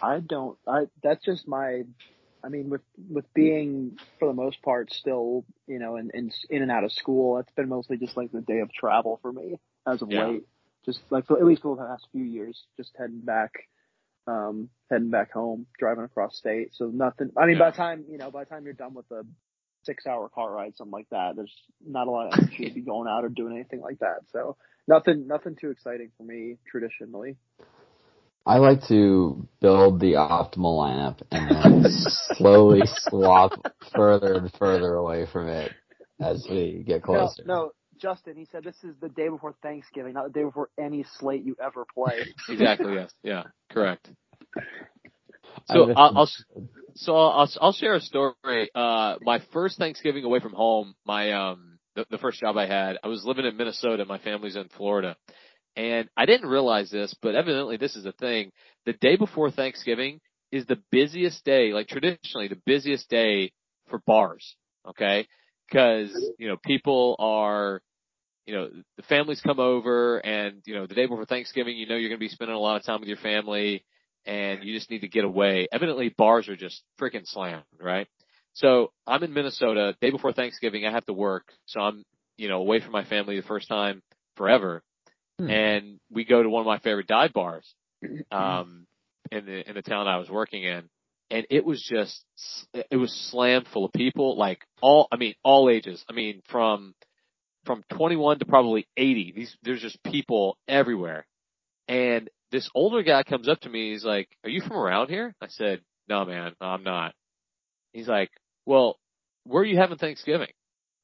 [0.01, 1.83] I don't, I, that's just my,
[2.45, 6.63] I mean, with, with being for the most part still, you know, in, in, in
[6.63, 9.59] and out of school, it's been mostly just like the day of travel for me
[9.87, 10.27] as of Yeah.
[10.29, 10.47] late.
[10.85, 13.53] Just like for, at least for the past few years, just heading back
[14.27, 16.75] um, heading back home, driving across state.
[16.75, 17.31] So nothing.
[17.37, 17.61] I mean, Yeah.
[17.61, 19.09] by the time you know, by the time you're done with
[19.83, 21.55] a six-hour car ride, something like that, there's
[21.87, 24.21] not a lot of energy to be going out or doing anything like that.
[24.33, 24.57] So
[24.87, 27.37] nothing, nothing too exciting for me traditionally.
[28.47, 31.85] I like to build the optimal lineup and then
[32.37, 33.53] slowly swap
[33.95, 35.71] further and further away from it
[36.19, 37.43] as we get closer.
[37.45, 40.71] No, no, Justin, he said this is the day before Thanksgiving, not the day before
[40.79, 42.21] any slate you ever play.
[42.49, 42.95] Exactly.
[42.95, 43.13] yes.
[43.23, 43.43] Yeah.
[43.71, 44.09] Correct.
[45.69, 46.31] So I'll, I'll
[46.95, 48.71] so I'll I'll share a story.
[48.75, 52.99] Uh, my first Thanksgiving away from home, my um the, the first job I had,
[53.03, 54.05] I was living in Minnesota.
[54.05, 55.17] My family's in Florida,
[55.77, 58.51] and I didn't realize this, but evidently this is a thing.
[58.87, 60.21] The day before Thanksgiving
[60.51, 63.53] is the busiest day, like traditionally the busiest day
[63.89, 64.57] for bars.
[64.89, 65.27] Okay,
[65.69, 67.83] because you know people are
[68.47, 71.97] you know, the families come over and, you know, the day before Thanksgiving, you know,
[71.97, 73.85] you're going to be spending a lot of time with your family
[74.27, 75.69] and you just need to get away.
[75.73, 78.07] Evidently bars are just freaking slammed, right?
[78.55, 81.53] So I'm in Minnesota, day before Thanksgiving, I have to work.
[81.67, 82.05] So I'm,
[82.37, 84.03] you know, away from my family the first time
[84.37, 84.83] forever.
[85.39, 85.51] Hmm.
[85.51, 87.73] And we go to one of my favorite dive bars,
[88.33, 88.87] um,
[89.31, 90.89] in the, in the town I was working in.
[91.31, 92.25] And it was just,
[92.91, 96.03] it was slammed full of people, like all, I mean, all ages.
[96.09, 96.95] I mean, from,
[97.65, 99.35] from 21 to probably 80.
[99.37, 101.27] These, there's just people everywhere.
[101.87, 103.93] And this older guy comes up to me.
[103.93, 105.35] He's like, are you from around here?
[105.41, 107.15] I said, no, man, I'm not.
[107.93, 108.31] He's like,
[108.67, 108.99] well,
[109.45, 110.53] where are you having Thanksgiving?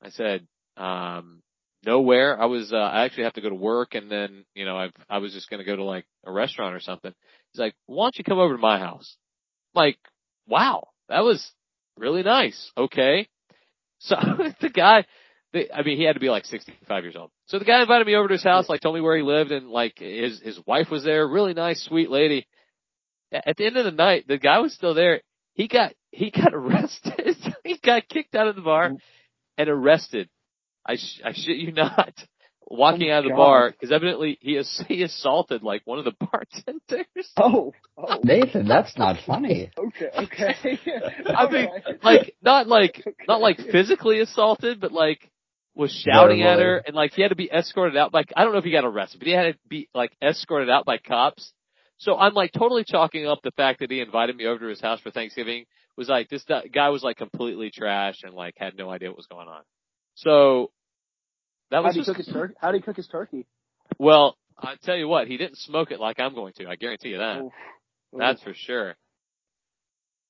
[0.02, 0.46] I said,
[0.76, 1.42] um,
[1.84, 2.40] nowhere.
[2.40, 4.90] I was, uh, I actually have to go to work and then, you know, I,
[5.08, 7.12] I was just going to go to like a restaurant or something.
[7.52, 9.16] He's like, why don't you come over to my house?
[9.74, 9.98] I'm like,
[10.46, 11.52] wow, that was
[11.98, 12.70] really nice.
[12.76, 13.28] Okay.
[13.98, 14.16] So
[14.60, 15.04] the guy,
[15.54, 17.30] the, I mean, he had to be like 65 years old.
[17.46, 19.52] So the guy invited me over to his house, like told me where he lived
[19.52, 22.46] and like his, his wife was there, really nice, sweet lady.
[23.32, 25.22] At the end of the night, the guy was still there.
[25.54, 27.36] He got, he got arrested.
[27.64, 28.92] he got kicked out of the bar
[29.56, 30.28] and arrested.
[30.86, 32.12] I, sh- I shit you not.
[32.66, 33.36] Walking Oh, out of the God.
[33.36, 37.30] bar because evidently he ass- he assaulted like one of the bartenders.
[37.36, 38.20] Oh, oh.
[38.24, 39.70] Nathan, that's not funny.
[39.78, 40.78] Okay, okay.
[41.26, 41.68] I mean,
[42.02, 43.24] like not like Okay.
[43.28, 45.30] not like physically assaulted, but like
[45.74, 48.14] was shouting at her and like he had to be escorted out.
[48.14, 50.70] Like I don't know if he got arrested, but he had to be like escorted
[50.70, 51.52] out by cops.
[51.98, 54.80] So I'm like totally chalking up the fact that he invited me over to his
[54.80, 55.64] house for Thanksgiving
[55.96, 59.26] was like this guy was like completely trash and like had no idea what was
[59.26, 59.62] going on.
[60.14, 60.70] So
[61.70, 62.54] that was do you just cook his turkey?
[62.60, 63.46] How do you cook his turkey?
[63.98, 64.36] well.
[64.56, 66.68] I tell you what, he didn't smoke it like I'm going to.
[66.68, 67.40] I guarantee you that.
[67.40, 67.52] Oof.
[68.16, 68.44] That's Oof.
[68.44, 68.94] for sure.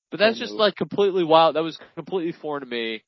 [0.09, 1.55] But that's just like completely wild.
[1.55, 3.03] That was completely foreign to me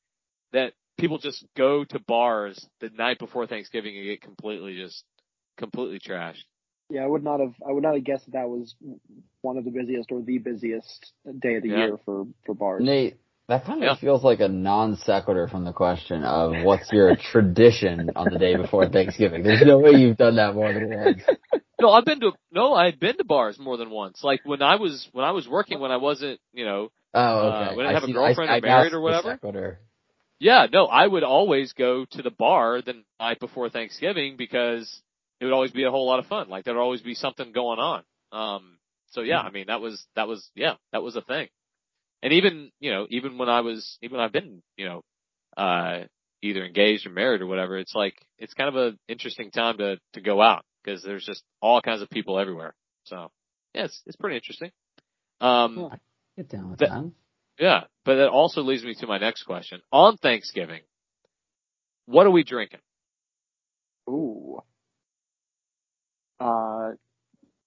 [0.52, 5.04] that people just go to bars the night before Thanksgiving and get completely just
[5.56, 6.44] completely trashed.
[6.90, 7.54] Yeah, I would not have.
[7.66, 8.74] I would not have guessed that that was
[9.42, 11.76] one of the busiest or the busiest day of the Yeah.
[11.86, 12.82] year for for bars.
[12.84, 13.16] Nate,
[13.48, 13.94] that kind of Yeah.
[13.96, 18.56] feels like a non sequitur from the question of what's your tradition on the day
[18.56, 19.42] before Thanksgiving.
[19.42, 21.22] There's no way you've done that more than once.
[21.80, 24.24] No, I've been to no, I've been to bars more than once.
[24.24, 27.64] Like when I was when I was working when I wasn't, you know, Oh, Uh,
[27.68, 27.76] okay.
[27.76, 29.80] when I have a see- girlfriend or I married guessed or the whatever?
[30.40, 35.02] Yeah, no, I would always go to the bar the night before Thanksgiving because
[35.40, 36.48] it would always be a whole lot of fun.
[36.48, 38.02] Like there'd always be something going on.
[38.32, 38.78] Um,
[39.10, 41.48] so yeah, I mean that was that was yeah that was a thing.
[42.22, 45.02] And even you know even when I was even when I've been you know
[45.56, 46.04] uh
[46.42, 49.98] either engaged or married or whatever, it's like it's kind of an interesting time to
[50.14, 52.74] to go out because there's just all kinds of people everywhere.
[53.04, 53.30] So
[53.74, 54.70] yeah, it's it's pretty interesting.
[55.40, 55.90] Um.
[56.36, 57.10] Get down with That- that.
[57.58, 59.80] Yeah, but that also leads me to my next question.
[59.92, 60.80] On Thanksgiving,
[62.06, 62.80] what are we drinking?
[64.08, 64.62] Ooh.
[66.40, 66.92] Uh,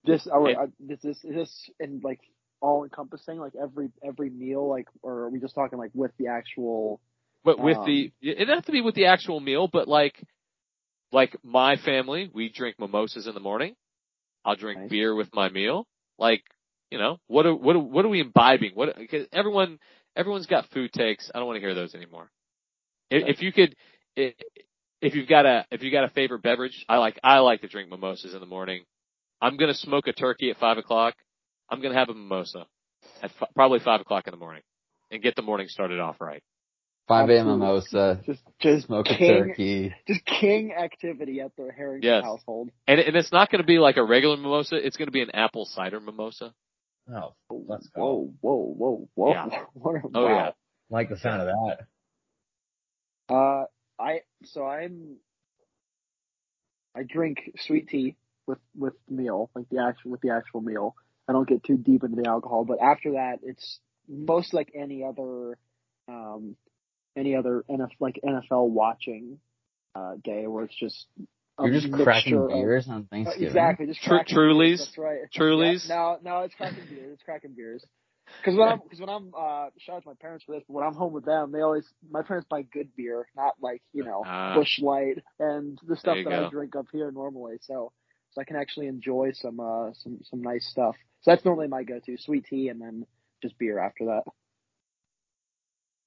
[0.03, 2.19] this are we, uh, this this is this in like
[2.61, 6.27] all encompassing like every every meal like or are we just talking like with the
[6.27, 7.01] actual
[7.43, 10.15] But with Um, the, it doesn't have to be with the actual meal, but like,
[11.11, 13.75] like my family, we drink mimosas in the morning.
[14.45, 14.89] I'll drink Nice.
[14.89, 15.87] beer with my meal.
[16.17, 16.43] Like,
[16.91, 18.71] you know, what are, what are, what are we imbibing?
[18.73, 19.79] What, cause everyone,
[20.15, 21.31] everyone's got food takes.
[21.33, 22.29] I don't want to hear those anymore.
[23.09, 23.75] If, if you could,
[24.15, 27.67] if you've got a, if you got a favorite beverage, I like, I like to
[27.67, 28.83] drink mimosas in the morning.
[29.41, 31.15] I'm going to smoke a turkey at five o'clock.
[31.69, 32.65] I'm going to have a mimosa
[33.23, 34.61] at f- probably five o'clock in the morning
[35.09, 36.43] and get the morning started off right.
[37.07, 37.47] 5 a.m.
[37.47, 39.93] Mimosa, just just smoke a turkey.
[40.07, 42.23] just king activity at the Harrington Yes.
[42.23, 42.69] household.
[42.87, 44.75] And, and it's not going to be like a regular mimosa.
[44.75, 46.53] It's going to be an apple cider mimosa.
[47.13, 48.01] Oh, let's go.
[48.01, 49.31] Whoa, whoa, whoa, whoa!
[49.31, 49.63] Yeah.
[49.73, 50.29] What a- Oh, wow.
[50.29, 50.51] yeah.
[50.89, 53.33] Like the sound of that.
[53.33, 53.65] Uh,
[53.99, 55.17] I so I'm
[56.95, 58.15] I drink sweet tea
[58.47, 60.95] with with meal, like the actual with the actual meal.
[61.27, 63.79] I don't get too deep into the alcohol, but after that, it's
[64.09, 65.57] most like any other
[66.09, 66.55] um
[67.15, 69.39] any other NFL like NFL watching
[69.95, 71.05] uh day where it's just
[71.59, 73.47] You're just mixture cracking of- beers on Uh, Thanksgiving.
[73.47, 75.19] Exactly, just Tru- cracking beers, That's right.
[75.35, 75.87] Trulies?
[75.87, 77.13] Yeah, no, no, it's cracking beers.
[77.13, 77.85] It's cracking beers.
[78.37, 80.73] Because when I'm, because when I'm, uh, shout out to my parents for this, but
[80.73, 84.03] when I'm home with them, they always, my parents buy good beer, not like you
[84.05, 84.55] know Ah.
[84.55, 87.57] Busch Light and the stuff you that I drink up here normally.
[87.61, 87.91] So,
[88.31, 90.95] so I can actually enjoy some, uh, some, some nice stuff.
[91.21, 93.05] So that's normally my go-to: sweet tea and then
[93.41, 94.23] just beer after that.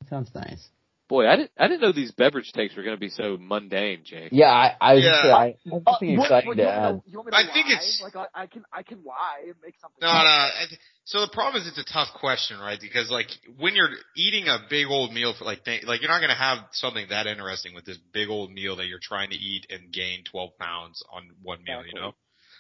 [0.09, 0.71] Sounds nice.
[1.15, 4.01] Boy, I didn't I didn't know these beverage takes were going to be so mundane,
[4.03, 4.31] Jake.
[4.33, 5.23] Yeah, I, I was Yeah.
[5.23, 7.03] say, I, I have Uh, something what- exciting what, to you want me add.
[7.07, 7.73] you want me to I think lie?
[7.73, 9.99] it's- like I, I can I can lie and make something.
[10.01, 10.49] No, no.
[10.69, 12.81] Th- So the problem is it's a tough question, right?
[12.81, 13.29] Because like
[13.59, 16.59] when you're eating a big old meal for like th- like you're not gonna have
[16.73, 20.25] something that interesting with this big old meal that you're trying to eat and gain
[20.33, 22.13] 12 pounds on one meal, you know.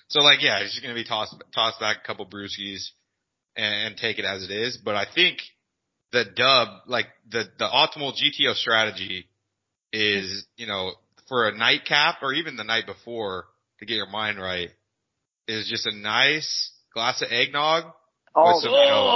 [0.06, 2.90] So like yeah, it's just gonna be toss toss back a couple brewskis
[3.56, 4.76] and, and take it as it is.
[4.78, 5.38] But I think
[6.14, 9.26] the dub, like the the optimal GTO strategy,
[9.92, 10.92] is you know
[11.28, 13.46] for a nightcap or even the night before
[13.80, 14.70] to get your mind right,
[15.48, 17.84] is just a nice glass of eggnog
[18.36, 19.10] oh, with some, you know,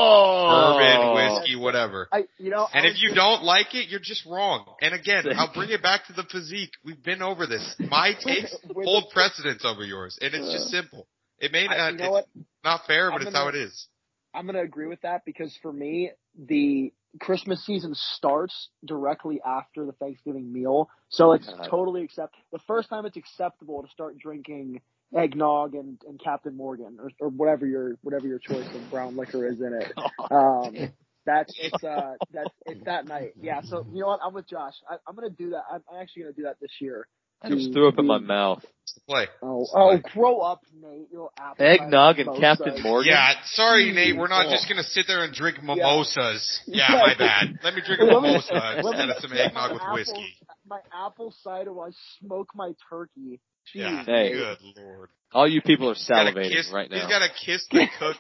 [0.51, 0.79] Oh.
[0.79, 2.09] bourbon, whiskey, whatever.
[2.13, 2.67] I you know.
[2.75, 4.67] And I if you don't like it, you're just wrong.
[4.83, 6.73] And again, I'll bring it back to the physique.
[6.85, 7.77] We've been over this.
[7.79, 11.07] My takes hold precedence over yours, and it's just simple.
[11.39, 11.93] It may I- not.
[11.93, 12.45] you know it's what?
[12.65, 13.87] not fair, but I'm it's how it gonna- is.
[14.35, 19.85] I'm going to agree with that because for me, the Christmas season starts directly after
[19.85, 20.89] the Thanksgiving meal.
[21.09, 21.67] So it's God.
[21.71, 22.35] totally accept.
[22.53, 24.81] The first time it's acceptable to start drinking
[25.17, 29.49] eggnog and, and Captain Morgan or, or whatever your whatever your choice of brown liquor
[29.49, 29.93] is in it.
[30.31, 30.91] Um,
[31.25, 33.33] that's it's uh that's it's that night.
[33.41, 33.63] Yeah.
[33.63, 34.21] So you know what?
[34.23, 34.75] I'm with Josh.
[34.89, 35.63] I, I'm going to do that.
[35.71, 37.07] I'm, I'm actually going to do that this year.
[37.43, 38.65] I just threw up in my mouth.
[39.09, 39.27] Play.
[39.43, 41.09] Oh, oh, grow up, Nate.
[41.11, 42.59] You little apple Eggnog cider and mimosas.
[42.67, 43.13] Captain Morgan.
[43.13, 44.17] Yeah, sorry, Nate.
[44.17, 44.51] We're not Oh.
[44.51, 46.61] just gonna sit there and drink mimosas.
[46.67, 46.99] Yeah, Yeah.
[47.01, 47.59] my bad.
[47.63, 49.95] Let me drink a Let me- mimosa let instead of some get eggnog with apple-
[49.95, 50.37] whiskey.
[50.67, 53.41] My apple cider while I smoke my turkey.
[53.75, 54.33] Jeez, Yeah, Hey.
[54.33, 55.09] good lord.
[55.33, 57.09] All you people are He's got a salivating kiss, right He's now.
[57.09, 58.17] got a kiss the cook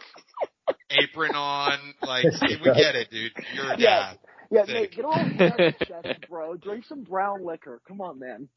[0.90, 1.94] apron on.
[2.02, 3.32] Like, see, we get it, dude.
[3.54, 4.12] You're a Yeah.
[4.12, 4.18] dad.
[4.50, 4.74] Yeah, Sick.
[4.74, 5.72] Nate, get a little hair on your
[6.02, 6.56] chest, bro.
[6.56, 7.80] Drink some brown liquor.
[7.86, 8.48] Come on, man.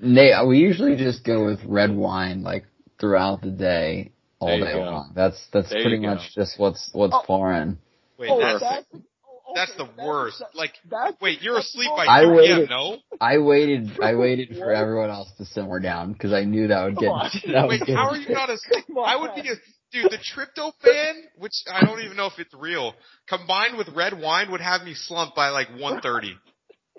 [0.00, 2.64] Nate, we usually just go with red wine like
[2.98, 4.80] throughout the day, all day go.
[4.80, 5.12] long.
[5.14, 7.22] That's that's There pretty much just what's what's Oh.
[7.26, 7.78] pouring.
[8.18, 10.38] Wait, oh, that's that's the, oh, that's okay, the worst.
[10.38, 12.36] that- Like, that's wait, you're asleep the by I 2 p.m.
[12.36, 12.96] waited- No.
[13.20, 16.96] I waited I waited for everyone else to simmer down because I knew that would
[16.96, 17.30] get on.
[17.52, 18.84] that would Wait, get how are you not asleep?
[19.04, 19.54] I would be a
[19.92, 20.10] dude.
[20.10, 22.94] The tryptophan, which I don't even know if it's real,
[23.28, 26.32] combined with red wine would have me slump by like 1:30.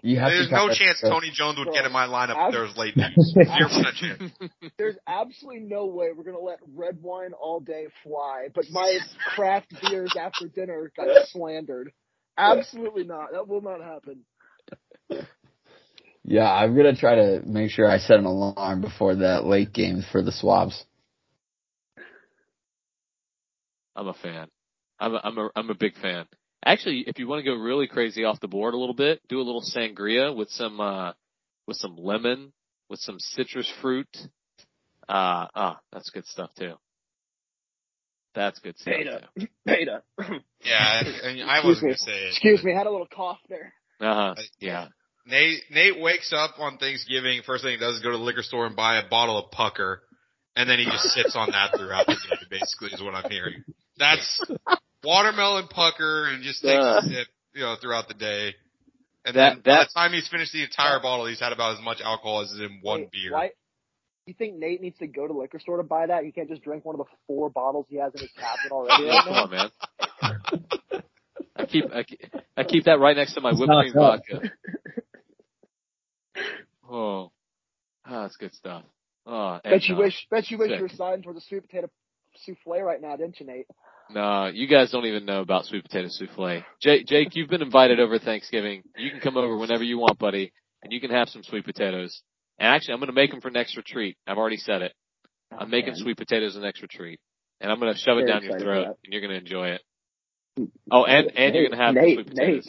[0.02, 2.36] you have There's to no kinda- chance Tony Jones would Bro, get in my lineup
[2.36, 3.14] I've- if there was late night.
[3.18, 4.52] Zero percent chance.
[4.78, 9.00] There's absolutely no way we're gonna let red wine all day fly, but my
[9.36, 11.92] craft beers after dinner got slandered.
[12.38, 13.32] Absolutely not.
[13.32, 14.26] That will not happen.
[16.26, 20.02] Yeah, I'm gonna try to make sure I set an alarm before that late game
[20.12, 20.84] for the swabs.
[23.96, 24.48] I'm a fan.
[25.00, 26.26] I'm a, I'm a, I'm a big fan.
[26.66, 29.40] Actually, if you want to go really crazy off the board a little bit, do
[29.40, 31.12] a little sangria with some, uh,
[31.68, 32.54] with some lemon,
[32.90, 34.08] with some citrus fruit.
[35.10, 36.76] Uh, ah, that's good stuff too.
[38.36, 39.22] That's good stuff Beta.
[39.38, 39.48] too.
[39.66, 40.04] Beta.
[40.64, 42.30] Yeah, and I Excuse wasn't gonna say it.
[42.30, 43.74] Excuse me, I had a little cough there.
[44.00, 44.36] Uh huh.
[44.38, 44.88] Uh, Yeah.
[45.26, 47.42] Nate Nate wakes up on Thanksgiving.
[47.46, 49.52] First thing he does is go to the liquor store and buy a bottle of
[49.52, 50.02] Pucker,
[50.56, 52.60] and then he just sits on that throughout the day.
[52.60, 53.64] Basically, is what I'm hearing.
[53.98, 54.42] That's
[55.04, 57.02] watermelon Pucker, and just takes Uh.
[57.04, 58.56] a sip, you know, throughout the day.
[59.26, 61.78] And That- then by that- the time he's finished the entire bottle, he's had about
[61.78, 63.32] as much alcohol as is in one Wait, beer.
[63.34, 63.52] Why?
[64.26, 66.24] You think Nate needs to go to liquor store to buy that?
[66.24, 69.04] He can't just drink one of the four bottles he has in his cabinet already
[69.04, 71.04] Yeah, right come on, man.
[71.58, 72.20] I keep, I keep
[72.58, 74.22] I keep that right next to my whipped cream tough.
[74.30, 74.52] vodka.
[76.90, 77.32] Oh,
[78.06, 78.84] ah, that's good stuff.
[79.26, 79.98] Oh, Bet you eggnog.
[80.00, 80.28] wish.
[80.30, 80.78] Bet you wish Sick.
[80.78, 81.90] you were sliding towards a sweet potato
[82.46, 83.68] souffle right now, didn't you, Nate?
[84.10, 86.64] No, you guys don't even know about sweet potato souffle.
[86.82, 88.84] Jake, Jake, you've been invited over Thanksgiving.
[88.98, 90.52] You can come over whenever you want, buddy,
[90.84, 92.22] and you can have some sweet potatoes.
[92.60, 94.18] And actually, I'm going to make them for next retreat.
[94.28, 94.94] I've already said it.
[95.58, 95.98] I'm making man.
[95.98, 97.20] sweet potatoes the next retreat,
[97.62, 99.82] and I'm going to shove it down your throat, and you're going to enjoy it.
[100.92, 102.66] Oh, and and you're going to have the Nate, sweet potatoes.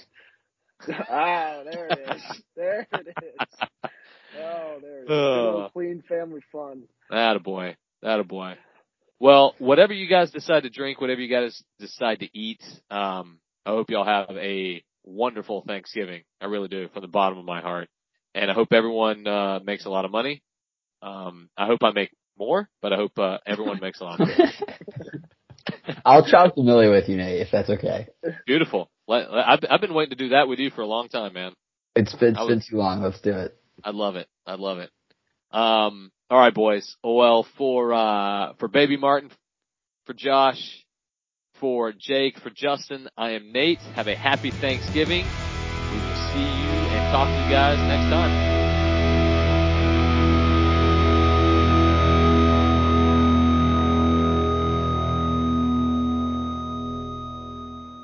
[0.89, 1.01] Nate.
[1.11, 2.43] ah, there it is.
[2.57, 3.69] There it is.
[4.37, 5.11] Oh, there it is.
[5.11, 5.69] Uh.
[5.73, 6.83] clean family fun.
[7.09, 7.77] That a boy.
[8.03, 8.55] That a boy.
[9.25, 12.61] Well, whatever you guys decide to drink, whatever you guys decide to eat,
[12.91, 16.25] um, I hope y'all have a wonderful Thanksgiving.
[16.43, 17.89] I really do, from the bottom of my heart.
[18.35, 20.43] And I hope everyone uh, makes a lot of money.
[21.01, 24.29] Um, I hope I make more, but I hope uh, everyone makes a lot of
[24.29, 24.53] money.
[26.05, 28.09] I'll chop the millie with you, Nate, if that's okay.
[28.47, 28.91] Beautiful.
[29.09, 31.53] I've, I've been waiting to do that with you for a long time, man.
[31.97, 33.03] It's been, it's been was- too long.
[33.03, 33.57] Let's do it.
[33.83, 34.29] I love it.
[34.47, 34.91] I love it.
[35.51, 36.97] Um, all right, boys.
[37.05, 39.31] Well, for uh, for Baby Martin,
[40.05, 40.85] for Josh,
[41.61, 43.79] for Jake, for Justin, I am Nate.
[43.95, 45.25] Have a happy Thanksgiving.
[45.93, 48.54] We will see you and talk to you guys next time.